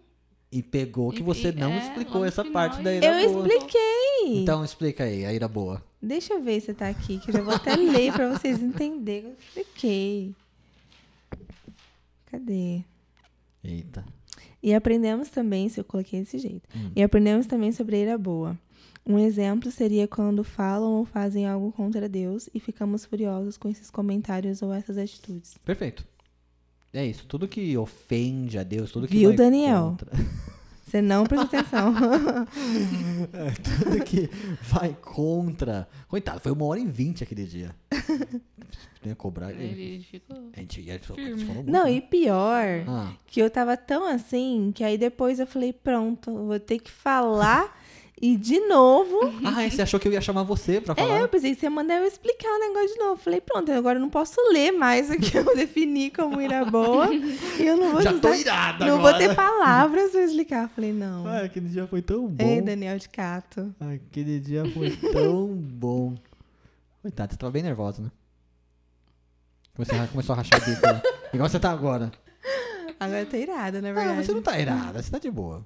[0.58, 3.34] E pegou que E- você e- não é, explicou essa final parte da ira Eu
[3.34, 3.46] boa.
[3.48, 4.42] expliquei.
[4.42, 5.84] Então explica aí, a ira boa.
[6.02, 9.32] Deixa eu ver se tá aqui, que eu já vou até ler pra vocês entenderem.
[9.32, 10.34] Eu expliquei.
[12.28, 12.82] Cadê?
[13.64, 14.06] Eita.
[14.64, 16.68] E aprendemos também, se eu coloquei desse jeito.
[16.76, 16.92] Hum.
[16.96, 18.58] E aprendemos também sobre a ira boa.
[19.06, 23.92] Um exemplo seria quando falam ou fazem algo contra Deus e ficamos furiosos com esses
[23.92, 25.58] comentários ou essas atitudes.
[25.64, 26.04] Perfeito.
[26.96, 27.26] É isso.
[27.28, 29.96] Tudo que ofende a Deus, tudo que Viu, vai Daniel?
[30.00, 30.12] contra...
[30.86, 31.94] Você não presta atenção.
[33.84, 34.30] tudo que
[34.62, 35.88] vai contra...
[36.08, 37.76] Coitado, foi uma hora e vinte aquele dia.
[39.02, 39.64] Tem que cobrar ele.
[39.64, 40.38] Ele ficou.
[40.56, 41.92] A gente, a gente, a gente falou muito, não, né?
[41.94, 46.60] e pior, Ah, que eu tava tão assim, que aí depois eu falei, pronto, vou
[46.60, 47.76] ter que falar
[48.34, 49.20] e de novo.
[49.46, 51.20] ah, você achou que eu ia chamar você pra É, falar?
[51.20, 53.18] eu pensei que você ia mandar eu explicar o negócio de novo.
[53.22, 57.14] Falei, pronto, agora eu não posso ler mais o que eu defini como ira boa.
[57.14, 59.18] e eu não vou Já tô usar- irada Não agora.
[59.18, 60.70] vou ter palavras pra explicar.
[60.70, 61.28] Falei, não.
[61.28, 62.44] Ai, aquele dia foi tão bom.
[62.46, 63.74] Ei, Daniel de Cato.
[63.80, 66.16] Aquele dia foi tão bom.
[67.02, 68.12] Coitado, você tava bem nervosa, né?
[69.78, 71.02] Você começou a rachar o bico, né?
[71.34, 72.12] Igual você tá agora.
[73.00, 74.26] Agora eu tô irada, na Ah, verdade.
[74.26, 75.66] você não tá irada, você tá de boa.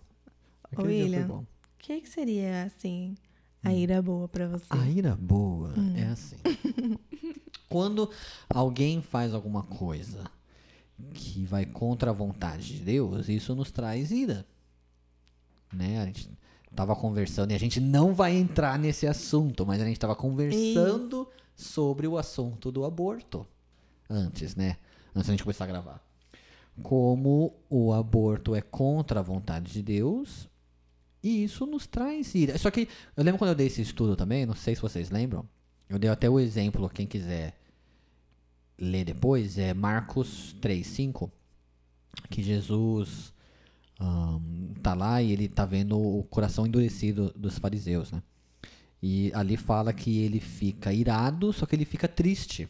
[0.72, 1.20] Aquele dia William.
[1.20, 1.46] foi bom.
[1.80, 3.16] O que, que seria, assim,
[3.64, 4.66] a ira boa pra você?
[4.70, 5.96] A ira boa Hum.
[5.96, 6.36] é assim.
[7.70, 8.10] Quando
[8.50, 10.24] alguém faz alguma coisa
[11.14, 14.46] que vai contra a vontade de Deus, isso nos traz ira.
[15.72, 16.02] Né?
[16.02, 16.30] A gente
[16.76, 21.28] tava conversando e a gente não vai entrar nesse assunto, mas a gente tava conversando
[21.56, 23.46] sobre o assunto do aborto
[24.10, 24.78] antes, né?
[25.16, 26.04] Antes da gente começar a gravar.
[26.82, 30.50] Como o aborto é contra a vontade de Deus,
[31.24, 32.58] e isso nos traz ira.
[32.58, 35.48] Só que eu lembro quando eu dei esse estudo também, não sei se vocês lembram.
[35.90, 37.56] Eu dei até o exemplo, quem quiser
[38.78, 41.30] ler depois, é Marcos 3:5,
[42.30, 43.34] que Jesus
[44.00, 44.40] ahn,
[44.82, 48.24] tá lá e ele tá vendo o coração endurecido dos fariseus, né?
[49.02, 52.70] E ali fala que ele fica irado, só que ele fica triste.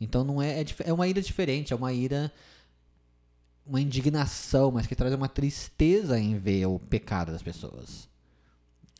[0.00, 2.32] Então não é, é, é uma ira diferente, é uma ira
[3.68, 8.08] uma indignação, mas que traz uma tristeza em ver o pecado das pessoas.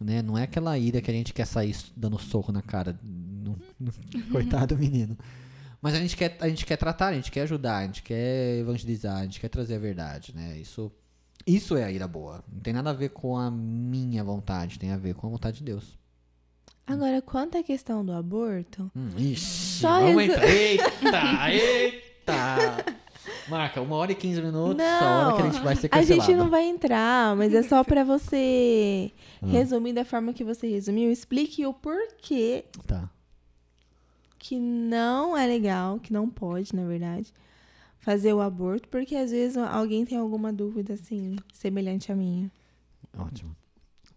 [0.00, 0.22] Né?
[0.22, 2.98] Não é aquela ira que a gente quer sair dando soco na cara.
[3.02, 3.92] no- no-
[4.30, 5.16] coitado do menino.
[5.80, 8.58] Mas a gente, quer, a gente quer tratar, a gente quer ajudar, a gente quer
[8.58, 10.58] evangelizar, a gente quer trazer a verdade, né?
[10.58, 10.92] Isso,
[11.46, 12.44] isso é a ira boa.
[12.52, 15.58] Não tem nada a ver com a minha vontade, tem a ver com a vontade
[15.58, 15.96] de Deus.
[16.86, 21.50] Agora, quanto à questão do aborto, Hum, ixi, Só vamos resu- entrar.
[21.52, 22.98] Eita, eita!
[23.48, 26.26] Marca, uma hora e quinze minutos, a hora que a gente vai ser a cancelado.
[26.26, 29.10] gente não vai entrar, mas é só pra você
[29.42, 29.46] Ah.
[29.48, 31.10] resumir da forma que você resumiu.
[31.10, 33.08] Explique o porquê Tá.
[34.38, 37.32] que não é legal, que não pode, na verdade,
[37.98, 42.50] fazer o aborto, porque às vezes alguém tem alguma dúvida assim, semelhante à minha.
[43.18, 43.54] Ótimo.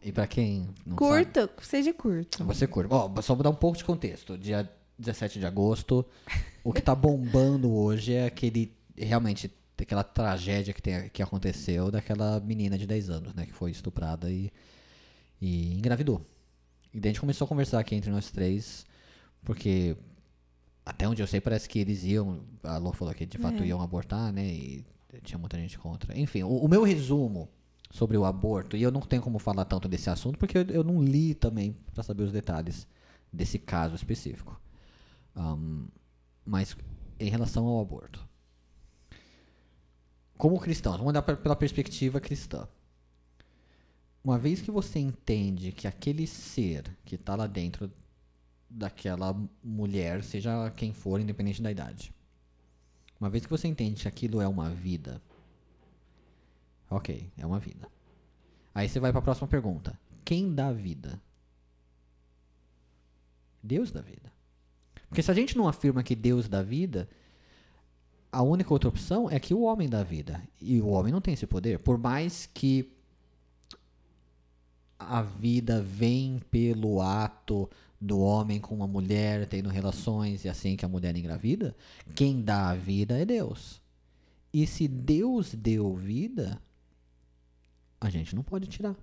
[0.03, 1.25] E pra quem não sabe...
[1.25, 2.43] Curto, seja curto.
[2.45, 2.91] Você curte.
[2.91, 4.35] Ó, só vou dar um pouco de contexto.
[4.37, 4.67] Dia
[4.97, 6.03] 17 de agosto,
[6.63, 8.73] o que tá bombando hoje é aquele.
[9.05, 13.45] Realmente, aquela tragédia que, tem, que aconteceu daquela menina de 10 anos, né?
[13.45, 14.51] Que foi estuprada e,
[15.41, 16.25] e engravidou.
[16.93, 18.85] E daí a gente começou a conversar aqui entre nós três,
[19.43, 19.95] porque
[20.85, 22.43] até onde eu sei, parece que eles iam.
[22.63, 23.67] A Lô falou que de fato É.
[23.67, 24.45] iam abortar, né?
[24.45, 24.85] E
[25.23, 26.17] tinha muita gente contra.
[26.17, 27.49] Enfim, o, o meu resumo
[27.89, 30.83] sobre o aborto, e eu não tenho como falar tanto desse assunto, porque eu, eu
[30.83, 32.87] não li também para saber os detalhes
[33.31, 34.59] desse caso específico.
[35.35, 35.87] Ahn,
[36.45, 36.75] mas
[37.19, 38.25] em relação ao aborto.
[40.41, 42.67] Como cristãos, vamos olhar pe- pela perspectiva cristã.
[44.23, 47.91] Uma vez que você entende que aquele ser que está lá dentro
[48.67, 52.11] daquela mulher, seja quem for, independente da idade.
[53.19, 55.21] Uma vez que você entende que aquilo é uma vida,
[56.89, 57.87] ok, é uma vida.
[58.73, 59.95] Aí você vai para a próxima pergunta:
[60.25, 61.21] quem dá vida?
[63.61, 64.33] Deus dá vida.
[65.07, 67.07] Porque se a gente não afirma que Deus dá vida,
[68.31, 70.41] a única outra opção é que o homem dá vida.
[70.61, 71.79] E o homem não tem esse poder.
[71.79, 72.91] Por mais que
[74.97, 80.85] a vida vem pelo ato do homem com uma mulher tendo relações e assim que
[80.85, 81.75] a mulher engravida,
[82.15, 83.81] quem dá a vida é Deus.
[84.53, 86.61] E se Deus deu vida,
[87.99, 88.95] a gente não pode tirar.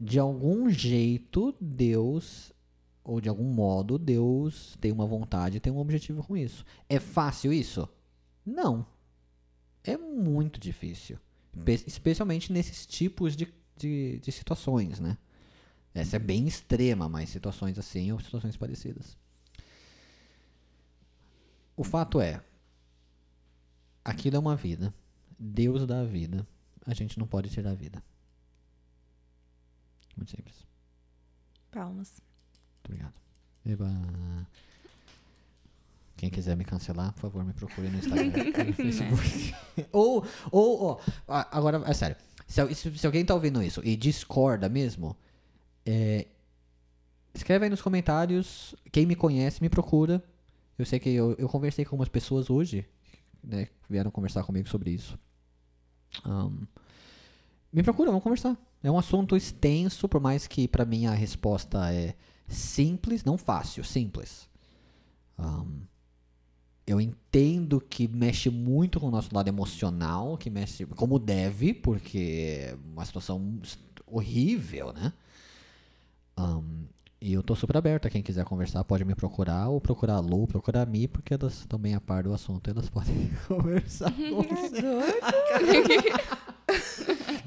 [0.00, 2.52] De algum jeito, Deus,
[3.08, 6.62] ou de algum modo, Deus tem uma vontade, tem um objetivo com isso.
[6.90, 7.88] É fácil isso?
[8.44, 8.86] Não.
[9.82, 11.18] É muito difícil.
[11.64, 15.16] Pe- Especialmente nesses tipos de, de, de situações, né?
[15.94, 19.16] Essa é bem extrema, mas situações assim ou situações parecidas.
[21.74, 22.44] O fato é,
[24.04, 24.92] aquilo é uma vida.
[25.38, 26.46] Deus dá a vida.
[26.84, 28.02] A gente não pode tirar a vida.
[30.14, 30.66] Muito simples.
[31.70, 32.20] Palmas.
[32.88, 33.12] Obrigado.
[33.66, 33.90] Eba.
[36.16, 38.26] Quem quiser me cancelar, por favor, me procure no Instagram
[38.66, 39.54] no Facebook.
[39.92, 42.16] ou, ou, agora, é sério.
[42.46, 45.16] Se, se- se alguém tá ouvindo isso e discorda mesmo,
[45.86, 46.26] é,
[47.34, 48.74] escreve aí nos comentários.
[48.90, 50.22] Quem me conhece, me procura.
[50.76, 52.84] Eu sei que eu, eu conversei com umas pessoas hoje,
[53.44, 55.16] né, que vieram conversar comigo sobre isso.
[56.24, 56.66] Ahn,
[57.72, 58.56] me procura, vamos conversar.
[58.82, 62.14] É um assunto extenso, por mais que pra mim a resposta é
[62.48, 64.48] simples, não fácil, simples.
[65.38, 65.82] Ahn,
[66.86, 72.70] eu entendo que mexe muito com o nosso lado emocional, que mexe como deve, porque
[72.70, 73.60] é uma situação
[74.06, 75.12] horrível, né?
[76.36, 76.86] Ahn,
[77.20, 80.20] e eu tô super aberto a quem quiser conversar, pode me procurar, ou procurar a
[80.20, 84.12] Lu, procurar a Mi, porque elas estão bem a par do assunto, elas podem conversar
[84.12, 84.82] com você.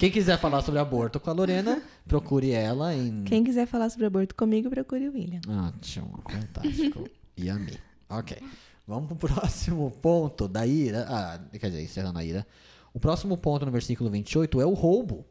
[0.01, 1.79] Quem quiser falar sobre aborto com a Lorena,
[2.09, 3.23] procure ela em.
[3.23, 5.41] Quem quiser falar sobre aborto comigo, procure o William.
[5.47, 7.07] Ótimo, fantástico.
[7.37, 7.77] e a Mi.
[8.09, 8.35] Ok.
[8.87, 11.05] Vamos pro próximo ponto da ira.
[11.07, 12.47] Ah, quer dizer, encerrando a ira.
[12.91, 15.23] O próximo ponto no versículo 28 é o roubo.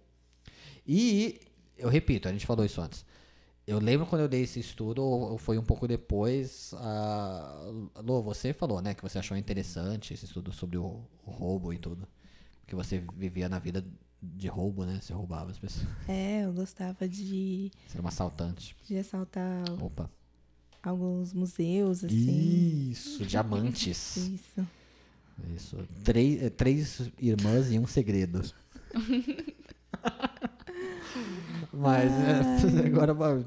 [0.86, 1.40] E,
[1.76, 3.04] eu repito, a gente falou isso antes.
[3.66, 6.72] Eu lembro quando eu dei esse estudo, ou ou foi um pouco depois.
[6.76, 7.72] A...
[8.04, 11.78] Lô, você falou, né, que você achou interessante esse estudo sobre o, o roubo e
[11.78, 12.06] tudo.
[12.68, 13.84] Que você vivia na vida
[14.22, 14.98] de roubo, né?
[15.00, 15.86] Você roubava as pessoas.
[16.08, 18.76] É, eu gostava de, Você era uma assaltante.
[18.86, 20.10] de assaltar Opa.
[20.82, 22.90] alguns museus, assim.
[22.90, 24.16] Isso, diamantes.
[24.16, 24.66] Isso.
[25.56, 25.76] Isso.
[26.04, 28.42] Três, eh, três irmãs e um segredo.
[31.72, 33.44] Mas eh, agora uma-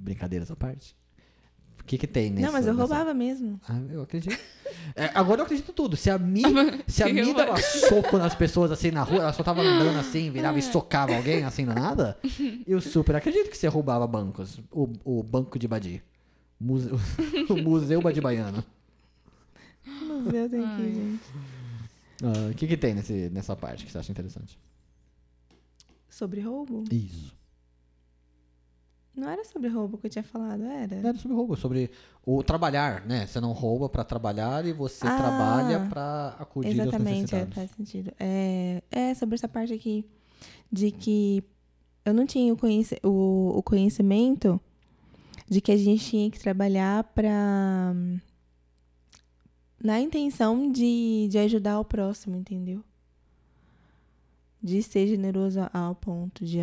[0.00, 0.94] brincadeiras à parte.
[1.86, 2.46] O que que tem nessa?
[2.46, 3.60] Não, mas eu nessa- roubava mesmo.
[3.68, 4.36] Ah, eu acredito.
[4.96, 5.96] É, agora eu acredito tudo.
[5.96, 6.42] Se a Mi,
[6.88, 10.28] se a Mi dava soco nas pessoas assim na rua, ela só tava andando assim,
[10.32, 12.18] virava e socava alguém assim do nada,
[12.66, 14.58] eu super acredito que você roubava bancos.
[14.72, 16.02] O, o banco de Badi.
[16.58, 16.90] Muse-
[17.48, 18.64] o Museu Badi Baiano.
[19.86, 21.20] Museu tem aqui, gente.
[22.24, 24.58] Ah, O que, que tem nesse, nessa parte que você acha interessante?
[26.08, 26.82] Sobre roubo?
[26.90, 27.32] Isso.
[29.16, 31.00] Não era sobre roubo que eu tinha falado, era?
[31.00, 31.90] Não era sobre roubo, sobre
[32.24, 33.26] o trabalhar, né?
[33.26, 37.70] Você não rouba pra trabalhar e você Ah, trabalha pra acudir aos Exatamente, é, faz
[37.70, 38.12] sentido.
[38.20, 40.04] É, é sobre essa parte aqui
[40.70, 41.42] de que
[42.04, 44.60] eu não tinha o, conhece, o, o conhecimento
[45.48, 47.94] de que a gente tinha que trabalhar para
[49.82, 52.82] na intenção de, de ajudar o próximo, entendeu?
[54.62, 56.58] De ser generoso ao ponto de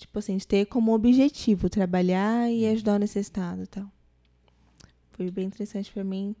[0.00, 3.86] tipo assim, de ter como objetivo trabalhar e ajudar o necessitado, e tal.
[5.12, 6.34] Foi bem interessante para mim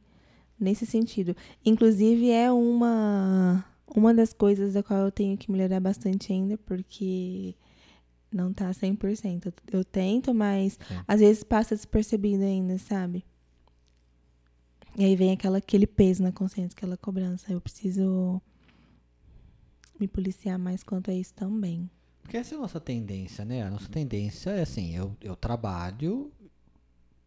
[0.58, 1.36] nesse sentido.
[1.64, 7.54] Inclusive, é uma, uma das coisas da qual eu tenho que melhorar bastante ainda, porque
[8.32, 9.52] não tá 100%.
[9.70, 10.94] Eu, tento, mas Sim.
[11.06, 13.24] às vezes passa despercebido ainda, sabe?
[14.96, 17.52] E aí vem aquela, aquele peso na consciência, aquela cobrança.
[17.52, 18.40] Eu preciso
[19.98, 21.90] me policiar mais quanto a isso também.
[22.22, 23.62] Porque essa é a nossa tendência, né?
[23.62, 26.30] A nossa tendência é assim, eu, eu trabalho,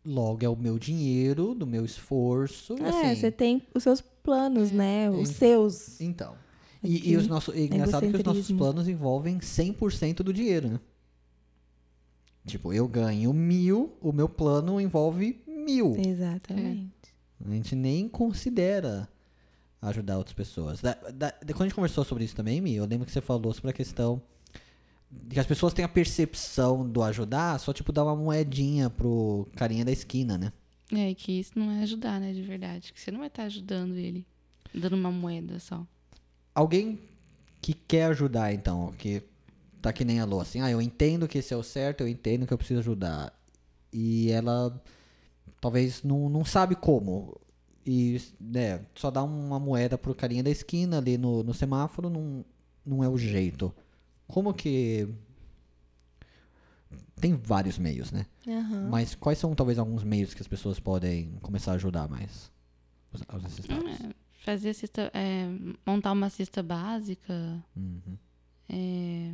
[0.05, 2.75] logo é o meu dinheiro, do meu esforço.
[2.77, 5.09] É, assim, você tem os seus planos, né?
[5.09, 5.99] Os Em- seus.
[6.01, 6.35] Então.
[6.83, 10.79] E, e os nossos, e engraçado que os nossos planos envolvem 100% do dinheiro, né?
[12.45, 15.95] Tipo, eu ganho mil, o meu plano envolve mil.
[15.97, 16.91] Exatamente.
[17.45, 19.07] A gente nem considera
[19.81, 20.81] ajudar outras pessoas.
[20.81, 23.21] Da- da- de- quando a gente conversou sobre isso também, Mi, eu lembro que você
[23.21, 24.21] falou sobre a questão
[25.29, 29.85] que as pessoas têm a percepção do ajudar, só tipo dar uma moedinha pro carinha
[29.85, 30.51] da esquina, né?
[30.91, 32.93] É, e que isso não é ajudar, né, de verdade.
[32.93, 34.25] Que você não vai estar ajudando ele,
[34.73, 35.85] dando uma moeda só.
[36.53, 36.99] Alguém
[37.61, 39.23] que quer ajudar, então, que
[39.81, 42.07] tá que nem a Lô, assim, ah, eu entendo que esse é o certo, eu
[42.07, 43.33] entendo que eu preciso ajudar.
[43.91, 44.81] E ela
[45.59, 47.39] talvez não, não sabe como.
[47.85, 52.45] E né, só dá uma moeda pro carinha da esquina ali no, no semáforo não,
[52.85, 53.73] não é o jeito.
[54.27, 55.07] Como que.
[57.19, 58.25] Tem vários meios, né?
[58.47, 58.89] Aham.
[58.89, 62.51] Mas quais são talvez alguns meios que as pessoas podem começar a ajudar mais?
[63.11, 64.01] Os, os necessitados.
[64.01, 64.09] É,
[64.39, 65.45] fazer cesta, é,
[65.85, 67.63] montar uma cesta básica.
[67.75, 68.17] Uhum.
[68.67, 69.31] É,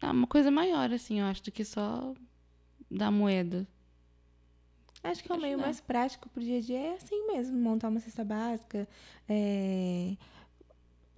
[0.00, 2.14] ah, uma coisa maior, assim, eu acho, do que só
[2.90, 3.66] dar moeda.
[5.02, 7.88] Acho que é o meio mais prático pro dia a dia é assim mesmo, montar
[7.88, 8.86] uma cesta básica.
[9.28, 10.14] é,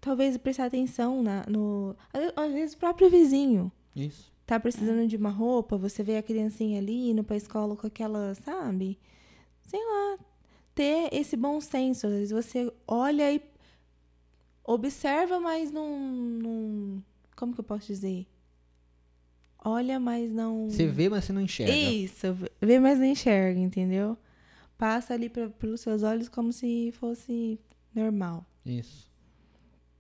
[0.03, 1.97] Talvez prestar atenção na, no.
[2.37, 4.31] às- vezes o próprio vizinho Isso.
[4.45, 8.35] tá precisando de uma roupa, você vê a criancinha ali indo pra escola com aquela,
[8.35, 8.99] sabe?
[9.63, 10.19] Sei lá.
[10.75, 12.07] Ter esse bom senso.
[12.09, 13.41] Às vezes você olha e
[14.65, 15.99] observa, mas não.
[15.99, 17.03] não
[17.37, 18.27] como que eu posso dizer?
[19.65, 20.69] Olha, mas não.
[20.69, 21.73] Você vê, mas você não enxerga.
[21.73, 22.27] Isso,
[22.61, 24.17] vê, mas não enxerga, entendeu?
[24.77, 27.61] Passa ali pra- pelos seus olhos como se fosse
[27.95, 28.45] normal.
[28.67, 29.07] Isso.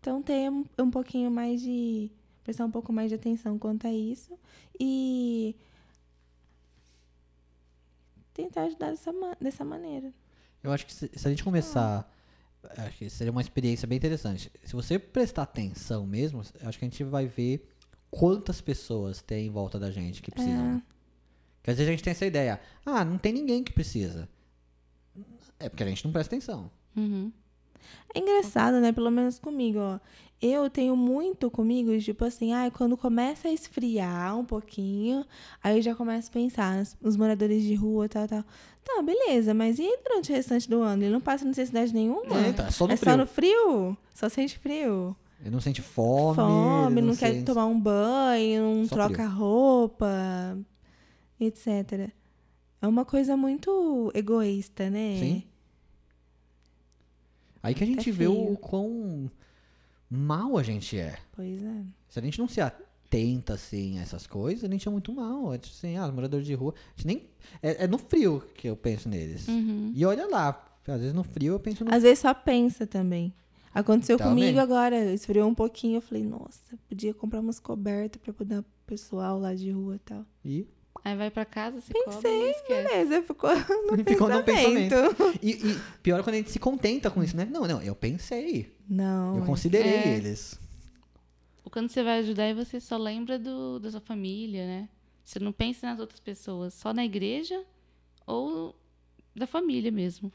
[0.02, 2.10] Então, ter um, um pouquinho mais de.
[2.42, 4.36] prestar um pouco mais de atenção quanto a isso.
[4.78, 5.54] E.
[8.34, 10.12] tentar ajudar dessa, dessa maneira.
[10.60, 12.12] Eu acho que se, se a gente começar.
[12.76, 14.50] Acho que seria uma experiência bem interessante.
[14.64, 17.68] Se você prestar atenção mesmo, acho que a gente vai ver
[18.10, 20.76] quantas pessoas tem em volta da gente que precisam.
[20.76, 20.82] É.
[21.58, 22.60] Porque às vezes a gente tem essa ideia.
[22.84, 24.28] Ah, não tem ninguém que precisa.
[25.60, 26.70] É porque a gente não presta atenção.
[26.96, 27.32] Uhum.
[28.14, 28.92] É engraçado, né?
[28.92, 29.98] Pelo menos comigo, ó.
[30.40, 35.24] Eu tenho muito comigo, tipo assim, ai, quando começa a esfriar um pouquinho,
[35.62, 38.42] aí eu já começo a pensar nos, nos moradores de rua, tal, tal.
[38.84, 41.04] Tá, beleza, mas e durante o restante do ano?
[41.04, 42.36] Ele não passa necessidade nenhuma?
[42.40, 43.10] É, tá, só no é frio.
[43.12, 43.96] só no frio?
[44.12, 45.14] Só sente frio.
[45.40, 46.34] Ele não sente fome.
[46.34, 49.28] Fome, ele não, quer sente- tomar um banho, não Só troca frio.
[49.38, 50.58] roupa,
[51.40, 52.10] etc.
[52.80, 55.16] É uma coisa muito egoísta, né?
[55.20, 55.42] Sim.
[57.62, 59.30] Aí que a gente É vê o quão
[60.10, 61.18] mal a gente é.
[61.32, 61.82] Pois é.
[62.08, 65.54] Se a gente não se atenta, assim, a essas coisas, a gente é muito mal.
[65.54, 66.74] É tipo assim, ah, os moradores de rua.
[66.74, 67.30] A gente nem...
[67.62, 69.46] é, é no frio que eu penso neles.
[69.48, 69.92] Uhum.
[69.94, 71.94] E olha lá, às vezes no frio eu penso no.
[71.94, 73.32] Às vezes só pensa também.
[73.74, 74.34] Aconteceu Também.
[74.34, 79.38] comigo agora, esfriou um pouquinho, eu falei, nossa, podia comprar umas cobertas pra poder pessoal
[79.38, 80.26] lá de rua e tal.
[80.44, 80.66] E,
[81.04, 82.88] Aí vai pra casa, se cobre e esquece.
[82.88, 83.50] Beleza, ficou
[83.90, 84.94] no Ficou no pensamento.
[85.42, 87.44] e, e pior é quando a gente se contenta com isso, né?
[87.44, 88.72] Não, não, eu pensei.
[88.88, 90.08] Não, eu considerei É.
[90.16, 90.60] eles.
[91.70, 94.88] Quando você vai ajudar e você só lembra do, da sua família, né?
[95.24, 97.64] Você não pensa nas outras pessoas, só na igreja
[98.26, 98.76] ou
[99.34, 100.30] da família mesmo.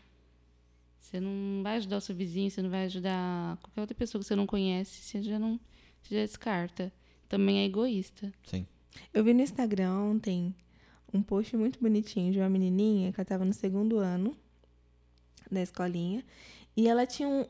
[0.99, 4.27] Você não vai ajudar o seu vizinho, você não vai ajudar qualquer outra pessoa que
[4.27, 5.59] você não conhece, você já não
[6.01, 6.91] você já descarta.
[7.29, 8.33] Também é egoísta.
[8.45, 8.65] Sim.
[9.13, 10.53] Eu vi no Instagram ontem
[11.13, 14.35] um post muito bonitinho de uma menininha que ela tava no segundo ano
[15.49, 16.23] da escolinha.
[16.75, 17.45] E ela tinha um,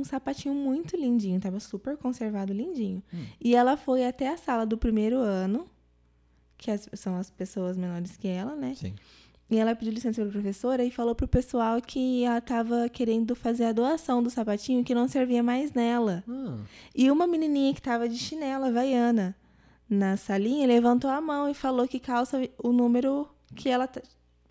[0.00, 3.02] um sapatinho muito lindinho, tava super conservado, lindinho.
[3.12, 3.24] Hum.
[3.40, 5.66] E ela foi até a sala do primeiro ano,
[6.56, 8.74] que as- são as pessoas menores que ela, né?
[8.74, 8.94] Sim.
[9.50, 13.64] E ela pediu licença pra professora e falou pro pessoal que ela tava querendo fazer
[13.64, 16.22] a doação do sapatinho que não servia mais nela.
[16.28, 16.58] Ah,
[16.94, 19.34] E uma menininha que tava de chinela havaiana
[19.90, 23.90] na salinha levantou a mão e falou que calça o número que ela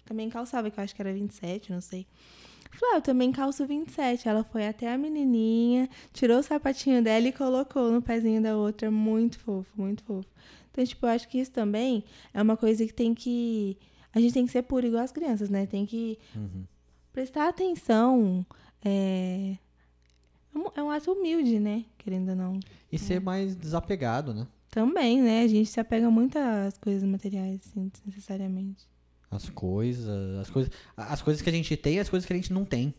[0.06, 2.06] também calçava, que eu acho que era 27, não sei.
[2.72, 4.28] Falou, ah, eu também calço 27.
[4.28, 8.90] Ela foi até a menininha, tirou o sapatinho dela e colocou no pezinho da outra.
[8.90, 10.30] Muito fofo, muito fofo.
[10.72, 12.04] Então, tipo, eu acho que isso também
[12.34, 13.78] é uma coisa que tem que.
[14.14, 15.66] A gente tem que ser puro igual as crianças, né?
[15.66, 16.64] Tem que uhum.
[17.12, 18.46] prestar atenção.
[18.84, 19.58] é,
[20.56, 21.86] É um, é ato humilde, né?
[21.98, 22.60] Querendo ou não.
[22.92, 24.48] E ser mais desapegado, né?
[24.70, 25.42] Também, né?
[25.44, 28.88] A gente se apega muito às coisas materiais, assim, necessariamente.
[29.32, 32.36] As coisas, as coisas, as coisas que a gente tem e as coisas que a
[32.36, 32.94] gente não tem.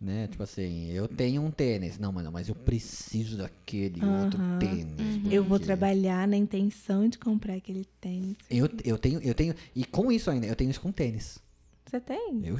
[0.00, 0.28] Né?
[0.28, 1.98] Tipo assim, eu tenho um tênis.
[1.98, 4.58] Não, mano, mas eu preciso daquele outro Aham.
[4.58, 5.20] tênis.
[5.30, 8.36] Eu vou porque trabalhar na intenção de comprar aquele tênis.
[8.48, 9.54] Eu, eu tenho, eu tenho.
[9.74, 11.38] E com isso ainda, eu tenho isso com tênis.
[11.84, 12.42] Você tem?
[12.44, 12.58] Eu,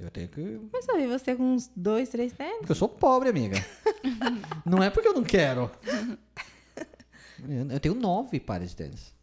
[0.00, 0.60] eu tenho que.
[0.72, 2.58] Mas eu vi você com uns dois, três tênis.
[2.58, 3.56] Porque eu sou pobre, amiga.
[4.66, 5.70] não é porque eu não quero.
[7.70, 9.14] Eu- tenho nove pares de tênis.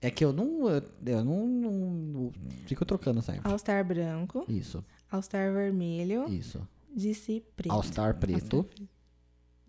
[0.00, 0.68] É que eu não.
[0.68, 2.32] Eu, eu não, não-
[2.66, 3.48] Fico trocando sempre.
[3.50, 6.66] All-Star branco, Isso, All-Star vermelho, isso.
[6.94, 7.72] DC preto.
[7.72, 8.68] All-Star preto.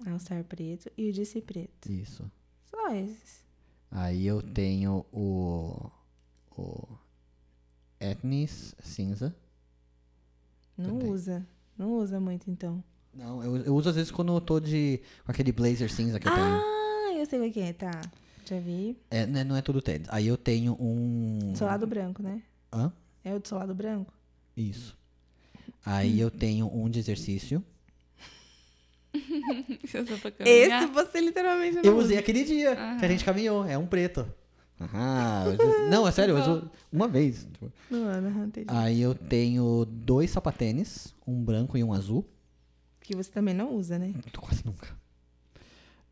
[0.08, 1.92] All-Star preto e o DC preto.
[1.92, 2.30] Isso.
[2.66, 3.44] Só esses.
[3.92, 5.92] Aí eu tenho o.
[6.58, 6.98] O.
[8.00, 9.36] Etnis cinza.
[10.76, 11.10] Não Também.
[11.12, 11.48] usa.
[11.78, 12.84] Não usa muito, então.
[13.14, 15.00] Não, eu, eu uso às vezes quando eu tô de.
[15.26, 16.46] com aquele blazer cinza que eu tenho.
[16.46, 18.02] Ah, eu sei qual que é, tá.
[18.46, 18.98] Já vi.
[19.10, 20.08] É, né, não é tudo tênis.
[20.10, 21.54] Aí eu tenho um.
[21.56, 22.42] Solado branco, né?
[22.72, 22.92] Hã?
[23.24, 24.14] É o de solado branco?
[24.56, 24.98] Isso.
[25.86, 27.64] Aí eu tenho um de exercício.
[29.14, 30.84] Caminhar.
[30.84, 33.66] Esse você literalmente não Eu usei aquele dia que a gente caminhou.
[33.66, 34.26] É um preto.
[34.80, 35.46] Ah,
[35.90, 37.46] não, é sério, eu uso uma vez.
[37.52, 37.72] tipo.
[37.90, 38.68] Não entendi.
[38.70, 42.26] Aí eu tenho dois sapatênis, um branco e um azul.
[43.04, 44.14] Que você também não usa, né?
[44.40, 44.88] Quase nunca.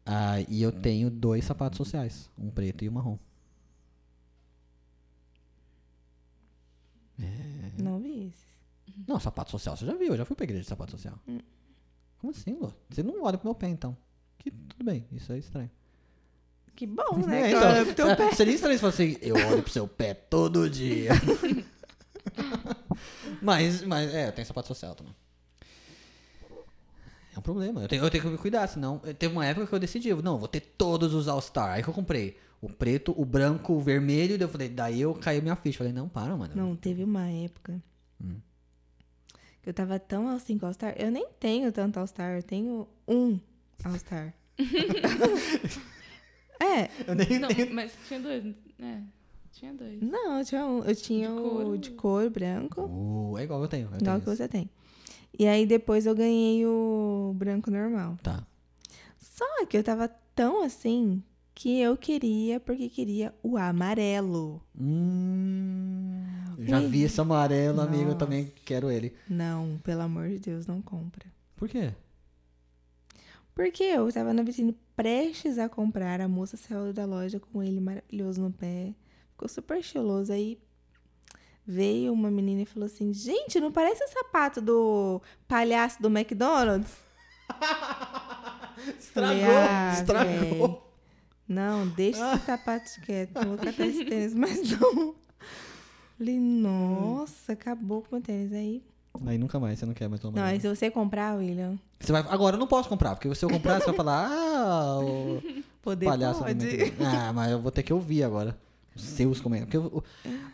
[0.05, 3.17] Ah, e eu tenho dois sapatos sociais, um preto e um marrom.
[7.17, 7.81] É.
[7.81, 8.51] Não vi esses.
[9.07, 11.17] Não, sapato social você já viu, eu já fui pra igreja de sapato social.
[12.17, 12.73] Como assim, Lu?
[12.89, 13.95] Você não olha pro meu pé, então.
[14.37, 15.71] Que tudo bem, isso é estranho.
[16.75, 17.43] Que bom, né?
[17.47, 18.33] É, então, olha pro teu pé.
[18.33, 21.11] Seria estranho se fosse assim, eu olho pro seu pé todo dia.
[23.41, 25.15] mas, mas, é, eu tenho sapato social também.
[27.41, 27.81] Um problema.
[27.81, 28.99] Eu tenho, eu tenho que me cuidar, senão.
[29.17, 31.71] Teve uma época que eu decidi, eu, não, vou ter todos os All-Star.
[31.71, 34.37] Aí que eu comprei o preto, o branco, o vermelho.
[34.37, 35.79] Daí eu falei, daí eu caiu minha ficha.
[35.79, 36.53] Falei, não, para, mano.
[36.55, 37.81] Não, teve uma época
[38.23, 38.35] Hum.
[39.63, 40.93] que eu tava tão assim com All-Star.
[40.97, 43.39] Eu nem tenho tanto All-Star, eu tenho um
[43.83, 44.33] All-Star.
[46.61, 48.43] é, Eu nem, Não, nem- mas tinha dois,
[48.77, 49.03] né?
[49.53, 50.01] Tinha dois.
[50.01, 50.83] não, eu tinha um.
[50.83, 51.77] Eu tinha De o couro.
[51.77, 53.83] de cor branco, Uh, é igual eu tenho.
[53.91, 54.37] Eu igual tenho que esse.
[54.37, 54.69] você tem.
[55.37, 58.17] E aí depois eu ganhei o branco normal.
[58.21, 58.45] Tá.
[59.17, 64.61] Só que eu tava tão assim que eu queria, porque queria o amarelo.
[64.79, 66.23] Hum,
[66.57, 66.87] eu já Ui.
[66.87, 68.03] vi esse amarelo, amigo.
[68.03, 68.17] Eu Nossa.
[68.17, 69.13] também quero ele.
[69.29, 71.25] Não, pelo amor de Deus, não compra.
[71.55, 71.93] Por quê?
[73.53, 77.79] Porque eu tava na vitrine prestes a comprar, a moça saiu da loja com ele
[77.79, 78.93] maravilhoso no pé.
[79.31, 80.31] Ficou super estiloso.
[80.31, 80.57] Aí
[81.71, 86.91] veio uma menina e falou assim: Gente, não parece o sapato do palhaço do McDonald's?
[89.13, 90.77] Falei, "Ah, véi,
[91.47, 93.45] Não, deixa esse sapato quieto.
[93.45, 95.15] Vou catar esse tênis, mas não.
[96.17, 98.53] Falei, nossa, acabou com o meu tênis.
[98.53, 98.83] Aí.
[99.25, 102.11] Aí nunca mais, você não quer mais o Não, aí se você comprar, William, Você
[102.11, 105.41] vai, agora eu não posso comprar, porque se eu comprar, você vai falar, ah, o
[105.83, 106.65] poder palhaço do pode.
[106.65, 107.19] McDonald's.
[107.19, 108.57] Ah, mas eu vou ter que ouvir agora
[108.95, 109.75] os seus comentários.
[109.83, 110.03] Porque o-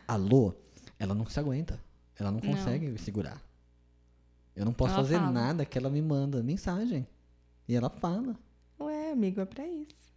[0.07, 0.53] a Lô,
[0.99, 1.79] ela não se aguenta.
[2.19, 2.49] Ela não Não.
[2.53, 3.41] consegue segurar.
[4.55, 5.31] Eu não posso Ela fazer fala.
[5.31, 7.05] nada que ela me manda mensagem.
[7.67, 8.35] E ela fala.
[8.79, 10.07] Ué, amigo, é pra isso.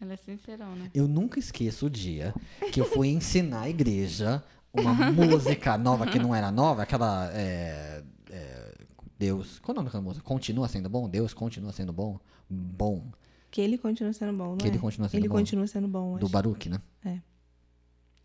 [0.00, 0.90] Ela é sincerona.
[0.94, 2.32] Eu nunca esqueço o dia
[2.72, 7.30] que eu fui ensinar a igreja uma música nova que não era nova, aquela.
[7.34, 8.74] é, é,
[9.18, 9.58] Deus.
[9.58, 10.24] Qual é o nome daquela música?
[10.24, 11.08] Continua sendo bom?
[11.08, 12.18] Deus continua sendo bom?
[12.48, 13.10] Bom.
[13.50, 14.68] Que ele continua sendo bom, não Que é?
[14.68, 15.34] ele continua sendo Ele bom.
[15.34, 16.32] continua sendo bom, Do acho.
[16.32, 16.80] Baruch, né?
[17.04, 17.18] É.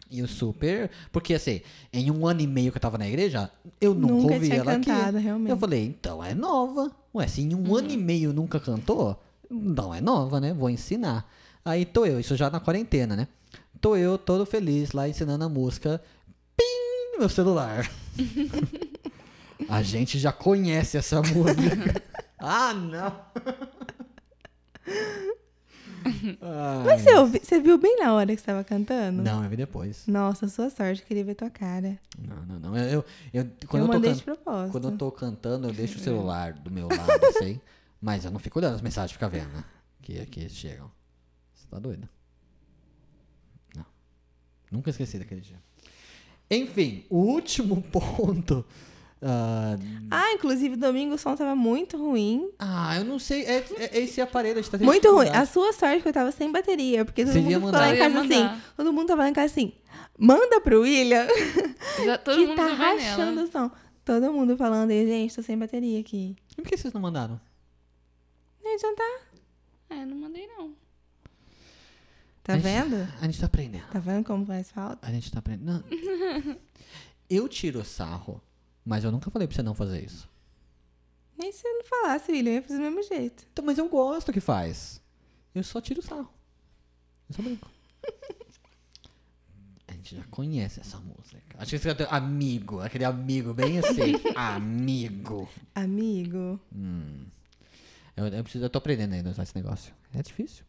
[0.10, 0.90] E o super.
[1.12, 1.62] Porque assim,
[1.92, 3.50] em um ano e meio que eu tava na igreja,
[3.82, 5.26] eu nunca, Nunca ouvi tinha ela cantado, aqui.
[5.26, 5.50] realmente.
[5.50, 6.92] Eu falei, então é nova.
[7.14, 9.20] Ué, se em um ano e meio nunca cantou,
[9.50, 10.54] não é nova, né?
[10.54, 11.30] Vou ensinar.
[11.64, 13.28] Aí tô eu, isso já na quarentena, né?
[13.82, 16.02] Tô eu todo feliz lá ensinando a música.
[16.56, 17.14] Pim!
[17.14, 17.90] No meu celular.
[19.70, 22.02] a gente já conhece essa música.
[22.38, 23.16] ah, não!
[26.86, 29.22] Mas você, ouvi- você viu bem na hora que você tava cantando?
[29.24, 30.06] Não, eu vi depois.
[30.08, 31.98] Nossa, sua sorte, queria ver tua cara.
[32.18, 32.78] Não, não, não.
[32.78, 34.72] Eu, eu, eu- quando, eu eu tô mandei de propósito.
[34.72, 37.60] quando eu tô cantando, eu deixo o celular do meu lado, sei.
[38.02, 39.64] Mas eu não fico olhando as mensagens, fica vendo, né?
[40.02, 40.92] Que aqui chegam.
[41.54, 42.08] Você tá doido?
[43.76, 43.86] Não.
[44.72, 45.60] Nunca esqueci daquele dia.
[46.52, 48.64] Enfim, o último ponto.
[49.28, 49.76] Ah,
[50.12, 52.50] Ah, inclusive, domingo o som tava muito ruim.
[52.60, 53.44] ah, eu não sei.
[53.46, 55.30] É, é esse aparelho, a gente tá tendo Muito ruim.
[55.30, 57.04] A sua sorte que eu tava sem bateria.
[57.04, 57.80] Porque todo Você mundo ficou mandar.
[57.80, 58.62] lá em casa assim.
[58.78, 59.74] Todo mundo tava lá em casa assim.
[60.18, 61.28] Manda pro William
[62.06, 63.72] Já todo que mundo tá rachando o som.
[64.06, 66.36] Todo mundo falando, e gente, tô sem bateria aqui.
[66.58, 67.42] E por que vocês não mandaram?
[68.64, 69.22] Nem adiantar.
[69.90, 70.74] É, não mandei não.
[72.44, 73.08] Tá A gente- vendo?
[73.20, 73.88] A gente tá aprendendo.
[73.92, 75.08] Tá vendo como faz falta?
[75.08, 75.84] A gente tá aprendendo.
[77.28, 78.40] Eu tiro sarro,
[78.86, 80.30] mas eu nunca falei pra você não fazer isso.
[81.38, 83.46] Nem se eu não falasse, William, eu ia fazer do mesmo jeito.
[83.52, 85.02] Então, mas eu gosto que faz.
[85.54, 86.32] Eu só tiro sarro.
[87.30, 87.70] Eu só brinco.
[89.88, 91.42] A gente já conhece essa música.
[91.58, 94.14] Acho que você vai ter amigo, aquele amigo bem assim.
[94.36, 95.50] amigo.
[95.74, 96.60] Amigo.
[96.74, 97.26] Hum.
[98.16, 99.94] Eu, eu preciso, eu tô aprendendo ainda a usar esse negócio.
[100.14, 100.64] É difícil.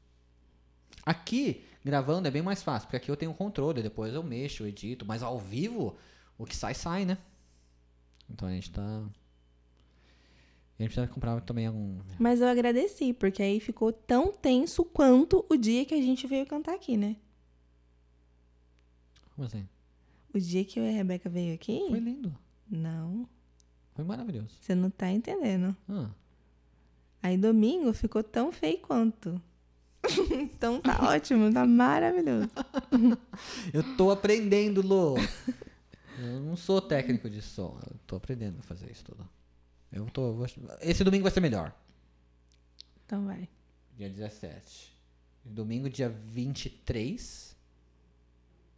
[1.04, 4.64] Aqui, gravando é bem mais fácil, porque aqui eu tenho um controle, depois eu mexo,
[4.64, 5.96] eu edito, mas ao vivo,
[6.36, 7.16] o que sai, sai, né?
[8.30, 8.82] Então a gente tá.
[10.78, 11.98] A gente precisa comprar também algum.
[12.18, 16.46] Mas eu agradeci, porque aí ficou tão tenso quanto o dia que a gente veio
[16.46, 17.16] cantar aqui, né?
[19.34, 19.66] Como assim?
[20.34, 21.80] O dia que eu e a Rebeca veio aqui?
[21.88, 22.36] Foi lindo.
[22.68, 23.28] Não,
[23.94, 24.56] Foi maravilhoso.
[24.60, 25.74] você não tá entendendo.
[25.88, 26.10] Ah,
[27.22, 29.40] Aí domingo ficou tão feio quanto.
[30.30, 32.50] então tá ótimo, tá maravilhoso.
[33.72, 35.14] eu tô aprendendo, Lô.
[36.18, 37.78] Eu não sou técnico de som.
[37.90, 39.28] Eu tô aprendendo a fazer isso tudo.
[39.92, 40.32] Eu tô.
[40.34, 40.46] vou-
[40.80, 41.74] Esse domingo vai ser melhor.
[43.04, 43.48] Então vai.
[43.96, 44.92] Dia 17.
[45.44, 47.54] Domingo, dia 23.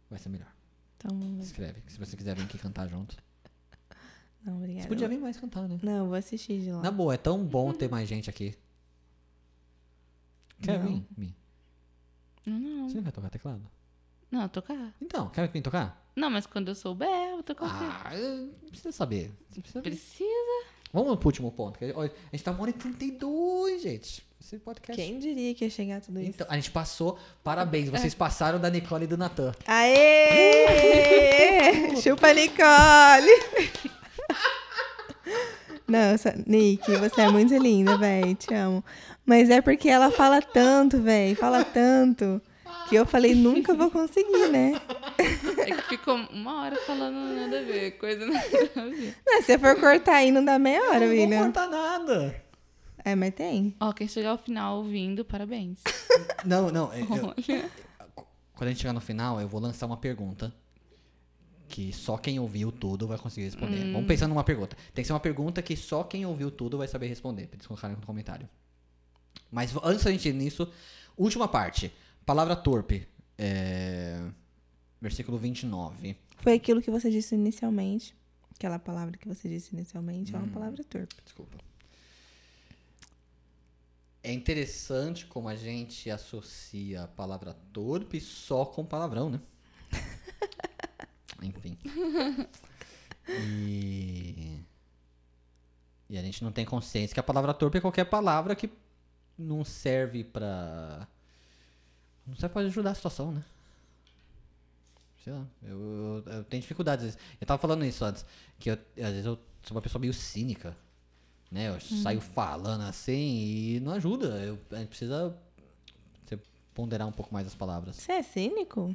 [0.09, 0.51] Vai ser melhor.
[0.97, 1.43] Então vamos ver.
[1.43, 1.83] Escreve.
[1.87, 3.15] Se você quiser vir aqui cantar junto.
[4.43, 4.83] Não, obrigada.
[4.83, 5.79] Você podia vir mais cantar, né?
[5.83, 6.81] Não, eu vou assistir de lá.
[6.81, 8.55] Na boa, é tão bom ter mais gente aqui.
[10.61, 10.87] Quer Não.
[10.87, 11.05] vir?
[11.17, 11.35] Mi?
[12.45, 12.89] Não, não.
[12.89, 13.61] Você não vai tocar teclado?
[14.31, 14.93] Não, tocar.
[15.01, 15.99] Então, quer vir tocar?
[16.15, 17.85] Não, mas quando eu souber, eu vou tocar o quê?
[18.05, 19.31] Ah, eu- precisa saber.
[19.53, 19.81] Precisa.
[19.81, 20.65] Precisa.
[20.91, 21.77] Vamos pro último ponto.
[21.79, 24.27] que, olha, A gente tá uma hora e 32, gente.
[24.41, 24.99] Esse podcast.
[25.01, 26.29] Quem diria que ia chegar a tudo isso?
[26.29, 27.17] Então, a gente passou.
[27.43, 29.51] Parabéns, vocês passaram da Nicole e do Natan.
[29.67, 31.95] Aê!
[32.01, 33.29] Chupa, Nicole!
[35.87, 38.35] Nossa, Nick, você é muito linda, véi.
[38.35, 38.83] Te amo.
[39.25, 41.35] Mas é porque ela fala tanto, véi.
[41.35, 42.41] Fala tanto.
[42.89, 44.73] Que eu falei, nunca vou conseguir, né?
[45.59, 48.39] É que ficou uma hora falando nada a ver, coisa nada
[48.75, 49.15] a ver.
[49.25, 52.43] Não, se você for cortar aí, não dá meia hora, não vou cortar nada.
[53.05, 53.75] É, mas tem.
[53.79, 55.79] Ó, quem chegar ao final ouvindo, parabéns.
[56.45, 56.91] Não, não.
[56.93, 57.33] eu- eu-
[58.55, 60.53] quando a gente chegar no final, eu vou lançar uma pergunta.
[61.67, 63.77] Que só quem ouviu tudo vai conseguir responder.
[63.85, 63.93] Hum.
[63.93, 64.75] Vamos pensar numa pergunta.
[64.93, 67.45] Tem que ser uma pergunta que só quem ouviu tudo vai saber responder.
[67.47, 68.49] Pra eles colocarem no comentário.
[69.51, 70.67] Mas antes da gente ir nisso,
[71.15, 71.93] última parte.
[72.29, 73.07] Palavra torpe.
[73.39, 74.21] É...
[75.01, 76.15] Versículo 29.
[76.37, 78.15] Foi aquilo que você disse inicialmente.
[78.53, 81.15] Aquela palavra que você disse inicialmente é uma palavra torpe.
[81.25, 81.57] Desculpa.
[84.21, 89.41] É interessante como a gente associa a palavra torpe só com palavrão, né?
[91.41, 91.79] Enfim.
[93.27, 94.59] E...
[96.07, 98.69] e a gente não tem consciência que a palavra torpe é qualquer palavra que
[99.35, 101.07] não serve pra.
[102.29, 103.43] Não serve pra ajudar a situação, né?
[105.23, 105.45] Sei lá.
[105.63, 107.05] Eu, eu, eu tenho dificuldades.
[107.05, 107.27] às vezes.
[107.41, 108.25] Eu tava falando isso antes.
[108.57, 110.75] Que eu, às vezes eu sou uma pessoa meio cínica.
[111.51, 111.69] Né?
[111.69, 114.27] Eu saio falando assim e não ajuda.
[114.37, 115.35] Eu, a gente precisa
[116.79, 117.97] ponderar um pouco mais as palavras.
[117.97, 118.93] Você é cínico?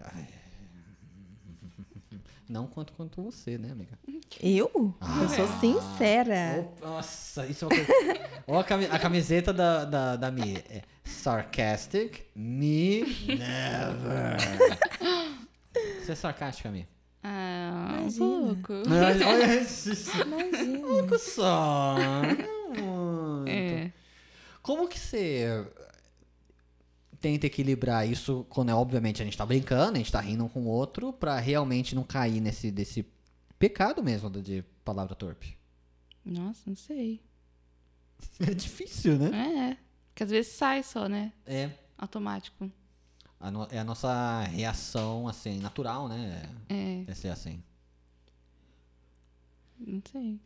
[2.49, 3.99] Não quanto quanto você, né, amiga?
[4.41, 4.71] Eu?
[5.23, 6.69] eu sou sincera.
[6.81, 8.61] Nossa, isso é uma coisa.
[8.61, 10.57] A, cami- a camiseta da, da, da Mi.
[10.69, 14.37] É sarcastic, me never.
[16.03, 16.87] Você é sarcástica, Mi?
[17.23, 18.55] Ah, um Imagina.
[18.57, 18.73] pouco.
[19.27, 19.91] Olha isso.
[20.21, 20.87] Imagina.
[20.87, 21.97] pouco só.
[23.47, 23.91] É.
[24.63, 25.67] Como que você
[27.25, 30.49] tenta equilibrar isso quando é obviamente a gente tá brincando, a gente tá rindo um
[30.49, 33.07] com o outro, pra realmente não cair nesse desse
[33.59, 35.57] pecado mesmo de palavra torpe?
[36.23, 37.21] Nossa, não sei.
[38.41, 39.31] É difícil, né?
[39.73, 39.77] É.
[40.15, 41.33] Que às vezes sai só, né?
[41.47, 41.71] É.
[41.97, 42.71] Automático.
[43.41, 46.43] A no- é a nossa reação, assim, natural, né?
[46.69, 47.63] É, É ser assim.
[49.79, 50.39] não sei.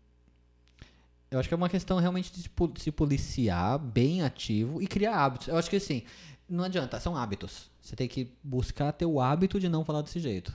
[1.30, 2.48] Eu acho que é uma questão realmente de
[2.80, 5.48] se policiar bem ativo e criar hábitos.
[5.48, 6.02] Eu acho que assim,
[6.48, 7.70] não adianta, são hábitos.
[7.82, 10.52] Você tem que buscar ter o hábito de não falar desse jeito.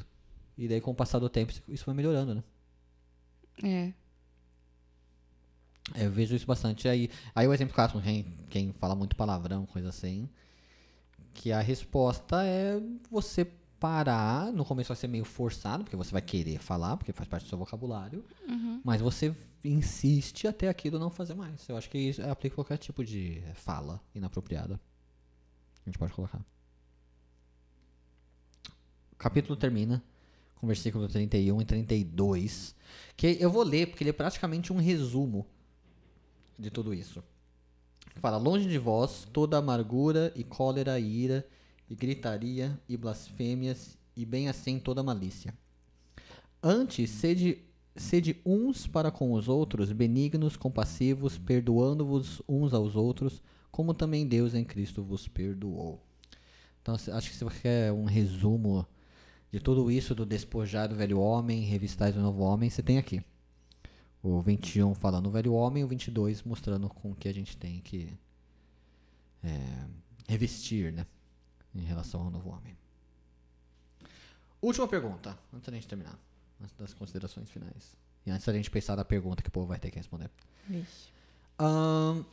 [0.58, 2.44] E daí, com o passar do tempo, isso- vai melhorando, né?
[3.64, 3.94] É.
[5.96, 6.88] Eu vejo isso bastante.
[6.88, 10.30] Aí, aí o exemplo clássico, quem, quem fala muito palavrão, coisa assim,
[11.34, 13.46] que a resposta é você
[13.80, 14.52] parar.
[14.54, 17.50] No começo vai ser meio forçado, porque você vai querer falar, porque faz parte do
[17.50, 18.24] seu vocabulário.
[18.84, 21.68] Mas você insiste até aquilo não fazer mais.
[21.68, 24.80] Eu acho que isso aplica qualquer tipo de fala inapropriada.
[25.86, 26.44] A gente pode colocar.
[29.12, 30.04] O capítulo termina
[30.56, 32.76] com versículo 31 e 32.
[33.18, 35.46] Que eu vou ler, porque ele é praticamente um resumo
[36.58, 37.22] de tudo isso.
[38.16, 41.48] Fala: Longe de vós toda amargura e cólera e ira
[41.90, 45.54] e gritaria e blasfêmias e bem assim toda malícia.
[46.62, 47.60] Antes, sede,
[47.96, 53.42] sede uns para com os outros, benignos, compassivos, perdoando-vos uns aos outros,
[53.74, 56.00] como também Deus em Cristo vos perdoou.
[56.80, 58.86] Então, acho que se você quer um resumo
[59.52, 63.20] de tudo isso, do despojar do velho homem, revistais do novo homem, você tem aqui.
[64.22, 68.16] O 21 falando do velho homem, o 22 mostrando com que a gente tem que
[69.44, 69.88] é,
[70.28, 71.08] revestir, né?
[71.74, 72.78] Em relação ao novo homem.
[74.62, 76.20] Última pergunta, antes da gente terminar.
[76.62, 77.98] Antes das considerações finais.
[78.24, 80.30] E antes da gente pensar na pergunta que o povo vai ter que responder.
[80.70, 81.10] Vixe.
[81.58, 82.24] Ahn,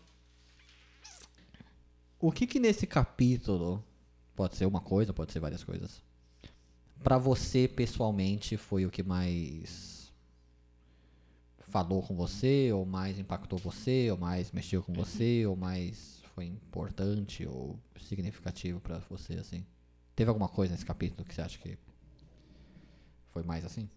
[2.20, 3.82] o que que nesse capítulo
[4.36, 6.02] pode ser uma coisa, pode ser várias coisas.
[7.02, 10.12] Pra você pessoalmente foi o que mais
[11.70, 16.46] falou com você, ou mais impactou você, ou mais mexeu com você, ou mais foi
[16.46, 19.64] importante ou significativo pra você assim?
[20.14, 21.78] Teve alguma coisa nesse capítulo que você acha que
[23.30, 23.88] foi mais assim?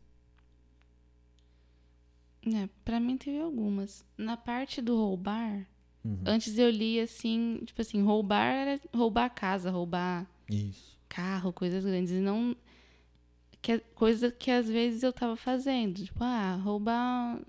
[2.46, 4.06] É, pra mim teve algumas.
[4.18, 5.66] Na parte do roubar,
[6.06, 6.20] Uhum.
[6.26, 10.98] antes eu li assim, tipo assim, roubar era roubar casa, roubar Isso.
[11.08, 12.12] carro, coisas grandes.
[12.12, 12.56] E não.
[13.62, 16.04] Que, coisa que às vezes eu tava fazendo.
[16.04, 17.40] Tipo, ah, roubar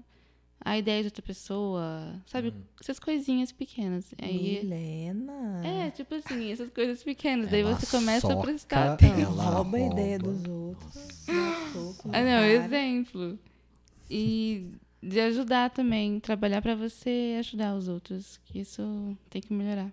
[0.64, 2.22] a ideia de outra pessoa.
[2.26, 2.48] Sabe?
[2.48, 2.62] Uhum.
[2.80, 4.14] Essas coisinhas pequenas.
[4.22, 4.60] Aí.
[4.62, 5.60] Milena.
[5.66, 7.52] É, tipo assim, essas coisas pequenas.
[7.52, 9.32] Ela Daí você começa a prestar atenção.
[9.32, 11.26] ela rouba a ideia dos outros.
[11.26, 11.34] na
[12.12, 12.46] Ah, não, cara.
[12.52, 13.38] exemplo.
[14.08, 14.70] E
[15.08, 19.92] de ajudar também, trabalhar pra você ajudar os outros, que isso tem que melhorar.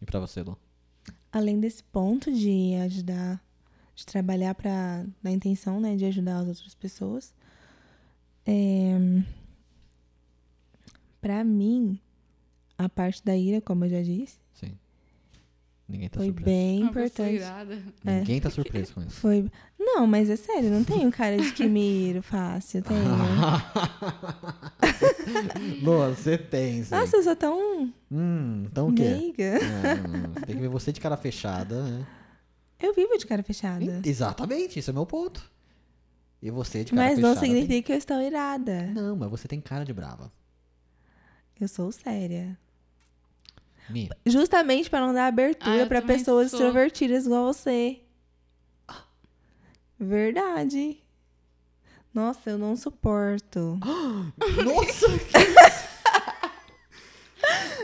[0.00, 0.58] E pra você, Lu?
[1.32, 3.42] Além desse ponto de ajudar,
[3.94, 7.34] de trabalhar para na intenção, né, de ajudar as outras pessoas,
[8.44, 8.94] é,
[11.20, 11.98] para mim,
[12.76, 14.38] a parte da ira, como eu já disse.
[15.88, 16.44] Ninguém tá foi surpreso.
[16.50, 17.82] bem pessoa importante.
[18.04, 18.18] é.
[18.18, 19.10] Ninguém tá surpreso com isso.
[19.20, 19.48] Foi.
[19.78, 23.00] Não, mas é sério, não tenho cara de que me iro fácil, tenho.
[25.82, 26.94] Lua, você tem, sim.
[26.94, 29.02] Nossa, eu sou tão Hum, então o quê?
[29.02, 29.42] meiga.
[29.44, 29.58] É,
[30.34, 32.06] você tem que ver você de cara fechada, né?
[32.80, 34.00] Eu vivo de cara fechada.
[34.04, 35.42] Exatamente, esse é o meu ponto.
[36.42, 37.34] E você de cara Mas fechada.
[37.34, 38.82] não significa que eu estou irada.
[38.84, 40.30] tem- Não, mas você tem cara de brava.
[41.60, 42.56] Eu sou séria.
[43.88, 46.58] Mi, Justamente para não dar Ah, abertura eu para pessoas sou.
[46.60, 48.00] extrovertidas igual você.
[49.98, 50.98] Verdade.
[52.12, 53.78] Nossa, eu não suporto.
[54.64, 55.06] Nossa!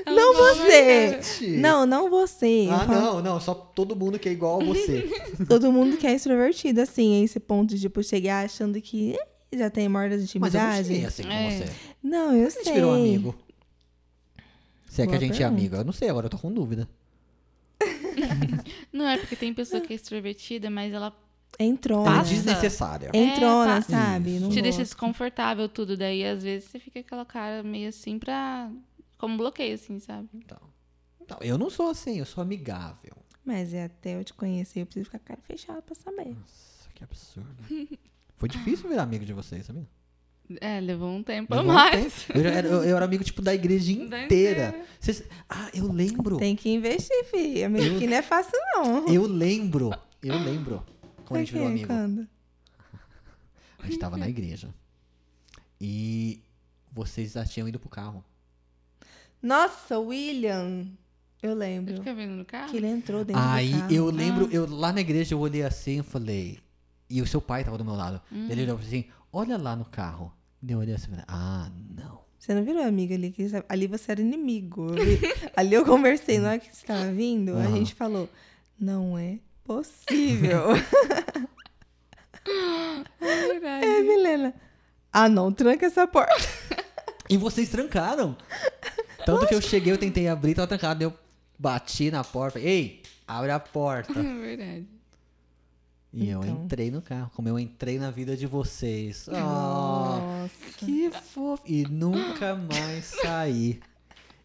[0.07, 1.09] não você!
[1.23, 1.47] gente!
[1.59, 2.69] Não, não você.
[2.71, 5.09] Ah, falo- não, não, só todo mundo que é igual a você.
[5.49, 9.17] Todo mundo que é extrovertido, assim, a esse ponto de, tipo, chegar achando que
[9.53, 10.89] já tem morda de Mas eu não intimidade.
[10.89, 11.51] cheguei assim com É.
[11.51, 11.73] você.
[12.03, 12.73] Não, eu A gente sei.
[12.75, 13.35] virou amigo.
[14.93, 15.59] Se é que a Boa gente é pergunta.
[15.59, 15.77] amigo.
[15.77, 16.87] Eu não sei, agora eu tô com dúvida.
[18.93, 21.17] Não é porque tem pessoa que é extrovertida, mas ela
[21.59, 22.21] Entrona.
[22.21, 23.11] É desnecessária.
[23.15, 23.91] Entrona, passa.
[23.91, 24.39] sabe?
[24.51, 24.83] Te deixa gosto.
[24.83, 25.97] desconfortável tudo.
[25.97, 28.71] Daí, às vezes, você fica aquela cara meio assim pra.
[29.17, 30.29] Como bloqueio, assim, sabe?
[30.35, 30.59] Então,
[31.23, 33.17] então, eu não sou assim, eu sou amigável.
[33.43, 36.37] Mas é até eu te conhecer, eu preciso ficar com a cara fechada pra saber.
[36.39, 37.57] Nossa, que absurdo.
[38.37, 39.89] Foi difícil virar amigo de vocês, sabia?
[40.61, 42.27] É, levou um tempo a Levou um mais.
[42.35, 44.75] Eu, era, eu, eu era amigo, tipo, da igreja Da inteira.
[45.01, 46.37] Vocês- ah, eu lembro.
[46.39, 47.67] Tem que investir, filha.
[47.67, 49.09] Amigo Eu- que não é fácil, não.
[49.09, 49.91] Eu lembro.
[50.23, 50.85] Eu lembro.
[51.25, 51.87] Quando a gente virou amigo.
[51.87, 52.29] Quando?
[53.79, 54.69] A gente tava na igreja.
[55.81, 56.43] E
[56.93, 58.25] vocês já tinham ido pro carro.
[59.43, 60.87] Nossa, William.
[61.43, 61.97] Eu lembro.
[61.97, 62.71] fica vendo no carro?
[62.71, 63.93] Que ele entrou dentro Aí do carro.
[63.93, 66.61] eu lembro, eu lá na igreja eu olhei assim e falei.
[67.11, 68.21] E o seu pai tava do meu lado.
[68.31, 68.47] Hum.
[68.49, 70.33] Ele olhou assim: olha lá no carro.
[70.67, 72.23] E eu olhei assim e falei: ah, não.
[72.39, 74.93] Você não virou amiga ali, que ali você era inimigo.
[74.93, 75.21] Ali,
[75.57, 77.77] ali eu conversei, na hora que você tava vindo, a Aham.
[77.77, 78.29] gente falou,
[78.79, 80.63] não é possível.
[83.21, 83.87] É verdade.
[83.87, 84.55] é, Milena.
[85.13, 86.35] Ah, não, tranca essa porta.
[87.29, 88.37] E vocês trancaram.
[89.25, 91.05] Tanto que eu cheguei, eu tentei abrir, tava trancado.
[91.05, 91.15] Eu
[91.59, 92.59] bati na porta.
[92.59, 94.13] falei, Ei, abre a porta.
[94.19, 94.87] É verdade.
[96.13, 96.65] E eu Então.
[96.65, 99.27] entrei no carro, como eu entrei na vida de vocês.
[99.29, 100.51] Oh, Nossa.
[100.77, 101.63] que fofo.
[101.67, 103.81] E nunca mais saí.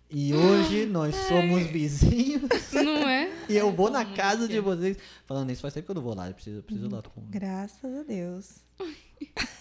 [0.10, 2.44] E hoje nós somos vizinhos.
[2.72, 3.30] Não é?
[3.50, 4.96] E eu vou na casa de vocês.
[5.26, 6.28] Falando isso, faz tempo que eu não vou lá.
[6.30, 8.64] Eu preciso, eu preciso ir lá com- Graças a Deus.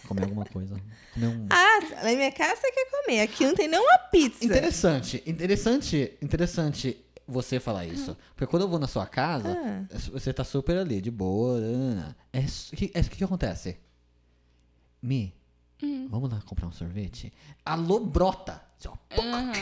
[0.07, 0.77] comer alguma coisa.
[1.15, 1.47] Comer um.
[1.51, 3.21] Ah, na minha casa você quer comer.
[3.23, 4.45] Aqui não tem nenhuma pizza.
[4.45, 6.97] Interessante, interessante, interessante.
[7.27, 8.17] Você falar isso.
[8.35, 9.57] Porque quando eu vou na sua casa,
[9.91, 9.99] Ah.
[10.13, 11.61] você tá super ali, de boa.
[11.61, 12.17] nanana.
[12.33, 13.79] É o que, é, que que acontece?
[15.03, 15.35] Mi,
[16.09, 17.33] vamos lá comprar um sorvete?
[17.65, 18.63] Alô, brota!
[19.19, 19.53] Aham.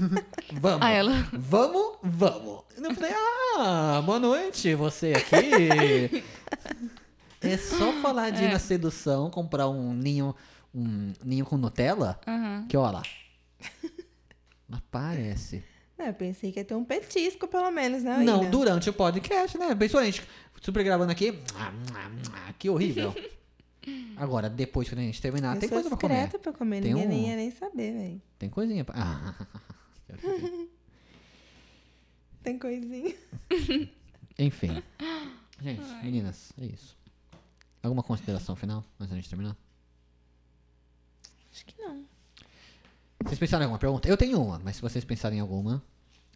[0.60, 0.82] Vamos!
[0.86, 1.12] Ah, ela.
[1.32, 2.64] Vamos, vamos!
[2.76, 3.12] Eu falei,
[3.56, 6.22] ah, boa noite, você aqui.
[7.40, 10.34] é só falar de ir na sedução, comprar um ninho,
[10.74, 12.66] um ninho com Nutella, Aham.
[12.68, 13.02] que ó lá.
[14.70, 15.62] Aparece.
[15.96, 18.18] Não, eu pensei que ia ter um petisco, pelo menos, né?
[18.18, 18.50] Não, Ina?
[18.50, 19.74] durante o podcast, né?
[19.74, 20.22] Pensou a gente
[20.60, 21.38] super gravando aqui.
[22.58, 23.14] Que horrível.
[24.16, 26.14] Agora, depois que a gente terminar, Eu tem coisa pra comer.
[26.14, 28.22] discreta pra comer, Tem ninguém um- nem ia nem saber, velho.
[28.38, 28.94] Tem coisinha pra.
[28.96, 29.46] Ah.
[32.42, 33.14] Tem coisinha.
[34.38, 34.82] Enfim.
[35.62, 36.96] Gente, meninas, é isso.
[37.82, 39.56] Alguma consideração final antes da gente terminar?
[41.52, 42.04] Acho que não.
[43.24, 44.08] Vocês pensaram em alguma pergunta?
[44.08, 45.82] Eu tenho uma, mas se vocês pensarem em alguma,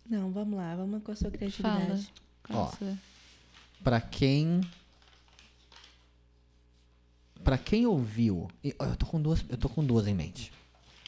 [0.09, 1.39] Não, vamos lá, vamos com a sua Fala.
[1.39, 2.13] criatividade.
[2.51, 2.53] Ó.
[2.55, 2.99] Nossa.
[3.85, 4.61] pra quem.
[7.45, 8.49] Pra quem ouviu.
[8.79, 10.53] ó, Eu tô com duas, eu tô com duas em mente.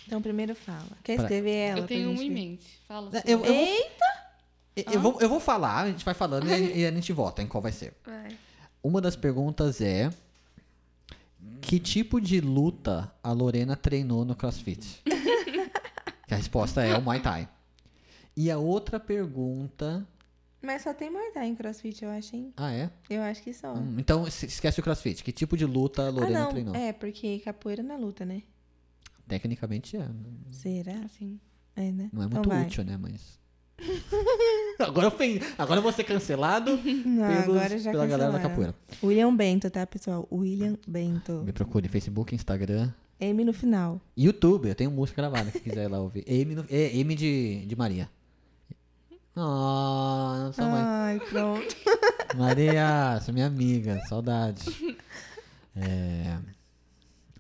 [0.07, 0.87] Então, primeiro fala.
[1.05, 1.81] Quer Pra- escrever ela?
[1.81, 2.79] Eu tenho uma em mente.
[2.87, 3.11] Fala.
[3.17, 4.05] É, Eu, eu, vou, Eita!
[4.93, 7.47] eu, vou, eu vou falar, a gente vai falando e, e a gente vota em
[7.47, 7.95] qual vai ser.
[8.05, 8.37] Vai.
[8.83, 10.11] Uma das perguntas é.
[11.63, 15.03] Que tipo de luta a Lorena treinou no CrossFit?
[16.31, 17.49] Que a resposta é o Muay Thai.
[18.37, 20.07] E a outra pergunta.
[20.63, 22.53] Mas só tem Muay Thai em CrossFit, eu acho, hein?
[22.57, 22.89] Ah, é?
[23.09, 23.75] Eu acho que só.
[23.75, 25.25] Hum, então esquece o CrossFit.
[25.25, 26.51] Que tipo de luta a ah, Lorena não.
[26.51, 26.75] treinou?
[26.77, 28.45] É, porque capoeira na luta, né?
[29.27, 30.09] Tecnicamente é.
[30.47, 31.01] Será?
[31.05, 31.41] Assim.
[31.75, 32.09] É, né?
[32.13, 32.63] Não é Então muito vai.
[32.65, 32.97] útil, né?
[32.97, 33.41] Mas.
[34.79, 38.49] agora, eu, agora eu vou ser cancelado Não, pelos- agora já pela galera da cancelaram.
[38.51, 38.75] capoeira.
[39.03, 40.29] William Bento, tá, pessoal?
[40.31, 41.43] William Bento.
[41.43, 44.01] Me procure Facebook, Instagram, M no final.
[44.17, 44.69] YouTube.
[44.69, 46.25] Eu tenho música gravada, se quiser ir lá ouvir.
[46.31, 48.09] M, no- é, M de, de Maria.
[49.37, 50.83] Ah, não sou mãe.
[50.85, 51.77] Ai, pronto.
[52.37, 54.65] Maria, é minha amiga, saudade.
[55.77, 56.37] É,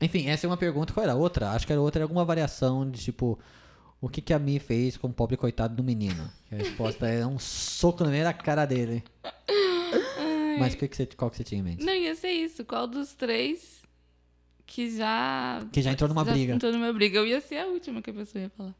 [0.00, 0.92] Enfim, essa é uma pergunta.
[0.92, 1.50] Qual era a outra?
[1.50, 3.38] Acho que era outra, era alguma variação de tipo.
[4.00, 6.30] O que, que a Mi fez com o pobre coitado do menino?
[6.48, 9.04] Que a resposta é um soco na meio da cara dele.
[10.58, 11.84] Mas o que que você, qual que você tinha em mente?
[11.84, 12.64] Não, ia ser isso.
[12.64, 13.79] Qual dos três
[14.70, 15.66] que já.
[15.72, 16.54] Que já entrou numa já briga.
[16.54, 17.18] entrou numa briga.
[17.18, 18.74] Eu ia ser a última que a pessoa ia falar.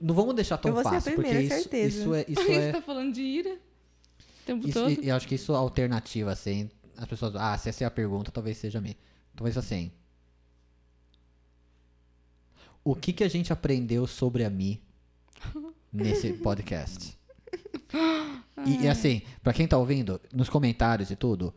[0.00, 1.98] Não vamos deixar tão Eu vou ser a fácil, primeira, porque isso, certeza.
[1.98, 2.24] isso é.
[2.28, 3.50] Isso Você é tá falando de ira?
[3.50, 5.02] O tempo isso, todo?
[5.02, 6.70] eu acho que isso é alternativa, assim.
[6.96, 7.34] As pessoas.
[7.34, 8.96] Ah, se essa é a pergunta, talvez seja a Mi.
[9.34, 9.90] Talvez assim.
[12.84, 14.80] O que, que a gente aprendeu sobre a Mi
[15.92, 17.18] nesse podcast?
[18.66, 21.52] E, e assim, pra quem tá ouvindo, nos comentários e tudo,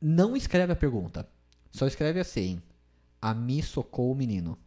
[0.00, 1.28] não escreve a pergunta.
[1.76, 2.60] Só escreve assim:
[3.20, 4.58] A Mi socou o menino.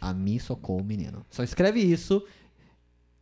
[0.00, 1.26] A Mi socou o menino.
[1.30, 2.24] Só escreve isso.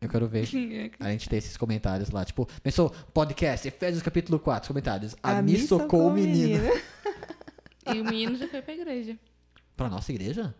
[0.00, 0.46] Eu quero ver
[1.00, 2.24] a gente ter esses comentários lá.
[2.24, 5.16] Tipo, pensou, podcast, Efésios capítulo 4, comentários.
[5.22, 6.62] A, Mi socou o menino.
[7.92, 9.18] E o menino já foi pra igreja.
[9.76, 10.54] Pra nossa igreja?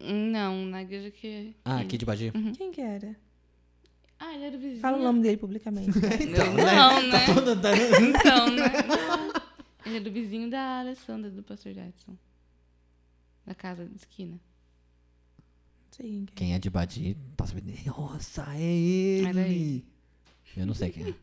[0.00, 1.54] Não, na igreja que.
[1.64, 2.32] Ah, aqui de Bagi.
[2.56, 3.14] Quem que era?
[4.18, 4.80] Ah, ele era vizinho.
[4.80, 5.90] Fala o nome dele publicamente.
[6.20, 7.02] Então, Não, né?
[7.02, 7.26] né?
[7.26, 8.64] Tá todo dando- Então, né?
[8.88, 9.31] Não.
[9.84, 12.16] Ele é do vizinho da Alessandra, do pastor Jadson.
[13.44, 14.38] Da casa de esquina.
[14.38, 16.36] Não quem que é.
[16.36, 17.72] Quem é de Badi, tá sabendo.
[17.86, 19.26] Nossa, é ele.
[19.28, 19.86] Era ele.
[20.56, 21.14] Eu não sei quem é.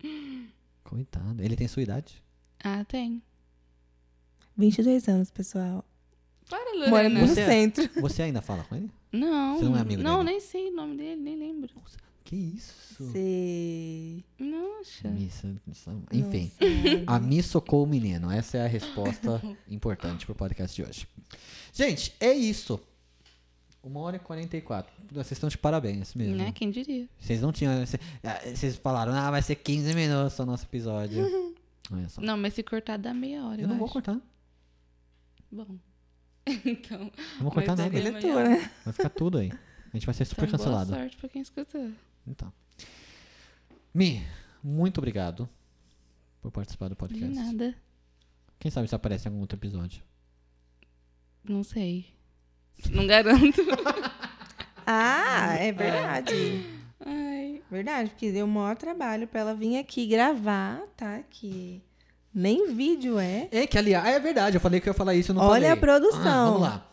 [0.84, 1.42] Coitado.
[1.42, 2.22] Ele tem sua idade?
[2.64, 3.22] Ah, tem.
[4.56, 5.84] 22 anos, pessoal.
[6.48, 7.20] Para, Mora Lorena.
[7.20, 7.88] no Você- centro.
[8.00, 8.90] Você ainda fala com ele?
[9.12, 9.58] Não.
[9.58, 10.30] Você não é amigo Não, dele?
[10.30, 11.70] nem sei o nome dele, nem lembro.
[12.28, 13.10] Que isso?
[13.10, 14.22] Sei.
[14.38, 15.08] Nossa.
[15.08, 15.48] Missa,
[16.12, 16.52] Enfim.
[16.60, 17.04] Nossa.
[17.06, 18.30] A Mi socou o menino.
[18.30, 21.08] Essa é a resposta importante pro podcast de hoje.
[21.72, 22.78] Gente, é isso.
[23.82, 24.92] Uma hora e 44.
[25.10, 26.36] Vocês estão de parabéns mesmo.
[26.36, 26.52] Né?
[26.52, 27.08] Quem diria?
[27.18, 27.72] Vocês não tinham.
[28.22, 31.24] ah, Vocês falaram, ah, vai ser 15 minutos o nosso episódio.
[31.90, 32.20] Olha só.
[32.20, 33.58] Não, mas se cortar dá meia hora.
[33.62, 33.94] eu Eu, não vou acho.
[33.94, 34.20] cortar.
[35.50, 35.78] Bom.
[36.46, 37.10] então.
[37.36, 38.18] Não vou cortar Mas nada.
[38.18, 38.70] é tua, né?
[38.84, 39.50] Vai ficar tudo aí.
[39.50, 40.90] A gente vai ser super então, cancelado.
[40.90, 41.90] Boa sorte pra quem escutou.
[42.30, 42.52] Então.
[43.94, 44.22] Mi,
[44.62, 45.48] muito obrigado
[46.40, 47.34] por participar do De podcast.
[47.34, 47.74] nada.
[48.58, 50.02] Quem sabe se aparece em algum outro episódio.
[51.44, 52.06] Não sei.
[52.90, 53.60] Não garanto.
[54.90, 56.64] Ah, é verdade.
[57.04, 57.60] Ai.
[57.70, 61.20] Verdade, porque deu o maior trabalho pra ela vir aqui gravar, tá?
[61.28, 61.82] Que
[62.34, 63.48] nem vídeo é.
[63.52, 65.52] É, que aliás, é verdade, eu falei que eu ia falar isso, eu não Olha
[65.52, 65.70] falei.
[65.72, 66.22] a produção.
[66.26, 66.88] Ah, vamos lá.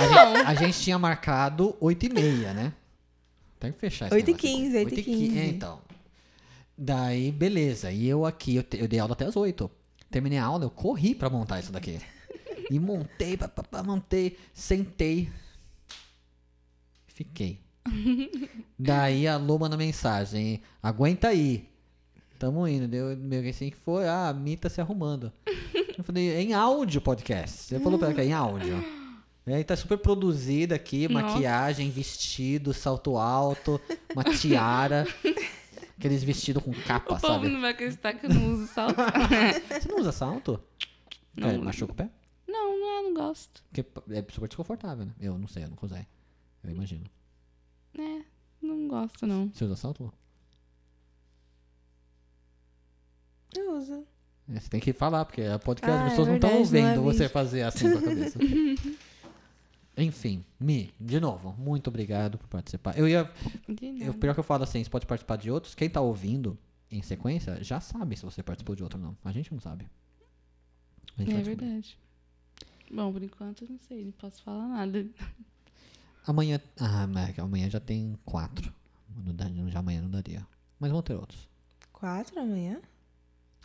[0.00, 2.72] A gente, a gente tinha marcado 8 e meia, né?
[3.62, 4.56] Tem que fechar esse 8 e negócio.
[4.56, 5.18] 15, 8 e 8 e 15.
[5.28, 5.38] 15.
[5.38, 5.80] É, então.
[6.76, 7.92] Daí, beleza.
[7.92, 9.70] E eu aqui, eu, te- eu dei aula até as 8.
[10.10, 12.00] Terminei a aula, eu corri pra montar isso daqui.
[12.68, 15.30] E montei, pá, pá, pá, montei, sentei.
[17.06, 17.60] Fiquei.
[18.78, 21.68] Daí a Lô manda mensagem, aguenta aí.
[22.38, 22.88] Tamo indo.
[22.88, 25.32] Deu meio que assim que foi, ah, a Mi tá se arrumando.
[25.96, 27.58] Eu falei, é em áudio podcast.
[27.68, 29.01] Você falou pra ela que é em áudio.
[29.46, 31.26] E aí tá super produzida aqui, Nossa.
[31.34, 33.80] maquiagem, vestido, salto alto,
[34.14, 35.04] uma tiara.
[35.98, 37.48] Aqueles vestidos com capa, O povo sabe?
[37.48, 38.96] não vai acreditar que eu não uso salto.
[39.80, 40.60] Você não usa salto?
[41.36, 41.48] Não.
[41.48, 42.10] É, machuca o pé?
[42.48, 43.62] não, não é, não gosto.
[43.72, 45.12] Porque é super desconfortável, né?
[45.20, 46.06] Eu não sei, eu nunca usei.
[46.64, 47.04] Eu imagino.
[47.98, 48.22] É,
[48.60, 49.48] não gosto não.
[49.52, 50.12] Você usa salto?
[53.56, 54.04] Eu uso.
[54.48, 56.72] É, Você tem que falar, porque a podcast Ah, as é pessoas não estão verdade,
[56.72, 58.38] não é vendo você fazer assim com a cabeça.
[59.96, 62.98] Enfim, Mi, de novo, muito obrigado por participar.
[62.98, 63.30] Eu ia.
[64.00, 65.74] Eu, pior que eu falo assim, você pode participar de outros.
[65.74, 66.56] Quem tá ouvindo
[66.90, 69.16] em sequência já sabe se você participou de outro ou não.
[69.24, 69.86] A gente não sabe.
[71.18, 71.98] Gente É verdade.
[72.90, 75.06] Bom, por enquanto eu não sei, não posso falar nada.
[76.26, 76.60] Amanhã.
[76.78, 78.72] Ah, mas amanhã já tem quatro.
[79.24, 80.46] Não dá- Já amanhã não daria.
[80.78, 81.48] Mas vão ter outros.
[81.92, 82.80] Quatro amanhã?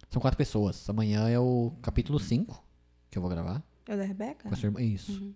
[0.09, 0.89] São quatro pessoas.
[0.89, 2.61] Amanhã é o capítulo 5
[3.09, 3.63] que eu vou gravar.
[3.87, 4.47] É o da Rebeca?
[4.49, 4.81] Com a sua irmã.
[4.81, 5.11] Isso.
[5.13, 5.33] Uhum.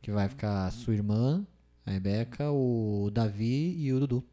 [0.00, 1.46] Que vai ficar sua irmã,
[1.84, 4.24] a Rebeca, o Davi e o Dudu.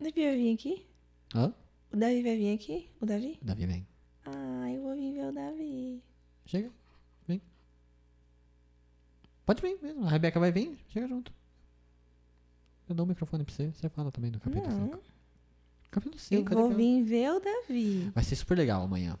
[0.00, 0.86] O Davi vai vir aqui?
[1.34, 1.52] Hã?
[1.92, 2.88] O Davi vai vir aqui?
[3.00, 3.38] O Davi?
[3.42, 3.86] O Davi vem.
[4.24, 6.02] Ah, eu vou vir ver o Davi.
[6.46, 6.70] Chega.
[7.26, 7.42] Vem.
[9.44, 10.06] Pode vir mesmo.
[10.06, 10.78] A Rebeca vai vir.
[10.88, 11.32] Chega junto.
[12.88, 13.70] Eu dou o microfone pra você.
[13.70, 14.86] Você fala também do capítulo 5.
[14.86, 15.00] Não,
[15.90, 18.10] Capítulo eu 5, vou vir ver o Davi.
[18.14, 19.18] Vai ser super legal amanhã.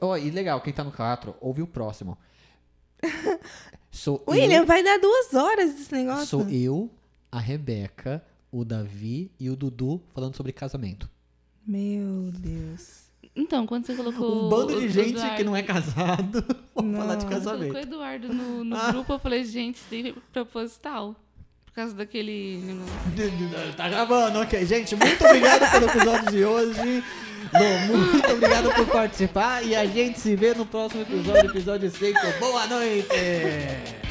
[0.00, 2.18] Ó, e legal, quem tá no 4, ouve o próximo.
[3.90, 6.26] Sou William, vai dar duas horas desse eu, negócio.
[6.26, 6.90] sou eu,
[7.30, 11.08] a Rebeca, o Davi e o Dudu falando sobre casamento.
[11.66, 13.10] Meu Deus.
[13.36, 14.46] Então, quando você colocou.
[14.46, 16.44] Um bando de gente Eduardo- que não é casado
[16.74, 17.30] vamos falar de Não.
[17.30, 17.78] Quando colocou o casamento.
[17.78, 18.90] Eduardo no, no Ah.
[18.92, 21.14] grupo, eu falei, gente, isso daí foi proposital.
[21.66, 22.92] Por causa daquele negócio.
[23.76, 24.66] Tá gravando, ok.
[24.66, 27.04] Gente, muito obrigado pelo episódio de hoje.
[27.52, 29.64] Muito obrigado por participar.
[29.64, 32.18] E a gente se vê no próximo episódio, episódio 5.
[32.40, 34.09] Boa noite!